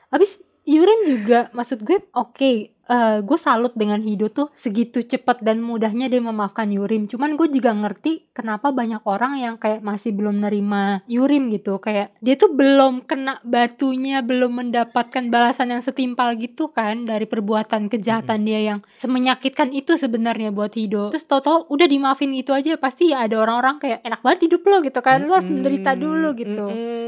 Habis 0.08 0.40
Yurim 0.64 1.04
juga 1.04 1.52
maksud 1.52 1.84
gue 1.84 2.00
oke 2.16 2.72
eh, 2.88 3.18
gue 3.25 3.38
salut 3.38 3.73
dengan 3.77 4.01
Hido 4.01 4.29
tuh 4.29 4.51
segitu 4.53 5.01
cepat 5.05 5.40
dan 5.40 5.61
mudahnya 5.65 6.08
dia 6.11 6.21
memaafkan 6.21 6.69
Yurim. 6.69 7.06
Cuman 7.08 7.37
gue 7.37 7.48
juga 7.50 7.73
ngerti 7.73 8.31
kenapa 8.35 8.71
banyak 8.71 9.02
orang 9.04 9.40
yang 9.40 9.54
kayak 9.56 9.81
masih 9.81 10.13
belum 10.13 10.40
nerima 10.42 11.00
Yurim 11.08 11.48
gitu. 11.52 11.81
Kayak 11.81 12.15
dia 12.21 12.35
tuh 12.37 12.52
belum 12.52 13.04
kena 13.04 13.40
batunya, 13.44 14.21
belum 14.21 14.65
mendapatkan 14.65 15.29
balasan 15.29 15.73
yang 15.73 15.83
setimpal 15.85 16.37
gitu 16.37 16.71
kan 16.73 17.08
dari 17.08 17.25
perbuatan 17.29 17.88
kejahatan 17.88 18.46
dia 18.46 18.61
yang 18.75 18.79
semenyakitkan 18.96 19.73
itu 19.73 19.96
sebenarnya 19.96 20.50
buat 20.52 20.73
Hido. 20.75 21.13
Terus 21.13 21.27
tau-tau 21.29 21.69
udah 21.71 21.87
dimaafin 21.88 22.33
itu 22.33 22.50
aja 22.52 22.77
pasti 22.77 23.13
ya 23.13 23.25
ada 23.25 23.40
orang-orang 23.40 23.81
kayak 23.81 24.00
enak 24.04 24.21
banget 24.21 24.50
hidup 24.50 24.63
lo 24.67 24.77
gitu 24.83 25.00
kan. 25.00 25.25
Lo 25.25 25.37
harus 25.37 25.50
menderita 25.50 25.96
dulu 25.96 26.35
gitu. 26.37 26.67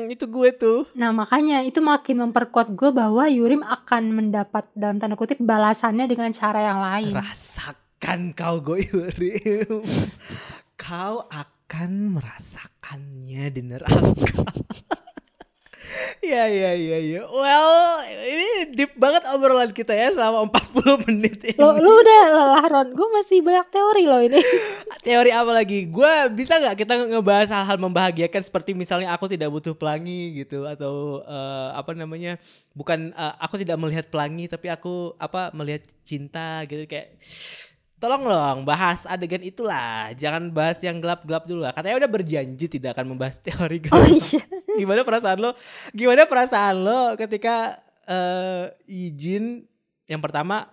Itu 0.09 0.25
gue 0.31 0.51
tuh. 0.57 0.81
Nah 0.95 1.11
makanya 1.13 1.63
itu 1.67 1.83
makin 1.83 2.29
memperkuat 2.29 2.73
gue 2.73 2.91
bahwa 2.95 3.27
Yurim 3.29 3.63
akan 3.63 4.03
mendapat 4.15 4.69
dalam 4.73 4.97
tanda 5.03 5.19
kutip 5.19 5.41
balasannya 5.67 6.07
dengan 6.07 6.31
cara 6.31 6.63
yang 6.63 6.79
lain. 6.79 7.19
Rasakan 7.19 8.31
kau 8.39 8.63
gue 8.63 8.87
Yurim. 8.87 9.83
kau 10.79 11.27
akan 11.27 12.15
merasakannya 12.15 13.51
di 13.51 13.63
neraka. 13.67 13.99
Ya 16.25 16.49
ya 16.51 16.73
ya 16.75 16.99
ya. 16.99 17.21
Well, 17.29 17.73
ini 18.09 18.75
deep 18.75 18.99
banget 18.99 19.23
obrolan 19.31 19.71
kita 19.71 19.95
ya 19.95 20.11
selama 20.11 20.51
40 20.51 21.03
menit 21.07 21.39
ini. 21.45 21.59
Lo 21.61 21.77
lu 21.77 21.91
udah 22.03 22.23
lelah 22.33 22.65
Ron, 22.67 22.89
gue 22.93 23.09
masih 23.15 23.39
banyak 23.45 23.67
teori 23.71 24.05
loh 24.09 24.21
ini. 24.23 24.41
Teori 25.07 25.31
apa 25.31 25.53
lagi? 25.55 25.87
Gue 25.87 26.11
bisa 26.35 26.59
nggak 26.59 26.77
kita 26.83 26.95
ngebahas 27.07 27.49
hal-hal 27.55 27.79
membahagiakan 27.79 28.43
seperti 28.43 28.75
misalnya 28.75 29.15
aku 29.15 29.31
tidak 29.31 29.53
butuh 29.55 29.75
pelangi 29.79 30.43
gitu 30.43 30.67
atau 30.67 31.23
eh, 31.23 31.69
apa 31.79 31.95
namanya? 31.95 32.41
Bukan 32.75 33.15
eh, 33.15 33.35
aku 33.39 33.63
tidak 33.63 33.79
melihat 33.79 34.07
pelangi 34.11 34.51
tapi 34.51 34.67
aku 34.67 35.15
apa 35.23 35.55
melihat 35.55 35.87
cinta 36.03 36.63
gitu 36.67 36.87
kayak 36.91 37.15
Tolong 37.97 38.29
dong 38.29 38.59
bahas 38.69 39.09
adegan 39.09 39.41
itulah. 39.41 40.13
Jangan 40.13 40.53
bahas 40.53 40.77
yang 40.85 41.01
gelap-gelap 41.01 41.49
dulu 41.49 41.65
lah. 41.65 41.73
Katanya 41.73 42.05
udah 42.05 42.11
berjanji 42.13 42.69
tidak 42.69 42.93
akan 42.93 43.17
membahas 43.17 43.41
teori 43.41 43.81
gelap. 43.81 43.97
Oh 43.97 44.05
iya. 44.05 44.45
Gimana 44.81 45.01
perasaan 45.01 45.39
lo? 45.41 45.57
Gimana 45.97 46.29
perasaan 46.29 46.77
lo 46.85 47.17
ketika 47.17 47.81
eh 48.07 48.69
izin 48.85 49.65
yang 50.07 50.21
pertama 50.21 50.69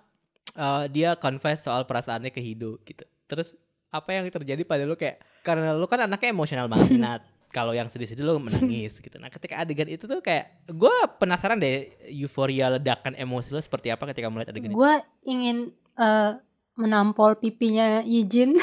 eh, 0.52 0.86
dia 0.92 1.16
confess 1.16 1.64
soal 1.64 1.88
perasaannya 1.88 2.28
ke 2.28 2.44
Hido 2.44 2.84
gitu. 2.84 3.08
Terus 3.32 3.56
apa 3.88 4.10
yang 4.12 4.28
terjadi 4.28 4.68
pada 4.68 4.84
lo 4.84 5.00
kayak 5.00 5.24
karena 5.48 5.72
lo 5.72 5.88
kan 5.88 6.04
anaknya 6.04 6.36
emosional 6.36 6.68
banget 6.68 7.00
Nat. 7.04 7.24
Kalau 7.56 7.72
yang 7.72 7.88
sedih-sedih 7.88 8.26
lo 8.28 8.36
menangis 8.36 9.00
gitu. 9.00 9.16
Nah 9.16 9.32
ketika 9.32 9.64
adegan 9.64 9.88
itu 9.88 10.04
tuh 10.10 10.20
kayak 10.20 10.68
gue 10.68 10.96
penasaran 11.24 11.56
deh 11.56 11.88
euforia 12.12 12.68
ledakan 12.68 13.16
emosi 13.16 13.56
lo 13.56 13.64
seperti 13.64 13.96
apa 13.96 14.12
ketika 14.12 14.28
melihat 14.28 14.52
adegan 14.52 14.74
itu. 14.74 14.78
Gue 14.82 14.94
ingin 15.24 15.72
eh, 15.96 16.32
menampol 16.76 17.38
pipinya 17.38 18.02
Yijin 18.02 18.58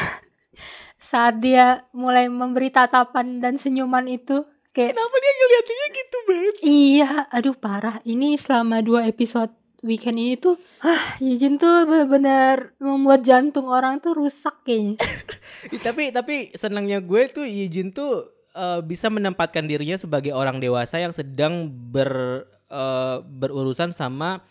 saat 1.11 1.41
dia 1.43 1.87
mulai 1.95 2.31
memberi 2.31 2.71
tatapan 2.71 3.39
dan 3.43 3.57
senyuman 3.57 4.07
itu. 4.07 4.45
Kayak 4.71 4.95
Kenapa 4.95 5.17
dia 5.19 5.33
ngeliatinnya 5.35 5.89
gitu 5.91 6.17
banget? 6.23 6.55
iya, 6.63 7.11
aduh 7.35 7.57
parah. 7.59 7.99
Ini 8.07 8.39
selama 8.39 8.79
dua 8.87 9.11
episode 9.11 9.51
weekend 9.83 10.21
ini 10.21 10.39
tuh, 10.39 10.55
ah 10.87 11.19
Yijin 11.19 11.59
tuh 11.59 11.89
benar-benar 11.89 12.79
membuat 12.79 13.27
jantung 13.27 13.67
orang 13.67 13.99
tuh 13.99 14.15
rusak 14.15 14.63
kayaknya. 14.63 15.01
Tapi 15.87 16.15
tapi 16.15 16.35
senangnya 16.55 17.03
gue 17.03 17.23
tuh 17.35 17.43
Yijin 17.43 17.91
tuh 17.91 18.31
eh, 18.55 18.79
bisa 18.87 19.11
menempatkan 19.11 19.67
dirinya 19.67 19.99
sebagai 19.99 20.31
orang 20.31 20.63
dewasa 20.63 21.03
yang 21.03 21.11
sedang 21.11 21.67
ber 21.67 22.45
eh, 22.71 23.17
berurusan 23.27 23.91
sama 23.91 24.45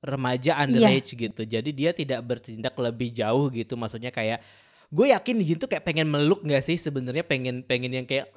remaja 0.00 0.56
underage 0.58 1.12
gitu. 1.12 1.42
Jadi 1.44 1.70
dia 1.70 1.92
tidak 1.92 2.20
bertindak 2.24 2.74
lebih 2.76 3.12
jauh 3.12 3.48
gitu. 3.48 3.76
Maksudnya 3.76 4.08
kayak 4.10 4.40
gue 4.90 5.06
yakin 5.12 5.36
Yijin 5.38 5.58
tuh 5.60 5.70
kayak 5.70 5.86
pengen 5.86 6.10
meluk 6.10 6.42
nggak 6.42 6.66
sih 6.66 6.74
sebenarnya 6.74 7.22
pengen 7.22 7.62
pengen 7.62 7.94
yang 7.94 8.06
kayak 8.08 8.32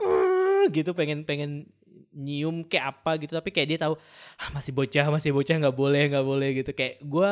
gitu 0.70 0.94
pengen 0.94 1.26
pengen 1.26 1.66
nyium 2.14 2.62
kayak 2.62 2.94
apa 2.94 3.18
gitu 3.18 3.34
tapi 3.34 3.50
kayak 3.50 3.68
dia 3.74 3.80
tahu 3.82 3.98
"Ah, 4.38 4.54
masih 4.54 4.70
bocah 4.70 5.10
masih 5.10 5.34
bocah 5.34 5.58
nggak 5.58 5.74
boleh 5.74 6.14
nggak 6.14 6.22
boleh 6.22 6.50
gitu 6.62 6.70
kayak 6.72 7.02
gue 7.02 7.32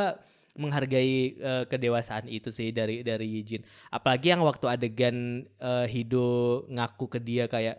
menghargai 0.58 1.38
eh, 1.38 1.64
kedewasaan 1.70 2.28
itu 2.28 2.50
sih 2.50 2.74
dari 2.74 3.06
dari 3.06 3.40
Yijin 3.40 3.62
apalagi 3.88 4.34
yang 4.34 4.42
waktu 4.42 4.66
adegan 4.68 5.18
eh, 5.48 5.86
Hido 5.88 6.66
ngaku 6.68 7.06
ke 7.08 7.20
dia 7.22 7.46
kayak 7.46 7.78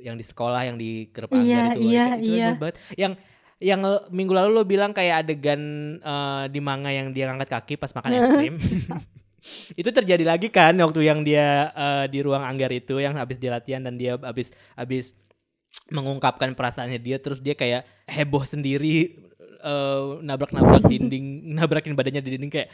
yang 0.00 0.16
di 0.16 0.24
sekolah 0.24 0.62
yang 0.66 0.80
di 0.80 1.10
Kerep 1.12 1.30
Iya, 1.30 1.36
Anggar 1.36 1.74
itu 1.76 1.84
iya, 1.84 2.04
kayak 2.08 2.18
itu 2.18 2.30
iya. 2.32 2.46
bagus 2.48 2.60
banget. 2.64 2.76
yang 2.96 3.12
yang 3.58 3.82
lo- 3.82 4.06
minggu 4.14 4.30
lalu 4.30 4.50
lo 4.54 4.62
bilang 4.62 4.94
kayak 4.94 5.26
adegan 5.26 5.62
eh, 5.98 6.44
di 6.50 6.60
manga 6.62 6.94
yang 6.94 7.10
dia 7.10 7.30
ngangkat 7.30 7.50
kaki 7.50 7.74
pas 7.74 7.90
makan 7.90 8.10
es 8.14 8.28
krim. 8.30 8.56
Itu 9.80 9.90
terjadi 9.94 10.24
lagi 10.26 10.50
kan 10.50 10.74
waktu 10.78 11.06
yang 11.06 11.22
dia 11.22 11.70
eh, 11.74 12.04
di 12.10 12.18
ruang 12.22 12.42
anggar 12.42 12.70
itu 12.74 12.98
yang 12.98 13.14
habis 13.18 13.38
dia 13.38 13.54
latihan 13.54 13.82
dan 13.82 13.98
dia 13.98 14.18
habis 14.18 14.54
habis 14.74 15.14
mengungkapkan 15.88 16.52
perasaannya 16.52 17.00
dia 17.00 17.16
terus 17.18 17.40
dia 17.40 17.54
kayak 17.56 17.86
heboh 18.06 18.42
sendiri 18.44 19.18
eh, 19.62 20.04
nabrak-nabrak 20.22 20.86
dinding 20.92 21.54
nabrakin 21.54 21.94
badannya 21.98 22.22
di 22.22 22.38
dinding 22.38 22.52
kayak 22.52 22.70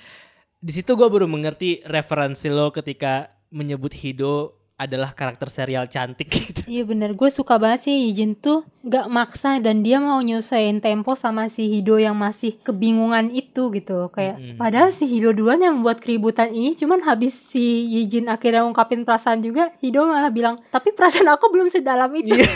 di 0.64 0.72
situ 0.72 0.97
gue 0.97 1.09
baru 1.09 1.28
mengerti 1.28 1.85
referensi 1.85 2.49
lo 2.49 2.72
ketika 2.72 3.28
menyebut 3.53 3.93
Hido 3.93 4.63
adalah 4.75 5.14
karakter 5.14 5.47
serial 5.55 5.87
cantik 5.87 6.27
gitu. 6.27 6.66
Iya 6.66 6.83
bener, 6.83 7.14
gue 7.14 7.31
suka 7.31 7.62
banget 7.62 7.87
sih 7.87 8.11
Yijin 8.11 8.35
tuh 8.35 8.66
gak 8.83 9.07
maksa 9.07 9.62
dan 9.62 9.87
dia 9.87 10.03
mau 10.03 10.18
nyusahin 10.18 10.83
tempo 10.83 11.14
sama 11.14 11.47
si 11.47 11.70
Hido 11.70 11.95
yang 11.95 12.18
masih 12.18 12.59
kebingungan 12.59 13.31
itu 13.31 13.70
gitu 13.70 14.11
Kayak 14.11 14.43
Mm-mm. 14.43 14.59
padahal 14.59 14.91
si 14.91 15.07
Hido 15.07 15.31
duluan 15.31 15.62
yang 15.62 15.79
membuat 15.79 16.03
keributan 16.03 16.51
ini 16.51 16.75
Cuman 16.75 17.07
habis 17.07 17.39
si 17.39 17.87
Yijin 17.87 18.27
akhirnya 18.27 18.66
ngungkapin 18.66 19.07
perasaan 19.07 19.47
juga 19.47 19.70
Hido 19.79 20.11
malah 20.11 20.35
bilang, 20.35 20.59
tapi 20.75 20.91
perasaan 20.91 21.31
aku 21.31 21.55
belum 21.55 21.70
sedalam 21.70 22.11
itu 22.18 22.35
Iya. 22.35 22.45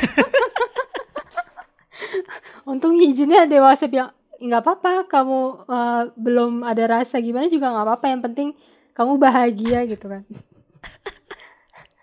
Untung 2.71 2.99
Yijinnya 2.99 3.47
dewasa 3.47 3.87
bilang, 3.87 4.11
nggak 4.39 4.63
apa-apa 4.63 5.07
kamu 5.07 5.41
eh, 5.67 6.03
belum 6.19 6.63
ada 6.67 6.99
rasa 6.99 7.19
gimana 7.19 7.47
juga 7.47 7.71
nggak 7.71 7.87
apa-apa 7.87 8.07
Yang 8.11 8.23
penting 8.31 8.49
kamu 8.91 9.13
bahagia 9.19 9.87
gitu 9.87 10.11
kan 10.11 10.23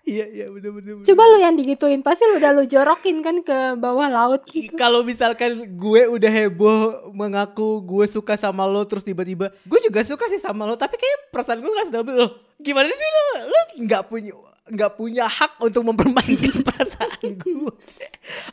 Iya 0.05 0.25
iya 0.29 0.45
bener-bener. 0.47 1.01
Coba 1.01 1.23
lu 1.25 1.41
yang 1.41 1.57
digituin, 1.57 2.05
pasti 2.05 2.29
lu 2.29 2.37
udah 2.37 2.53
lu 2.53 2.63
jorokin 2.63 3.25
kan 3.25 3.41
ke 3.41 3.57
bawah 3.75 4.05
laut 4.05 4.45
gitu. 4.45 4.69
Kalau 4.73 5.01
misalkan 5.01 5.73
gue 5.73 6.01
udah 6.05 6.29
heboh 6.29 6.79
mengaku 7.09 7.81
gue 7.81 8.05
suka 8.05 8.37
sama 8.37 8.63
lo 8.63 8.85
terus 8.85 9.01
tiba-tiba 9.01 9.49
gue 9.65 9.79
juga 9.81 10.05
suka 10.05 10.29
sih 10.29 10.37
sama 10.37 10.63
lo 10.63 10.77
tapi 10.77 10.95
kayak 10.95 11.33
perasaan 11.33 11.57
gue 11.57 11.71
gak 11.71 11.87
sedalam 11.89 12.09
lo 12.13 12.27
gimana 12.55 12.85
sih 12.85 13.09
lo? 13.09 13.25
Lo 13.49 13.59
nggak 13.81 14.03
punya 14.05 14.33
nggak 14.65 14.91
punya 14.93 15.25
hak 15.25 15.57
untuk 15.59 15.81
mempermainkan 15.83 16.53
perasaan 16.69 17.25
gue. 17.33 17.73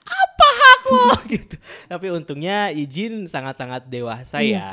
Apa 0.03 0.49
hak 0.49 0.83
lo? 0.89 1.17
Gitu. 1.33 1.57
Tapi 1.85 2.07
untungnya 2.09 2.73
Ijin 2.73 3.29
sangat-sangat 3.29 3.87
dewasa 3.87 4.41
Iya. 4.41 4.57
ya. 4.57 4.73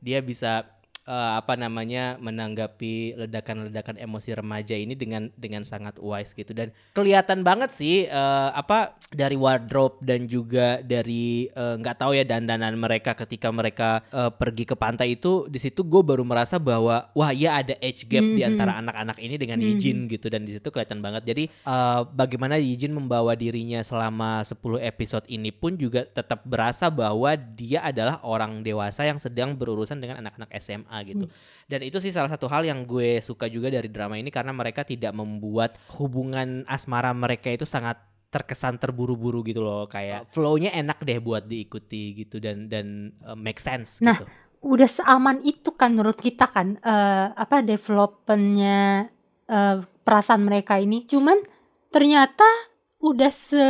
Dia 0.00 0.20
bisa 0.20 0.68
eh, 1.10 1.32
apa 1.34 1.58
namanya 1.58 2.14
menanggapi 2.22 3.18
ledakan-ledakan 3.18 3.98
emosi 3.98 4.30
remaja 4.32 4.74
ini 4.74 4.94
dengan 4.94 5.26
dengan 5.34 5.66
sangat 5.66 5.98
wise 5.98 6.32
gitu 6.32 6.54
dan 6.54 6.70
kelihatan 6.94 7.42
banget 7.42 7.74
sih 7.74 8.06
eh, 8.06 8.48
apa 8.52 8.94
dari 9.10 9.34
wardrobe 9.34 9.98
dan 10.00 10.24
juga 10.24 10.78
dari 10.80 11.50
eh, 11.50 11.74
nggak 11.76 11.96
tahu 11.98 12.14
ya 12.14 12.22
dandanan 12.22 12.78
mereka 12.78 13.18
ketika 13.18 13.50
mereka 13.50 14.06
eh, 14.08 14.30
pergi 14.30 14.62
ke 14.62 14.78
pantai 14.78 15.18
itu 15.18 15.50
di 15.50 15.58
situ 15.58 15.82
gue 15.82 16.00
baru 16.00 16.22
merasa 16.22 16.56
bahwa 16.56 17.10
wah 17.10 17.32
ya 17.34 17.58
ada 17.58 17.74
age 17.82 18.06
gap 18.06 18.22
di 18.22 18.40
Mhm. 18.40 18.48
antara 18.54 18.78
anak-anak 18.78 19.18
ini 19.18 19.34
dengan 19.34 19.58
Mhm. 19.58 19.66
Yijin 19.66 19.98
gitu 20.06 20.30
dan 20.30 20.46
di 20.46 20.54
situ 20.54 20.68
kelihatan 20.70 21.02
banget 21.02 21.26
jadi 21.26 21.44
eh, 21.50 22.00
bagaimana 22.14 22.54
Yijin 22.60 22.92
membawa 22.92 23.34
dirinya 23.34 23.82
selama 23.82 24.44
10 24.44 24.78
episode 24.78 25.26
ini 25.26 25.50
pun 25.50 25.74
juga 25.74 26.04
tetap 26.04 26.44
berasa 26.44 26.86
bahwa 26.86 27.34
dia 27.34 27.80
adalah 27.82 28.20
orang 28.22 28.60
dewasa 28.60 29.02
yang 29.02 29.16
sedang 29.16 29.56
berurusan 29.56 29.98
dengan 29.98 30.20
anak-anak 30.20 30.52
SMA 30.60 30.99
gitu. 31.04 31.26
Dan 31.70 31.80
itu 31.86 32.02
sih 32.02 32.10
salah 32.10 32.28
satu 32.28 32.50
hal 32.50 32.66
yang 32.66 32.82
gue 32.84 33.22
suka 33.22 33.46
juga 33.46 33.70
dari 33.70 33.86
drama 33.86 34.18
ini 34.18 34.28
karena 34.28 34.50
mereka 34.50 34.82
tidak 34.82 35.14
membuat 35.14 35.78
hubungan 35.98 36.66
asmara 36.66 37.14
mereka 37.14 37.50
itu 37.52 37.62
sangat 37.64 38.00
terkesan 38.30 38.78
terburu-buru 38.78 39.42
gitu 39.42 39.60
loh. 39.60 39.90
Kayak 39.90 40.26
flow-nya 40.30 40.70
enak 40.74 41.02
deh 41.02 41.18
buat 41.18 41.46
diikuti 41.50 42.24
gitu 42.24 42.38
dan 42.38 42.70
dan 42.70 43.10
uh, 43.26 43.34
make 43.34 43.58
sense 43.58 43.98
Nah, 44.00 44.14
gitu. 44.14 44.26
udah 44.62 44.86
seaman 44.86 45.42
itu 45.42 45.74
kan 45.74 45.90
menurut 45.96 46.20
kita 46.20 46.44
kan 46.46 46.76
eh, 46.78 47.26
apa 47.32 47.64
developmentnya 47.64 49.08
eh, 49.50 49.76
perasaan 50.04 50.46
mereka 50.46 50.78
ini. 50.78 51.08
Cuman 51.08 51.38
ternyata 51.90 52.69
udah 53.00 53.32
se 53.32 53.66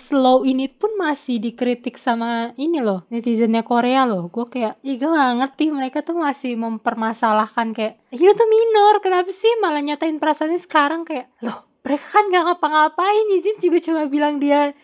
slow 0.00 0.48
ini 0.48 0.72
pun 0.72 0.88
masih 0.96 1.36
dikritik 1.36 2.00
sama 2.00 2.56
ini 2.56 2.80
loh 2.80 3.04
netizennya 3.12 3.60
Korea 3.60 4.08
loh. 4.08 4.32
Gue 4.32 4.48
kayak 4.48 4.80
ih 4.80 4.96
gue 4.96 5.08
gak 5.08 5.36
ngerti 5.44 5.64
mereka 5.68 6.00
tuh 6.00 6.16
masih 6.16 6.56
mempermasalahkan 6.56 7.76
kayak 7.76 8.00
Hido 8.08 8.32
tuh 8.32 8.48
minor 8.48 9.04
kenapa 9.04 9.28
sih 9.28 9.52
malah 9.60 9.84
nyatain 9.84 10.16
perasaannya 10.16 10.60
sekarang? 10.64 11.04
Kayak 11.04 11.28
loh 11.44 11.68
mereka 11.86 12.06
kan 12.18 12.24
gak 12.32 12.44
ngapa-ngapain 12.50 13.26
Izin 13.38 13.56
juga 13.62 13.78
cuma 13.78 14.02
bilang 14.10 14.42
dia 14.42 14.74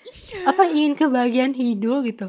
apa 0.45 0.63
ingin 0.69 0.93
kebahagiaan 0.95 1.57
Hido 1.57 2.05
gitu. 2.05 2.29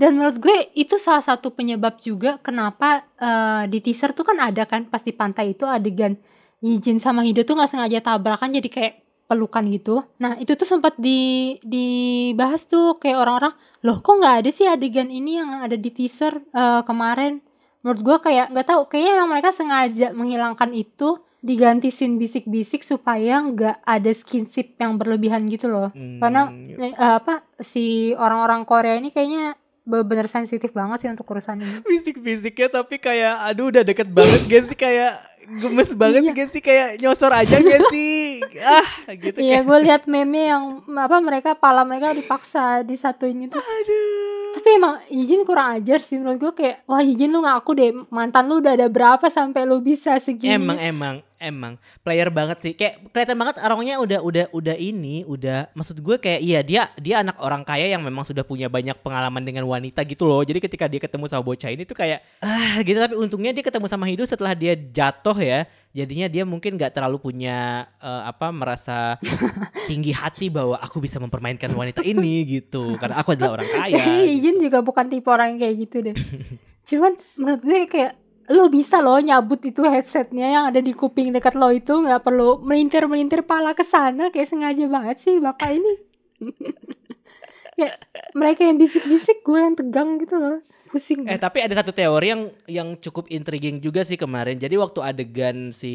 Dan 0.00 0.16
menurut 0.16 0.40
gue 0.40 0.72
itu 0.72 0.96
salah 0.96 1.22
satu 1.22 1.52
penyebab 1.52 2.00
juga 2.00 2.40
kenapa 2.40 3.04
eh, 3.20 3.68
di 3.68 3.78
teaser 3.84 4.16
tuh 4.16 4.24
kan 4.24 4.40
ada 4.40 4.64
kan 4.64 4.88
pas 4.88 5.04
di 5.04 5.12
pantai 5.12 5.52
itu 5.52 5.68
adegan 5.68 6.16
Yijin 6.62 7.02
sama 7.02 7.26
Hido 7.26 7.42
tuh 7.42 7.58
nggak 7.58 7.70
sengaja 7.74 7.98
tabrakan 8.00 8.54
jadi 8.54 8.70
kayak 8.70 8.94
pelukan 9.32 9.64
gitu. 9.72 10.04
Nah 10.20 10.36
itu 10.36 10.52
tuh 10.52 10.68
sempat 10.68 11.00
di 11.00 11.56
dibahas 11.64 12.68
tuh 12.68 13.00
kayak 13.00 13.16
orang-orang 13.16 13.56
loh 13.80 13.98
kok 13.98 14.20
nggak 14.20 14.44
ada 14.44 14.50
sih 14.52 14.68
adegan 14.68 15.08
ini 15.08 15.40
yang 15.40 15.64
ada 15.64 15.74
di 15.74 15.88
teaser 15.88 16.36
eh, 16.52 16.82
kemarin. 16.84 17.40
Menurut 17.80 18.00
gue 18.04 18.16
kayak 18.30 18.52
nggak 18.52 18.68
tahu 18.68 18.82
kayaknya 18.86 19.12
emang 19.16 19.30
mereka 19.32 19.50
sengaja 19.50 20.12
menghilangkan 20.12 20.70
itu 20.70 21.16
diganti 21.42 21.90
scene 21.90 22.14
bisik-bisik 22.14 22.86
supaya 22.86 23.42
nggak 23.42 23.82
ada 23.82 24.10
skinship 24.14 24.78
yang 24.78 24.94
berlebihan 24.94 25.42
gitu 25.50 25.66
loh. 25.66 25.90
Karena 25.90 26.46
Hmm, 26.46 26.78
eh, 26.78 26.94
apa 26.94 27.42
si 27.58 28.14
orang-orang 28.14 28.62
Korea 28.62 28.94
ini 28.94 29.10
kayaknya 29.10 29.58
bener 29.82 30.30
sensitif 30.30 30.70
banget 30.70 31.02
sih 31.02 31.10
untuk 31.10 31.26
urusan 31.26 31.58
ini. 31.58 31.82
fisik-fisiknya 31.90 32.70
tapi 32.70 33.02
kayak 33.02 33.50
aduh 33.50 33.74
udah 33.74 33.82
deket 33.82 34.06
banget 34.06 34.40
gak 34.46 34.62
sih 34.70 34.78
kayak 34.78 35.18
gemes 35.44 35.90
banget 35.92 36.22
Iya. 36.22 36.32
gak 36.34 36.48
sih? 36.48 36.60
Kayak 36.60 36.88
nyosor 36.98 37.30
aja 37.30 37.54
gak 37.54 37.82
sih? 37.92 38.40
Ah 38.58 38.86
gitu 39.12 39.36
Iya, 39.36 39.60
gue 39.60 39.78
lihat 39.80 40.06
meme 40.06 40.46
yang 40.46 40.64
apa 40.88 41.18
mereka 41.18 41.50
pala 41.52 41.82
mereka 41.82 42.12
dipaksa 42.12 42.62
disatuin 42.82 43.42
itu. 43.42 43.56
aduh. 43.56 44.52
Tapi 44.52 44.68
emang 44.70 45.00
Yijin 45.08 45.42
kurang 45.42 45.74
ajar 45.74 45.98
sih 45.98 46.16
menurut 46.16 46.38
gue 46.38 46.52
kayak 46.54 46.84
wah 46.84 47.00
Yijin 47.00 47.28
lu 47.28 47.40
ngaku 47.40 47.70
deh 47.72 47.90
mantan 48.08 48.46
lu 48.46 48.58
udah 48.58 48.72
ada 48.74 48.86
berapa 48.86 49.26
sampai 49.26 49.64
lu 49.64 49.80
bisa 49.80 50.12
segini? 50.16 50.52
Emang 50.54 50.76
emang 50.76 51.14
emang 51.42 51.76
player 52.06 52.30
banget 52.30 52.58
sih. 52.62 52.72
Kayak 52.78 53.10
kelihatan 53.10 53.36
banget 53.36 53.56
orangnya 53.58 53.98
udah 53.98 54.20
udah 54.22 54.46
udah 54.54 54.76
ini, 54.78 55.26
udah 55.26 55.74
maksud 55.74 55.98
gue 55.98 56.16
kayak 56.22 56.40
iya 56.40 56.60
dia 56.62 56.82
dia 56.96 57.26
anak 57.26 57.36
orang 57.42 57.66
kaya 57.66 57.90
yang 57.90 58.06
memang 58.06 58.22
sudah 58.22 58.46
punya 58.46 58.70
banyak 58.70 58.94
pengalaman 59.02 59.42
dengan 59.42 59.66
wanita 59.66 60.06
gitu 60.06 60.24
loh. 60.24 60.40
Jadi 60.46 60.62
ketika 60.62 60.86
dia 60.86 61.02
ketemu 61.02 61.26
sama 61.26 61.42
bocah 61.42 61.68
ini 61.74 61.82
tuh 61.82 61.98
kayak 61.98 62.22
ah 62.38 62.78
gitu 62.86 62.96
tapi 63.02 63.18
untungnya 63.18 63.50
dia 63.50 63.66
ketemu 63.66 63.90
sama 63.90 64.06
Hidu 64.06 64.22
setelah 64.22 64.54
dia 64.54 64.78
jatuh 64.78 65.36
ya. 65.42 65.66
Jadinya 65.92 66.24
dia 66.24 66.48
mungkin 66.48 66.80
nggak 66.80 66.96
terlalu 66.96 67.20
punya 67.20 67.84
eh, 68.00 68.22
apa 68.24 68.48
merasa 68.48 69.20
tinggi 69.90 70.14
hati 70.16 70.48
bahwa 70.48 70.80
aku 70.80 71.04
bisa 71.04 71.20
mempermainkan 71.20 71.68
wanita 71.68 72.00
ini 72.00 72.44
gitu. 72.62 72.96
Karena 72.96 73.20
aku 73.20 73.36
adalah 73.36 73.60
orang 73.60 73.68
kaya. 73.68 74.00
Kayaknya 74.00 74.24
Yijin 74.32 74.56
juga 74.62 74.78
bukan 74.80 75.06
tipe 75.10 75.28
orang 75.28 75.54
yang 75.54 75.60
kayak 75.60 75.74
gitu 75.88 75.96
deh 76.00 76.16
cuman 76.88 77.12
menurut 77.38 77.62
gue 77.62 77.80
kayak 77.86 78.12
lo 78.52 78.68
bisa 78.68 79.00
loh 79.00 79.16
nyabut 79.16 79.64
itu 79.64 79.80
headsetnya 79.82 80.46
yang 80.52 80.64
ada 80.68 80.84
di 80.84 80.92
kuping 80.92 81.32
dekat 81.32 81.56
lo 81.56 81.72
itu. 81.72 81.96
Nggak 82.04 82.20
perlu 82.20 82.60
melintir 82.60 83.08
melintir 83.08 83.42
pala 83.48 83.72
ke 83.72 83.82
sana. 83.82 84.28
Kayak 84.28 84.52
sengaja 84.52 84.84
banget 84.86 85.16
sih 85.24 85.40
bapak 85.40 85.80
ini 85.80 85.92
ya 87.72 87.88
mereka 88.36 88.68
yang 88.68 88.76
bisik-bisik 88.76 89.40
gue 89.40 89.58
yang 89.58 89.76
tegang 89.76 90.20
gitu 90.20 90.36
loh 90.36 90.60
pusing 90.92 91.24
Eh 91.24 91.40
tapi 91.40 91.64
ada 91.64 91.72
satu 91.72 91.88
teori 91.88 92.36
yang 92.36 92.42
yang 92.68 92.88
cukup 93.00 93.24
intriguing 93.32 93.80
juga 93.80 94.04
sih 94.04 94.20
kemarin. 94.20 94.60
Jadi 94.60 94.76
waktu 94.76 95.00
adegan 95.00 95.72
si 95.72 95.92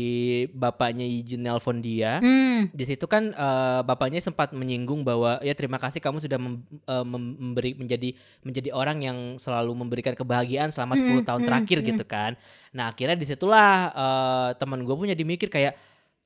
bapaknya 0.58 1.06
Yijin 1.06 1.46
nelpon 1.46 1.78
dia, 1.86 2.18
hmm. 2.18 2.74
di 2.74 2.84
situ 2.84 3.06
kan 3.06 3.30
eh, 3.30 3.80
bapaknya 3.86 4.18
sempat 4.18 4.58
menyinggung 4.58 5.06
bahwa 5.06 5.38
ya 5.46 5.54
terima 5.54 5.78
kasih 5.78 6.02
kamu 6.02 6.18
sudah 6.18 6.42
mem- 6.42 6.66
mem- 7.06 7.38
memberi 7.38 7.78
menjadi 7.78 8.10
menjadi 8.42 8.74
orang 8.74 8.98
yang 9.06 9.18
selalu 9.38 9.70
memberikan 9.78 10.18
kebahagiaan 10.18 10.74
selama 10.74 10.98
10 10.98 11.06
Hmm, 11.06 11.22
tahun 11.22 11.42
hmm, 11.46 11.50
terakhir 11.54 11.78
hmm. 11.80 11.88
gitu 11.94 12.04
kan. 12.10 12.32
Nah 12.74 12.90
akhirnya 12.90 13.14
di 13.14 13.26
situlah 13.30 13.94
eh, 13.94 14.50
teman 14.58 14.82
gue 14.82 14.96
punya 14.98 15.14
dimikir 15.14 15.54
kayak 15.54 15.78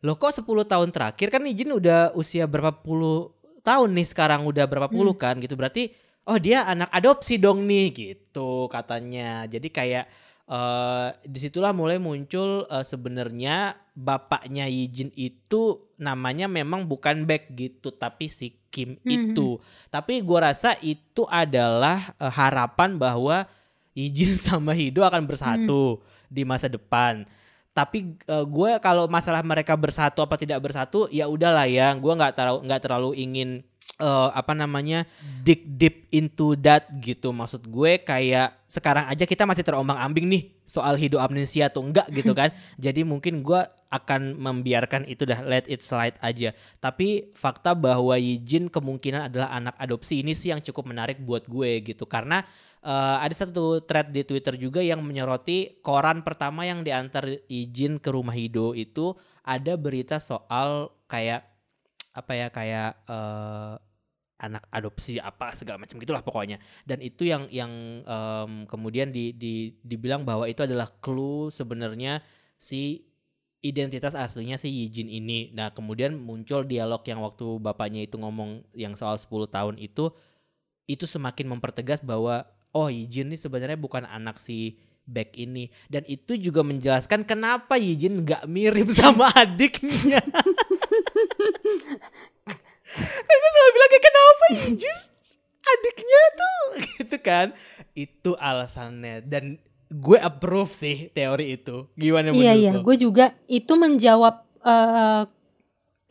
loh 0.02 0.16
kok 0.16 0.32
10 0.34 0.48
tahun 0.48 0.90
terakhir 0.96 1.28
kan 1.28 1.44
Yijin 1.44 1.76
udah 1.76 2.16
usia 2.16 2.48
berapa 2.48 2.72
puluh 2.74 3.36
tahun 3.62 3.90
nih 3.94 4.08
sekarang 4.08 4.44
udah 4.44 4.66
berapa 4.66 4.88
puluh 4.88 5.14
kan 5.14 5.38
gitu. 5.38 5.54
Berarti 5.54 5.94
oh 6.24 6.38
dia 6.38 6.64
anak 6.64 6.90
adopsi 6.90 7.38
dong 7.38 7.64
nih 7.64 7.88
gitu 7.90 8.66
katanya. 8.68 9.46
Jadi 9.46 9.70
kayak 9.70 10.06
eh 10.44 11.08
di 11.24 11.40
situlah 11.40 11.72
mulai 11.72 11.96
muncul 11.96 12.66
eh, 12.66 12.84
sebenarnya 12.84 13.72
bapaknya 13.94 14.68
Yijin 14.68 15.08
itu 15.14 15.80
namanya 15.96 16.46
memang 16.46 16.84
bukan 16.84 17.24
Baek 17.24 17.54
gitu 17.54 17.92
tapi 17.92 18.28
si 18.28 18.60
Kim 18.68 18.96
Mhm. 18.98 19.32
itu. 19.32 19.60
tapi 19.88 20.20
gua 20.20 20.52
rasa 20.52 20.76
itu 20.80 21.24
adalah 21.26 22.16
eh, 22.18 22.28
harapan 22.28 22.96
bahwa 22.96 23.48
Yijin 23.92 24.36
sama 24.48 24.72
Hido 24.74 25.04
akan 25.04 25.24
bersatu 25.24 26.00
di 26.28 26.44
masa 26.44 26.68
depan 26.68 27.24
tapi 27.72 28.20
eh, 28.28 28.46
gue 28.46 28.72
kalau 28.84 29.08
masalah 29.08 29.40
mereka 29.44 29.80
bersatu 29.80 30.20
apa 30.20 30.36
tidak 30.36 30.60
bersatu 30.60 31.08
ya 31.08 31.32
udahlah 31.32 31.68
ya. 31.68 31.96
Gue 31.96 32.12
nggak 32.12 32.36
terlalu 32.36 32.60
nggak 32.68 32.82
terlalu 32.84 33.10
ingin 33.16 33.50
eh, 33.96 34.30
apa 34.36 34.52
namanya 34.52 35.08
dig 35.44 35.64
deep 35.64 36.12
into 36.12 36.60
that 36.60 36.92
gitu. 37.00 37.32
Maksud 37.32 37.64
gue 37.72 38.04
kayak 38.04 38.68
sekarang 38.68 39.08
aja 39.08 39.24
kita 39.24 39.48
masih 39.48 39.64
terombang 39.64 40.00
ambing 40.00 40.28
nih 40.28 40.44
soal 40.68 40.96
hidup 41.00 41.24
amnesia 41.24 41.72
atau 41.72 41.80
enggak 41.80 42.12
gitu 42.20 42.36
kan. 42.36 42.52
Jadi 42.76 43.08
mungkin 43.08 43.40
gue 43.40 43.62
akan 43.92 44.40
membiarkan 44.40 45.04
itu 45.08 45.28
dah 45.28 45.40
let 45.44 45.68
it 45.72 45.84
slide 45.84 46.16
aja. 46.20 46.52
Tapi 46.84 47.32
fakta 47.36 47.72
bahwa 47.72 48.16
Yijin 48.20 48.68
kemungkinan 48.68 49.32
adalah 49.32 49.52
anak 49.52 49.76
adopsi 49.80 50.24
ini 50.24 50.32
sih 50.32 50.52
yang 50.52 50.64
cukup 50.64 50.92
menarik 50.92 51.20
buat 51.24 51.48
gue 51.48 51.84
gitu. 51.88 52.04
Karena 52.04 52.44
eh, 52.82 53.18
ada 53.22 53.34
satu 53.34 53.82
thread 53.86 54.14
di 54.14 54.26
Twitter 54.26 54.58
juga 54.58 54.82
yang 54.82 55.02
menyoroti 55.02 55.82
koran 55.86 56.26
pertama 56.26 56.66
yang 56.66 56.82
diantar 56.82 57.26
Yijin 57.50 58.02
ke 58.02 58.10
rumah 58.14 58.36
Hido 58.36 58.74
itu 58.74 59.16
ada 59.46 59.78
berita 59.78 60.18
soal 60.22 60.94
kayak 61.06 61.46
apa 62.12 62.32
ya 62.36 62.48
kayak 62.52 62.92
eh, 63.08 63.76
anak 64.42 64.66
adopsi 64.74 65.22
apa 65.22 65.54
segala 65.54 65.86
macam 65.86 66.02
gitulah 66.02 66.26
pokoknya 66.26 66.58
dan 66.82 66.98
itu 66.98 67.30
yang 67.30 67.46
yang 67.54 67.70
em, 68.02 68.66
kemudian 68.66 69.14
di, 69.14 69.38
di 69.38 69.78
dibilang 69.86 70.26
bahwa 70.26 70.50
itu 70.50 70.66
adalah 70.66 70.90
clue 70.98 71.54
sebenarnya 71.54 72.26
si 72.58 73.06
identitas 73.62 74.18
aslinya 74.18 74.58
si 74.58 74.74
Yijin 74.74 75.06
ini. 75.06 75.54
Nah, 75.54 75.70
kemudian 75.70 76.18
muncul 76.18 76.66
dialog 76.66 77.06
yang 77.06 77.22
waktu 77.22 77.62
bapaknya 77.62 78.02
itu 78.10 78.18
ngomong 78.18 78.66
yang 78.74 78.98
soal 78.98 79.22
10 79.22 79.30
tahun 79.54 79.76
itu 79.78 80.10
itu 80.90 81.06
semakin 81.06 81.46
mempertegas 81.46 82.02
bahwa 82.02 82.44
oh 82.76 82.88
Yijin 82.88 83.32
ini 83.32 83.38
sebenarnya 83.38 83.78
bukan 83.80 84.04
anak 84.08 84.40
si 84.40 84.78
Baek 85.02 85.34
ini 85.36 85.68
dan 85.90 86.06
itu 86.06 86.38
juga 86.38 86.62
menjelaskan 86.62 87.26
kenapa 87.26 87.76
Yijin 87.76 88.22
nggak 88.24 88.46
mirip 88.48 88.90
sama 89.00 89.34
adiknya. 89.34 90.22
kan 93.02 93.36
gue 93.40 93.50
selalu 93.56 93.72
bilang 93.72 93.90
kayak 93.90 94.06
kenapa 94.06 94.46
Yijin 94.52 94.98
adiknya 95.62 96.22
tuh 96.36 96.60
gitu 97.00 97.18
kan 97.24 97.48
itu 97.96 98.32
alasannya 98.36 99.24
dan 99.24 99.56
gue 99.92 100.18
approve 100.20 100.72
sih 100.72 101.12
teori 101.12 101.60
itu 101.60 101.88
gimana 102.00 102.32
Iya 102.32 102.36
menurut 102.36 102.60
iya, 102.64 102.72
lo? 102.76 102.82
gue 102.84 102.96
juga 102.96 103.26
itu 103.52 103.74
menjawab 103.76 104.36
eh, 104.64 105.24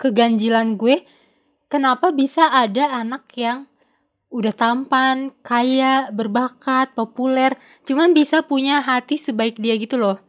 keganjilan 0.00 0.80
gue. 0.80 1.04
Kenapa 1.70 2.10
bisa 2.10 2.50
ada 2.50 2.98
anak 2.98 3.30
yang 3.38 3.69
udah 4.30 4.54
tampan, 4.54 5.34
kaya, 5.42 6.08
berbakat, 6.14 6.94
populer, 6.94 7.58
cuman 7.82 8.14
bisa 8.14 8.46
punya 8.46 8.78
hati 8.78 9.18
sebaik 9.18 9.58
dia 9.58 9.74
gitu 9.74 9.98
loh. 9.98 10.22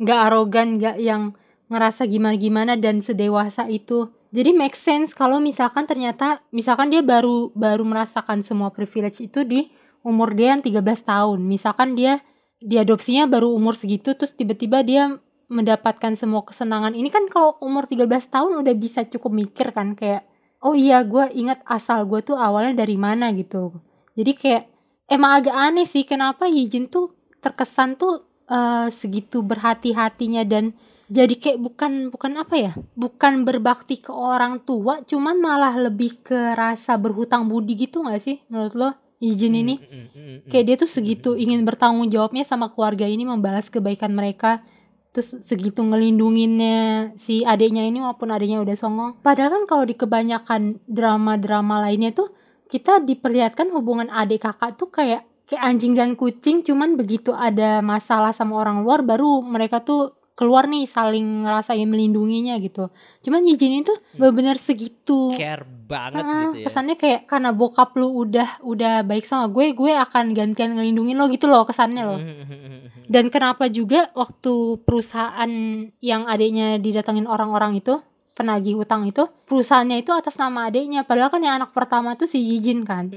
Nggak 0.00 0.20
arogan, 0.32 0.68
nggak 0.80 0.96
yang 0.98 1.36
ngerasa 1.68 2.08
gimana-gimana 2.08 2.80
dan 2.80 3.04
sedewasa 3.04 3.68
itu. 3.68 4.12
Jadi 4.32 4.56
make 4.56 4.72
sense 4.76 5.12
kalau 5.12 5.40
misalkan 5.44 5.84
ternyata 5.84 6.40
misalkan 6.48 6.88
dia 6.88 7.04
baru 7.04 7.52
baru 7.52 7.84
merasakan 7.84 8.40
semua 8.40 8.72
privilege 8.72 9.20
itu 9.20 9.44
di 9.44 9.68
umur 10.00 10.32
dia 10.32 10.56
yang 10.56 10.64
13 10.64 10.80
tahun. 11.04 11.38
Misalkan 11.44 11.92
dia 11.92 12.24
diadopsinya 12.64 13.28
baru 13.28 13.52
umur 13.52 13.76
segitu 13.76 14.16
terus 14.16 14.32
tiba-tiba 14.32 14.80
dia 14.80 15.20
mendapatkan 15.52 16.16
semua 16.16 16.48
kesenangan 16.48 16.96
ini 16.96 17.12
kan 17.12 17.28
kalau 17.28 17.60
umur 17.60 17.84
13 17.84 18.08
tahun 18.08 18.52
udah 18.64 18.74
bisa 18.78 19.04
cukup 19.04 19.36
mikir 19.36 19.76
kan 19.76 19.92
kayak 19.92 20.24
oh 20.62 20.74
iya 20.78 21.02
gue 21.02 21.30
ingat 21.34 21.60
asal 21.66 22.06
gue 22.06 22.22
tuh 22.22 22.38
awalnya 22.38 22.86
dari 22.86 22.94
mana 22.94 23.34
gitu. 23.34 23.74
Jadi 24.14 24.32
kayak 24.38 24.64
emang 25.10 25.42
agak 25.42 25.56
aneh 25.56 25.86
sih 25.86 26.06
kenapa 26.06 26.46
Yijin 26.46 26.88
tuh 26.88 27.12
terkesan 27.42 27.98
tuh 27.98 28.22
eh, 28.46 28.88
segitu 28.94 29.42
berhati-hatinya 29.42 30.46
dan 30.46 30.72
jadi 31.12 31.34
kayak 31.36 31.58
bukan 31.60 31.92
bukan 32.08 32.32
apa 32.40 32.54
ya 32.56 32.72
bukan 32.96 33.44
berbakti 33.44 34.00
ke 34.00 34.08
orang 34.08 34.64
tua 34.64 35.04
cuman 35.04 35.36
malah 35.36 35.76
lebih 35.76 36.24
ke 36.24 36.56
rasa 36.56 36.96
berhutang 36.96 37.52
budi 37.52 37.76
gitu 37.76 38.00
gak 38.00 38.22
sih 38.22 38.40
menurut 38.48 38.72
lo 38.72 38.90
Yijin 39.22 39.54
ini? 39.54 39.78
Mm, 39.78 39.86
mm, 39.86 39.94
mm, 39.94 40.10
mm, 40.18 40.36
kayak 40.50 40.64
dia 40.66 40.76
tuh 40.82 40.90
segitu 40.90 41.38
ingin 41.38 41.62
bertanggung 41.62 42.10
jawabnya 42.10 42.42
sama 42.42 42.74
keluarga 42.74 43.06
ini 43.06 43.22
membalas 43.22 43.70
kebaikan 43.70 44.10
mereka 44.10 44.66
terus 45.12 45.36
segitu 45.44 45.84
ngelindunginnya 45.84 47.12
si 47.20 47.44
adiknya 47.44 47.84
ini 47.84 48.00
walaupun 48.00 48.32
adiknya 48.32 48.64
udah 48.64 48.76
songong. 48.76 49.10
Padahal 49.20 49.52
kan 49.52 49.64
kalau 49.68 49.84
di 49.84 49.92
kebanyakan 49.92 50.80
drama-drama 50.88 51.84
lainnya 51.84 52.16
tuh 52.16 52.32
kita 52.72 53.04
diperlihatkan 53.04 53.68
hubungan 53.76 54.08
adik 54.08 54.48
kakak 54.48 54.80
tuh 54.80 54.88
kayak 54.88 55.28
kayak 55.44 55.62
anjing 55.68 55.92
dan 55.92 56.16
kucing 56.16 56.64
cuman 56.64 56.96
begitu 56.96 57.36
ada 57.36 57.84
masalah 57.84 58.32
sama 58.32 58.56
orang 58.56 58.80
luar 58.80 59.04
baru 59.04 59.44
mereka 59.44 59.84
tuh 59.84 60.16
keluar 60.32 60.64
nih 60.64 60.88
saling 60.88 61.44
ngerasain 61.44 61.84
melindunginya 61.84 62.56
gitu 62.56 62.88
cuman 63.20 63.44
Yijin 63.44 63.84
itu 63.84 63.92
benar-benar 64.16 64.56
segitu 64.56 65.36
care 65.36 65.62
banget 65.84 66.24
Ah, 66.24 66.48
gitu 66.48 66.56
ya. 66.58 66.66
kesannya 66.66 66.96
kayak 66.96 67.20
karena 67.28 67.52
bokap 67.52 67.92
lu 68.00 68.08
udah 68.24 68.64
udah 68.64 69.04
baik 69.04 69.28
sama 69.28 69.52
gue, 69.52 69.76
gue 69.76 69.92
akan 69.92 70.32
gantian 70.32 70.72
ngelindungin 70.72 71.20
lo 71.20 71.28
gitu 71.28 71.52
loh 71.52 71.68
kesannya 71.68 72.00
loh. 72.00 72.16
Mm, 72.16 72.32
mm, 72.32 72.46
mm, 72.48 72.48
mm, 72.48 72.72
mm. 72.72 72.88
Dan 73.12 73.28
kenapa 73.28 73.68
juga 73.68 74.08
waktu 74.16 74.80
perusahaan 74.88 75.52
yang 76.00 76.24
adiknya 76.24 76.80
didatengin 76.80 77.28
orang-orang 77.28 77.76
itu 77.76 78.00
penagih 78.32 78.80
utang 78.80 79.04
itu 79.04 79.28
perusahaannya 79.44 80.00
itu 80.00 80.08
atas 80.16 80.40
nama 80.40 80.72
adiknya 80.72 81.04
padahal 81.04 81.28
kan 81.28 81.44
yang 81.44 81.60
anak 81.60 81.76
pertama 81.76 82.16
tuh 82.16 82.24
si 82.24 82.40
Yijin 82.40 82.80
kan 82.88 83.12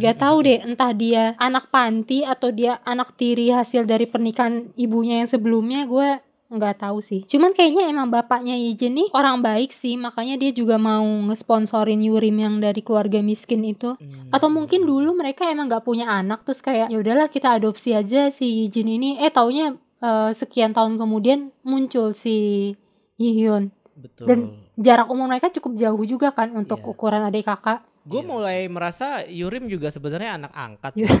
Gak 0.00 0.16
tahu 0.16 0.40
deh 0.40 0.64
entah 0.64 0.96
dia 0.96 1.36
anak 1.36 1.68
panti 1.68 2.24
atau 2.24 2.48
dia 2.48 2.80
anak 2.88 3.12
tiri 3.20 3.52
hasil 3.52 3.84
dari 3.84 4.08
pernikahan 4.08 4.72
ibunya 4.80 5.20
yang 5.20 5.28
sebelumnya 5.28 5.84
gue 5.84 6.16
nggak 6.50 6.82
tahu 6.82 6.98
sih 6.98 7.22
cuman 7.22 7.50
kayaknya 7.50 7.86
emang 7.86 8.10
bapaknya 8.10 8.52
Yijin 8.52 8.92
nih 8.92 9.08
orang 9.12 9.38
baik 9.38 9.70
sih 9.70 9.94
makanya 9.94 10.34
dia 10.34 10.50
juga 10.50 10.76
mau 10.76 11.00
ngesponsorin 11.30 12.02
Yurim 12.02 12.34
yang 12.34 12.58
dari 12.58 12.80
keluarga 12.80 13.18
miskin 13.20 13.62
itu 13.64 13.94
Hmm. 13.94 14.28
atau 14.28 14.46
mungkin 14.46 14.82
dulu 14.82 15.14
mereka 15.14 15.46
emang 15.46 15.66
nggak 15.66 15.82
punya 15.82 16.06
anak 16.06 16.42
terus 16.42 16.58
kayak 16.58 16.88
ya 16.88 16.98
udahlah 16.98 17.26
kita 17.26 17.54
adopsi 17.54 17.90
aja 17.92 18.28
si 18.28 18.66
Yijin 18.66 18.90
ini 18.90 19.10
eh 19.16 19.30
taunya 19.30 19.72
eh, 19.96 20.30
sekian 20.32 20.70
tahun 20.70 20.96
kemudian 20.96 21.54
muncul 21.62 22.10
si 22.12 22.74
Yihyun 23.14 23.70
betul. 23.94 24.26
dan 24.26 24.38
jarak 24.74 25.06
umur 25.06 25.28
mereka 25.28 25.48
cukup 25.50 25.76
jauh 25.76 26.02
juga 26.02 26.30
kan 26.30 26.50
untuk 26.52 26.78
Iya. 26.78 26.88
ukuran 26.88 27.22
adik 27.22 27.46
kakak 27.46 27.86
Gue 28.00 28.24
Iya. 28.24 28.26
mulai 28.26 28.58
merasa 28.66 29.06
Yurim 29.22 29.68
juga 29.68 29.86
sebenarnya 29.88 30.34
anak 30.34 30.50
angkat. 30.50 30.92
Yu- 30.96 31.04
ya. 31.04 31.20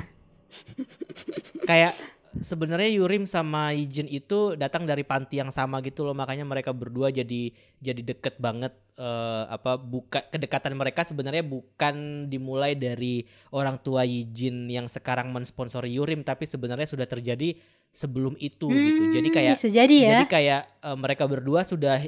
kayak 1.62 1.92
sebenarnya 2.38 2.86
Yurim 2.94 3.26
sama 3.26 3.74
Yijin 3.74 4.06
itu 4.06 4.54
datang 4.54 4.86
dari 4.86 5.02
panti 5.02 5.42
yang 5.42 5.50
sama 5.50 5.82
gitu 5.82 6.06
loh. 6.06 6.14
Makanya 6.14 6.46
mereka 6.46 6.70
berdua 6.70 7.10
jadi 7.10 7.50
jadi 7.82 8.00
deket 8.04 8.38
banget 8.38 8.70
eh, 8.94 9.44
apa 9.50 9.74
buka 9.74 10.22
kedekatan 10.30 10.78
mereka 10.78 11.02
sebenarnya 11.02 11.42
bukan 11.42 12.26
dimulai 12.30 12.78
dari 12.78 13.26
orang 13.50 13.82
tua 13.82 14.06
Yijin 14.06 14.70
yang 14.70 14.86
sekarang 14.86 15.34
mensponsori 15.34 15.90
Yurim 15.90 16.22
tapi 16.22 16.46
sebenarnya 16.46 16.86
sudah 16.86 17.10
terjadi 17.10 17.58
sebelum 17.90 18.38
itu 18.38 18.70
gitu. 18.70 19.02
Jadi 19.10 19.28
Hmm, 19.28 19.34
kayak 19.34 19.54
bisa 19.58 19.66
jadi 19.66 19.96
ya. 19.98 20.10
jadi 20.14 20.24
kayak 20.30 20.62
eh, 20.86 20.96
mereka 20.96 21.24
berdua 21.26 21.66
sudah 21.66 21.98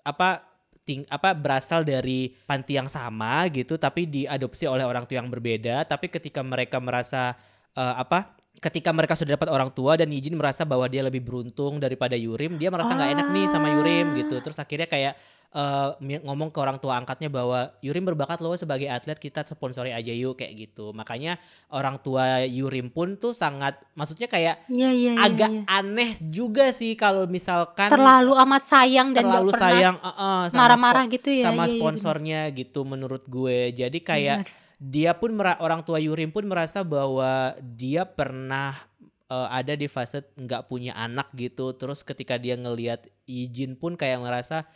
apa 0.00 0.40
ting 0.86 1.02
apa 1.10 1.34
berasal 1.34 1.82
dari 1.82 2.30
panti 2.46 2.78
yang 2.78 2.86
sama 2.86 3.50
gitu 3.50 3.74
tapi 3.74 4.06
diadopsi 4.06 4.70
oleh 4.70 4.86
orang 4.86 5.02
tua 5.04 5.18
yang 5.18 5.28
berbeda. 5.28 5.82
Tapi 5.84 6.06
ketika 6.08 6.40
mereka 6.46 6.78
merasa 6.78 7.34
eh, 7.74 7.94
apa 7.98 8.35
ketika 8.56 8.90
mereka 8.90 9.14
sudah 9.14 9.36
dapat 9.36 9.48
orang 9.52 9.70
tua 9.72 10.00
dan 10.00 10.08
Yijin 10.08 10.36
merasa 10.36 10.64
bahwa 10.64 10.88
dia 10.88 11.04
lebih 11.04 11.20
beruntung 11.20 11.76
daripada 11.76 12.16
Yurim 12.16 12.56
dia 12.56 12.72
merasa 12.72 12.96
nggak 12.96 13.10
enak 13.12 13.26
nih 13.32 13.46
sama 13.52 13.68
Yurim 13.72 14.06
gitu 14.16 14.40
terus 14.40 14.56
akhirnya 14.56 14.88
kayak 14.88 15.14
mi- 16.04 16.20
ngomong 16.20 16.52
ke 16.52 16.58
orang 16.60 16.76
tua 16.76 17.00
angkatnya 17.00 17.32
bahwa 17.32 17.72
Yurim 17.80 18.04
berbakat 18.12 18.44
loh 18.44 18.52
sebagai 18.60 18.92
atlet 18.92 19.16
kita 19.16 19.40
sponsori 19.46 19.88
aja 19.88 20.12
yuk 20.12 20.36
kayak 20.36 20.52
gitu 20.68 20.92
makanya 20.92 21.40
orang 21.72 21.96
tua 22.02 22.44
Yurim 22.44 22.92
pun 22.92 23.16
tuh 23.16 23.32
sangat 23.32 23.80
maksudnya 23.96 24.28
kayak 24.28 24.68
Iya 24.68 24.90
iya 24.92 25.12
iya, 25.16 25.24
agak 25.24 25.50
iya. 25.52 25.62
aneh 25.64 26.12
juga 26.20 26.76
sih 26.76 26.92
kalau 26.98 27.24
misalkan 27.24 27.88
terlalu 27.88 28.36
amat 28.36 28.62
sayang 28.68 29.16
dan 29.16 29.24
terlalu 29.24 29.52
sayang 29.56 29.96
uh, 30.02 30.08
uh, 30.08 30.40
sama 30.52 30.60
marah-marah 30.66 31.04
gitu 31.08 31.30
ya. 31.32 31.48
sama 31.48 31.64
iya, 31.64 31.72
sponsornya 31.72 32.40
gitu 32.52 32.84
menurut 32.84 33.24
gue 33.24 33.72
jadi 33.72 33.98
kayak 34.02 34.38
Benar. 34.44 34.64
Dia 34.76 35.16
pun 35.16 35.32
mera- 35.32 35.58
orang 35.60 35.80
tua 35.80 35.96
Yurim 35.96 36.28
pun 36.28 36.44
merasa 36.44 36.84
bahwa 36.84 37.56
dia 37.64 38.04
pernah 38.04 38.76
uh, 39.32 39.48
ada 39.48 39.72
di 39.72 39.88
fase 39.88 40.20
nggak 40.36 40.68
punya 40.68 40.92
anak 40.92 41.32
gitu 41.32 41.72
terus 41.72 42.04
ketika 42.04 42.36
dia 42.36 42.54
ngelihat 42.60 43.08
Ijin 43.24 43.74
pun 43.74 43.96
kayak 43.96 44.20
ngerasa 44.20 44.68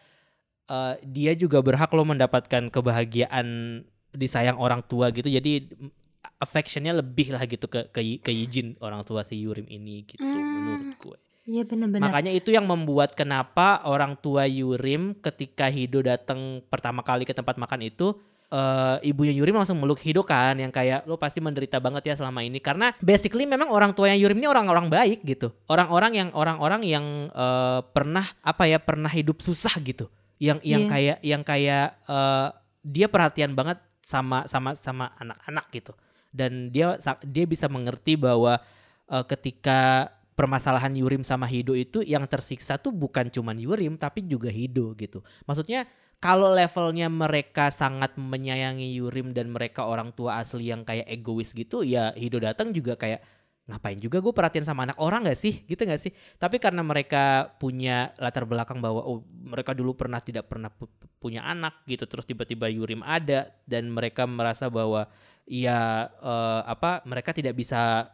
uh, 0.73 0.95
dia 1.05 1.37
juga 1.37 1.61
berhak 1.61 1.93
loh 1.93 2.09
mendapatkan 2.09 2.73
kebahagiaan 2.73 3.81
disayang 4.11 4.57
orang 4.57 4.81
tua 4.83 5.13
gitu 5.13 5.29
jadi 5.29 5.69
mm, 5.69 5.93
affectionnya 6.41 6.97
lebih 6.97 7.37
lah 7.37 7.45
gitu 7.45 7.69
ke 7.69 7.93
ke, 7.93 8.25
ke 8.25 8.33
Ijin 8.33 8.81
orang 8.81 9.05
tua 9.05 9.21
si 9.21 9.37
Yurim 9.37 9.69
ini 9.69 10.09
gitu 10.09 10.25
Hmm. 10.25 10.37
menurut 10.57 10.97
gue 10.97 11.19
Iya 11.41 11.65
benar-benar. 11.65 12.13
Makanya 12.13 12.37
itu 12.37 12.53
yang 12.53 12.69
membuat 12.69 13.17
kenapa 13.17 13.81
orang 13.89 14.13
tua 14.21 14.45
Yurim 14.45 15.17
ketika 15.19 15.73
Hido 15.73 16.05
datang 16.05 16.61
pertama 16.69 17.01
kali 17.01 17.25
ke 17.25 17.33
tempat 17.33 17.57
makan 17.57 17.81
itu 17.81 18.13
eh, 18.51 18.97
ibunya 19.07 19.31
Yurim 19.31 19.55
langsung 19.57 19.79
meluk 19.79 20.03
Hido 20.03 20.27
kan 20.27 20.59
yang 20.59 20.75
kayak 20.75 21.07
lo 21.07 21.15
pasti 21.17 21.39
menderita 21.39 21.79
banget 21.79 22.11
ya 22.11 22.15
selama 22.19 22.43
ini 22.43 22.59
karena 22.59 22.91
basically 22.99 23.47
memang 23.47 23.71
orang 23.71 23.95
tuanya 23.95 24.19
Yurim 24.19 24.43
ini 24.43 24.51
orang-orang 24.51 24.91
baik 24.91 25.23
gitu. 25.23 25.55
Orang-orang 25.71 26.13
yang 26.19 26.29
orang-orang 26.35 26.83
yang 26.85 27.07
eh, 27.31 27.81
pernah 27.95 28.27
apa 28.43 28.67
ya 28.67 28.83
pernah 28.83 29.09
hidup 29.11 29.39
susah 29.41 29.73
gitu. 29.81 30.11
Yang 30.43 30.59
yang 30.67 30.83
Iya. 30.85 30.91
kayak 30.91 31.19
yang 31.23 31.43
kayak 31.47 31.87
eh, 32.11 32.49
dia 32.83 33.07
perhatian 33.07 33.55
banget 33.55 33.79
sama 34.03 34.49
sama 34.51 34.75
sama 34.75 35.15
anak-anak 35.17 35.67
gitu. 35.71 35.93
Dan 36.31 36.71
dia 36.75 36.99
dia 37.27 37.45
bisa 37.47 37.71
mengerti 37.71 38.19
bahwa 38.19 38.59
eh, 39.07 39.25
ketika 39.31 40.11
permasalahan 40.35 40.97
Yurim 40.97 41.21
sama 41.21 41.45
Hido 41.45 41.77
itu 41.77 42.01
yang 42.01 42.25
tersiksa 42.25 42.81
tuh 42.81 42.97
bukan 42.97 43.29
cuman 43.29 43.61
Yurim 43.61 44.01
tapi 44.01 44.25
juga 44.25 44.49
Hido 44.49 44.97
gitu. 44.97 45.21
Maksudnya 45.45 45.85
kalau 46.21 46.53
levelnya 46.53 47.09
mereka 47.09 47.73
sangat 47.73 48.14
menyayangi 48.21 48.93
Yurim 48.93 49.33
dan 49.33 49.49
mereka 49.49 49.89
orang 49.89 50.12
tua 50.12 50.37
asli 50.37 50.68
yang 50.68 50.85
kayak 50.85 51.09
egois 51.09 51.57
gitu 51.57 51.81
ya 51.81 52.12
Hido 52.12 52.37
datang 52.37 52.77
juga 52.77 52.95
kayak 53.01 53.25
ngapain 53.71 53.97
juga 54.03 54.18
gue 54.18 54.35
perhatian 54.35 54.66
sama 54.66 54.83
anak 54.83 54.99
orang 54.99 55.25
gak 55.25 55.39
sih? 55.39 55.62
Gitu 55.64 55.79
gak 55.87 56.03
sih? 56.03 56.11
Tapi 56.37 56.59
karena 56.59 56.83
mereka 56.83 57.55
punya 57.57 58.11
latar 58.18 58.45
belakang 58.45 58.83
bahwa 58.83 59.01
oh 59.07 59.23
mereka 59.31 59.73
dulu 59.73 59.95
pernah 59.95 60.18
tidak 60.18 60.51
pernah 60.51 60.68
pu- 60.68 60.91
punya 61.23 61.47
anak 61.47 61.87
gitu 61.87 62.05
terus 62.05 62.27
tiba-tiba 62.27 62.66
Yurim 62.68 63.01
ada 63.01 63.49
dan 63.64 63.89
mereka 63.89 64.27
merasa 64.27 64.66
bahwa 64.68 65.07
ya 65.49 66.11
eh, 66.11 66.61
apa 66.66 67.07
mereka 67.07 67.31
tidak 67.33 67.57
bisa 67.57 68.11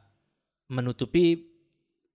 menutupi 0.70 1.42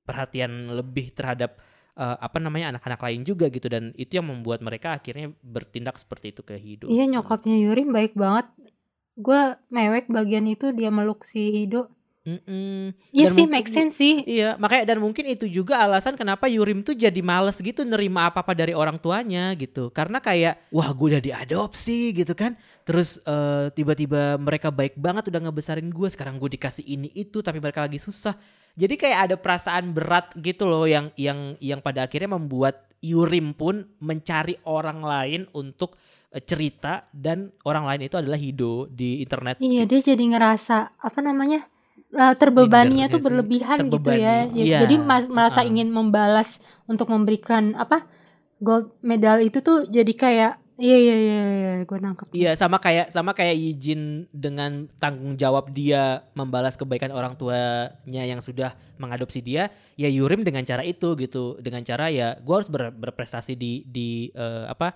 perhatian 0.06 0.72
lebih 0.76 1.12
terhadap 1.16 1.60
eh, 1.98 2.18
apa 2.20 2.38
namanya 2.39 2.76
anak-anak 2.76 3.02
lain 3.04 3.22
juga 3.28 3.48
gitu 3.52 3.68
dan 3.68 3.92
itu 4.00 4.20
yang 4.20 4.28
membuat 4.28 4.64
mereka 4.64 4.96
akhirnya 4.96 5.32
bertindak 5.44 6.00
seperti 6.00 6.36
itu 6.36 6.42
ke 6.44 6.56
Hido. 6.58 6.86
Iya 6.88 7.08
nyokapnya 7.08 7.56
Yuri 7.60 7.88
baik 7.88 8.14
banget. 8.16 8.48
Gue 9.20 9.60
mewek 9.68 10.08
bagian 10.08 10.48
itu 10.48 10.72
dia 10.72 10.89
meluk 10.89 11.28
si 11.28 11.52
Hido. 11.52 11.92
Mm-mm. 12.22 12.94
Iya 13.10 13.34
sih 13.34 13.50
mungkin- 13.50 13.50
make 13.50 13.70
sense 13.70 13.98
sih. 13.98 14.22
Iya, 14.30 14.54
makanya 14.62 14.94
dan 14.94 15.02
mungkin 15.02 15.26
itu 15.26 15.50
juga 15.50 15.82
alasan 15.82 16.14
kenapa 16.14 16.46
Yurim 16.46 16.86
tuh 16.86 16.94
jadi 16.94 17.18
males 17.26 17.58
gitu 17.58 17.82
nerima 17.82 18.30
apa-apa 18.30 18.54
dari 18.54 18.78
orang 18.78 19.02
tuanya 19.02 19.58
gitu. 19.58 19.90
Karena 19.90 20.22
kayak 20.22 20.70
wah 20.70 20.94
gue 20.94 21.18
udah 21.18 21.24
diadopsi 21.24 22.14
gitu 22.14 22.38
kan. 22.38 22.54
Terus 22.86 23.18
eh, 23.26 23.74
tiba-tiba 23.74 24.38
mereka 24.38 24.70
baik 24.70 25.02
banget 25.02 25.34
udah 25.34 25.50
ngebesarin 25.50 25.90
gue, 25.90 26.08
sekarang 26.14 26.38
gue 26.38 26.54
dikasih 26.54 26.86
ini 26.86 27.10
itu 27.18 27.42
tapi 27.42 27.58
mereka 27.58 27.82
lagi 27.82 27.98
susah. 27.98 28.38
Jadi 28.78 29.02
kayak 29.02 29.20
ada 29.26 29.36
perasaan 29.42 29.90
berat 29.90 30.38
gitu 30.38 30.70
loh 30.70 30.86
yang 30.86 31.10
yang 31.18 31.58
yang 31.58 31.82
pada 31.82 32.06
akhirnya 32.06 32.38
membuat 32.38 32.86
Yurim 33.02 33.58
pun 33.58 33.90
mencari 33.98 34.62
orang 34.70 35.02
lain 35.02 35.50
untuk 35.58 35.98
eh, 36.30 36.38
cerita 36.38 37.10
dan 37.10 37.50
orang 37.66 37.90
lain 37.90 38.06
itu 38.06 38.14
adalah 38.14 38.38
Hido 38.38 38.86
di 38.86 39.26
internet. 39.26 39.58
Iya 39.58 39.90
dia 39.90 40.14
jadi 40.14 40.22
ngerasa 40.22 41.02
apa 41.02 41.20
namanya 41.26 41.66
eh, 42.12 42.34
terbebaninya 42.36 43.07
tuh 43.07 43.20
berlebihan 43.20 43.88
gitu 43.88 43.97
Terbebani, 43.97 44.20
ya. 44.20 44.36
Ya, 44.51 44.64
iya. 44.68 44.80
Jadi 44.84 44.95
mas- 44.97 45.28
merasa 45.28 45.62
Ah. 45.62 45.68
ingin 45.68 45.88
membalas 45.88 46.59
untuk 46.86 47.07
memberikan 47.07 47.72
apa 47.74 48.03
gold 48.57 48.93
medal 49.01 49.39
itu 49.39 49.57
tuh 49.59 49.88
jadi 49.88 50.14
kayak 50.14 50.51
iya 50.78 50.97
iya 50.97 51.16
iya, 51.16 51.39
iya 51.45 51.72
gue 51.82 51.97
nangkep. 51.97 52.26
Iya 52.32 52.51
sama 52.53 52.78
kayak 52.78 53.09
sama 53.09 53.32
kayak 53.32 53.53
Yijin 53.53 54.26
dengan 54.30 54.89
tanggung 54.97 55.34
jawab 55.36 55.70
dia 55.70 56.26
membalas 56.34 56.74
kebaikan 56.74 57.09
orang 57.09 57.34
tuanya 57.34 58.24
yang 58.24 58.41
sudah 58.41 58.74
mengadopsi 58.97 59.39
dia, 59.39 59.70
ya 59.93 60.09
Yurim 60.09 60.41
dengan 60.41 60.62
cara 60.62 60.82
itu 60.82 61.14
gitu, 61.16 61.57
dengan 61.57 61.82
cara 61.82 62.09
ya 62.09 62.34
gue 62.36 62.53
harus 62.53 62.70
ber- 62.70 62.93
berprestasi 62.93 63.53
di 63.53 63.86
di 63.86 64.09
eh, 64.34 64.66
apa 64.66 64.93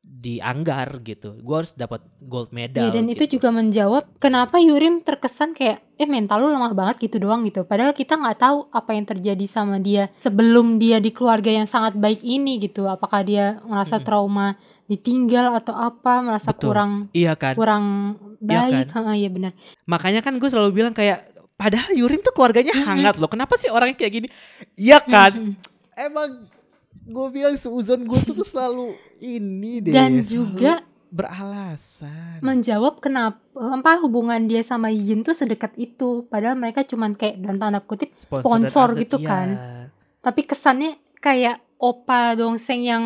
di 0.00 0.40
anggar 0.40 1.00
gitu, 1.04 1.36
gue 1.36 1.56
harus 1.56 1.76
dapat 1.76 2.00
gold 2.24 2.56
medal. 2.56 2.88
Iya 2.88 2.96
dan 2.96 3.04
itu 3.12 3.24
gitu. 3.28 3.36
juga 3.36 3.52
menjawab 3.52 4.08
kenapa 4.16 4.56
Yurim 4.56 5.04
terkesan 5.04 5.52
kayak 5.52 5.84
eh 6.00 6.08
mental 6.08 6.40
lu 6.40 6.48
lemah 6.56 6.72
banget 6.72 7.04
gitu 7.04 7.20
doang 7.20 7.44
gitu. 7.44 7.68
Padahal 7.68 7.92
kita 7.92 8.16
nggak 8.16 8.38
tahu 8.40 8.58
apa 8.72 8.90
yang 8.96 9.04
terjadi 9.04 9.44
sama 9.44 9.76
dia 9.76 10.08
sebelum 10.16 10.80
dia 10.80 11.04
di 11.04 11.12
keluarga 11.12 11.52
yang 11.52 11.68
sangat 11.68 12.00
baik 12.00 12.24
ini 12.24 12.56
gitu. 12.64 12.88
Apakah 12.88 13.20
dia 13.24 13.60
merasa 13.68 14.00
Mm-mm. 14.00 14.08
trauma 14.08 14.48
ditinggal 14.88 15.52
atau 15.60 15.76
apa, 15.76 16.24
merasa 16.24 16.50
Betul. 16.50 16.72
kurang 16.72 16.92
Iya 17.12 17.32
kan, 17.36 17.54
kurang 17.54 17.84
Iya 18.40 18.66
baik. 18.66 18.86
Heeh, 18.96 19.14
Iya 19.24 19.28
benar. 19.30 19.52
makanya 19.84 20.20
kan 20.24 20.32
gue 20.40 20.48
selalu 20.48 20.70
bilang 20.72 20.96
kayak 20.96 21.28
padahal 21.60 21.92
Yurim 21.92 22.24
tuh 22.24 22.32
keluarganya 22.32 22.72
hangat 22.88 23.20
loh, 23.20 23.28
kenapa 23.28 23.60
sih 23.60 23.68
orangnya 23.68 24.00
kayak 24.00 24.12
gini? 24.16 24.28
Iya 24.80 25.04
kan, 25.04 25.32
Mm-mm. 25.36 25.52
emang 25.92 26.48
gue 27.10 27.26
bilang 27.34 27.54
seuzon 27.58 28.06
gue 28.06 28.20
tuh, 28.22 28.34
tuh 28.38 28.46
selalu 28.46 28.94
ini 29.18 29.82
deh. 29.82 29.92
Dan 29.92 30.22
juga 30.22 30.86
beralasan. 31.10 32.38
menjawab 32.38 33.02
kenapa 33.02 33.42
apa 33.58 33.98
hubungan 33.98 34.46
dia 34.46 34.62
sama 34.62 34.94
Yin 34.94 35.26
tuh 35.26 35.34
sedekat 35.34 35.74
itu. 35.74 36.24
Padahal 36.30 36.54
mereka 36.54 36.86
cuman 36.86 37.18
kayak 37.18 37.42
dan 37.42 37.58
tanda 37.58 37.82
kutip 37.82 38.14
sponsor, 38.14 38.94
atlet, 38.94 39.10
gitu 39.10 39.18
iya. 39.20 39.26
kan. 39.28 39.48
Tapi 40.22 40.46
kesannya 40.46 41.02
kayak 41.18 41.58
opa 41.82 42.38
dongseng 42.38 42.86
yang 42.86 43.04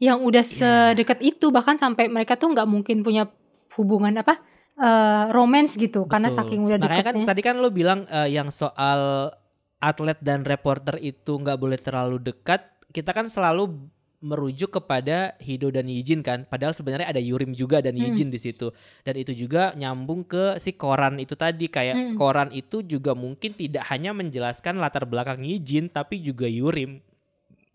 yang 0.00 0.20
udah 0.24 0.44
Iya. 0.44 0.92
sedekat 0.92 1.20
itu 1.24 1.48
bahkan 1.52 1.76
sampai 1.76 2.08
mereka 2.08 2.36
tuh 2.36 2.52
nggak 2.52 2.68
mungkin 2.68 3.00
punya 3.00 3.28
hubungan 3.76 4.16
apa 4.20 4.40
eh, 4.76 5.24
romance 5.32 5.76
gitu 5.80 6.04
karena 6.04 6.28
Betul. 6.28 6.40
saking 6.44 6.60
udah 6.68 6.78
Makanya 6.80 7.04
kan 7.04 7.14
dekatnya. 7.16 7.26
tadi 7.32 7.40
kan 7.44 7.54
lo 7.60 7.68
bilang 7.72 8.04
eh, 8.08 8.28
yang 8.28 8.52
soal 8.52 9.32
atlet 9.80 10.20
dan 10.20 10.44
reporter 10.44 11.00
itu 11.00 11.36
nggak 11.36 11.56
boleh 11.56 11.80
terlalu 11.80 12.20
dekat. 12.20 12.75
Kita 12.96 13.12
kan 13.12 13.28
selalu 13.28 13.92
merujuk 14.16 14.72
kepada 14.72 15.36
Hido 15.36 15.68
dan 15.68 15.84
Yijin 15.84 16.24
kan. 16.24 16.48
Padahal 16.48 16.72
sebenarnya 16.72 17.12
ada 17.12 17.20
Yurim 17.20 17.52
juga 17.52 17.84
dan 17.84 17.92
Hmm. 17.92 18.08
Yijin 18.08 18.32
di 18.32 18.40
situ. 18.40 18.72
Dan 19.04 19.20
itu 19.20 19.36
juga 19.36 19.76
nyambung 19.76 20.24
ke 20.24 20.56
si 20.56 20.72
koran 20.72 21.20
itu 21.20 21.36
tadi 21.36 21.68
kayak 21.68 21.94
Hmm. 21.94 22.16
koran 22.16 22.48
itu 22.48 22.80
juga 22.80 23.12
mungkin 23.12 23.52
tidak 23.52 23.84
hanya 23.92 24.16
menjelaskan 24.16 24.80
latar 24.80 25.04
belakang 25.04 25.44
Yijin 25.44 25.92
tapi 25.92 26.24
juga 26.24 26.48
Yurim 26.48 27.04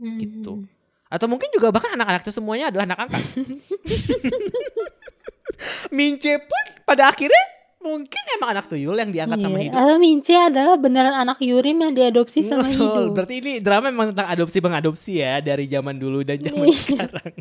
Hmm. 0.02 0.18
gitu. 0.18 0.66
Atau 1.12 1.30
mungkin 1.30 1.54
juga 1.54 1.70
bahkan 1.70 1.94
anak-anak 1.94 2.26
itu 2.26 2.34
semuanya 2.34 2.74
adalah 2.74 2.90
anak 2.90 3.00
angkat. 3.06 3.22
Mince 5.96 6.40
pun 6.42 6.64
pada 6.88 7.12
akhirnya 7.12 7.44
mungkin 7.82 8.24
emang 8.32 8.50
anak 8.52 8.66
tuyul 8.66 8.94
yang 8.94 9.10
diangkat 9.10 9.38
sama 9.40 9.58
Iya. 9.58 9.64
Hido. 9.64 9.76
Atau 9.76 9.98
Mince 9.98 10.36
adalah 10.38 10.76
beneran 10.76 11.16
anak 11.16 11.38
Yurim 11.40 11.78
yang 11.80 11.92
diadopsi 11.92 12.42
sama 12.42 12.62
Betul. 12.62 12.78
Hido. 12.78 13.02
Berarti 13.12 13.36
ini 13.38 13.52
drama 13.58 13.90
memang 13.90 14.08
tentang 14.12 14.30
adopsi 14.30 14.58
mengadopsi 14.60 15.12
ya 15.18 15.38
dari 15.40 15.66
zaman 15.66 15.96
dulu 15.96 16.22
dan 16.22 16.38
zaman 16.38 16.64
Iya. 16.64 16.78
sekarang. 16.78 17.34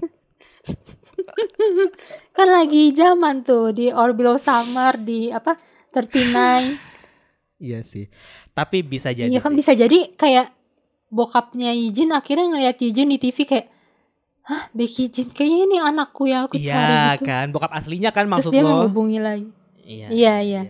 Kan 2.30 2.48
lagi 2.48 2.92
zaman 2.92 3.42
tuh 3.42 3.70
di 3.70 3.88
All 3.88 4.12
Below 4.12 4.36
Summer 4.36 4.96
di 4.96 5.28
apa 5.30 5.56
39 5.90 6.76
Iya 7.60 7.80
sih. 7.82 8.08
Tapi 8.50 8.80
bisa 8.80 9.10
jadi. 9.10 9.28
Iya 9.28 9.38
kan 9.38 9.52
sih. 9.52 9.58
bisa 9.60 9.72
jadi 9.74 10.08
kayak 10.10 10.48
bokapnya 11.06 11.70
Yijin 11.70 12.08
akhirnya 12.10 12.48
ngeliat 12.48 12.76
Yijin 12.78 13.08
di 13.08 13.18
TV 13.18 13.44
kayak 13.44 13.68
Hah 14.40 14.72
Becky 14.72 15.06
Jin 15.06 15.28
kayaknya 15.28 15.58
ini 15.60 15.76
anakku 15.78 16.24
yang 16.24 16.48
aku 16.48 16.56
cari 16.56 16.64
Iya 16.66 17.14
gitu 17.14 17.28
kan, 17.28 17.46
bokap 17.50 17.70
aslinya 17.70 18.08
kan 18.08 18.24
Terus 18.24 18.32
maksud 18.40 18.50
dia 18.50 18.64
lo. 18.64 18.68
menghubungi 18.72 19.20
lagi 19.20 19.46
Iya. 19.90 20.08
Iya, 20.14 20.34
iya. 20.46 20.62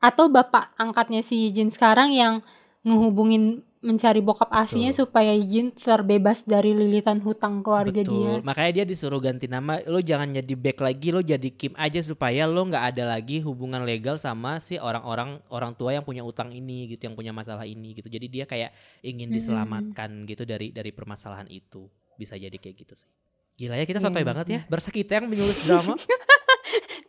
Atau 0.00 0.28
bapak 0.28 0.76
angkatnya 0.76 1.24
si 1.24 1.48
Yijin 1.48 1.72
sekarang 1.72 2.12
yang 2.12 2.44
ngehubungin 2.84 3.64
mencari 3.80 4.20
bokap 4.20 4.52
aslinya 4.52 4.92
Betul. 4.92 5.00
supaya 5.08 5.32
Yijin 5.32 5.72
terbebas 5.72 6.44
dari 6.44 6.76
lilitan 6.76 7.16
hutang 7.24 7.64
keluarga 7.64 8.04
Betul. 8.04 8.12
dia 8.12 8.32
Makanya 8.44 8.72
dia 8.76 8.84
disuruh 8.84 9.20
ganti 9.24 9.48
nama. 9.48 9.80
Lo 9.88 10.04
jangan 10.04 10.28
jadi 10.36 10.52
back 10.52 10.84
lagi, 10.84 11.08
lo 11.08 11.24
jadi 11.24 11.48
Kim 11.48 11.72
aja 11.80 12.00
supaya 12.04 12.44
lo 12.44 12.60
nggak 12.68 12.84
ada 12.96 13.16
lagi 13.16 13.40
hubungan 13.40 13.80
legal 13.88 14.20
sama 14.20 14.60
si 14.60 14.76
orang-orang 14.76 15.40
orang 15.48 15.72
tua 15.72 15.96
yang 15.96 16.04
punya 16.04 16.20
utang 16.20 16.52
ini 16.52 16.92
gitu, 16.92 17.08
yang 17.08 17.16
punya 17.16 17.32
masalah 17.32 17.64
ini 17.64 17.96
gitu. 17.96 18.12
Jadi 18.12 18.26
dia 18.28 18.44
kayak 18.44 18.76
ingin 19.00 19.32
diselamatkan 19.32 20.28
gitu 20.28 20.44
dari 20.44 20.76
dari 20.76 20.92
permasalahan 20.92 21.48
itu. 21.48 21.88
Bisa 22.20 22.36
jadi 22.36 22.52
kayak 22.52 22.76
gitu 22.84 22.92
sih. 22.92 23.08
Gila 23.56 23.76
ya 23.76 23.84
kita 23.88 24.00
sotoy 24.00 24.24
Iya, 24.24 24.28
banget 24.28 24.46
ya. 24.48 24.60
Berasa 24.68 24.88
kita 24.92 25.20
yang 25.20 25.28
menulis 25.28 25.56
drama. 25.64 25.96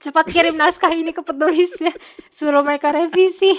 Cepat 0.01 0.25
kirim 0.33 0.57
naskah 0.57 0.89
ini 0.89 1.13
ke 1.13 1.21
penulisnya. 1.21 1.93
Suruh 2.33 2.65
mereka 2.65 2.89
revisi 2.89 3.53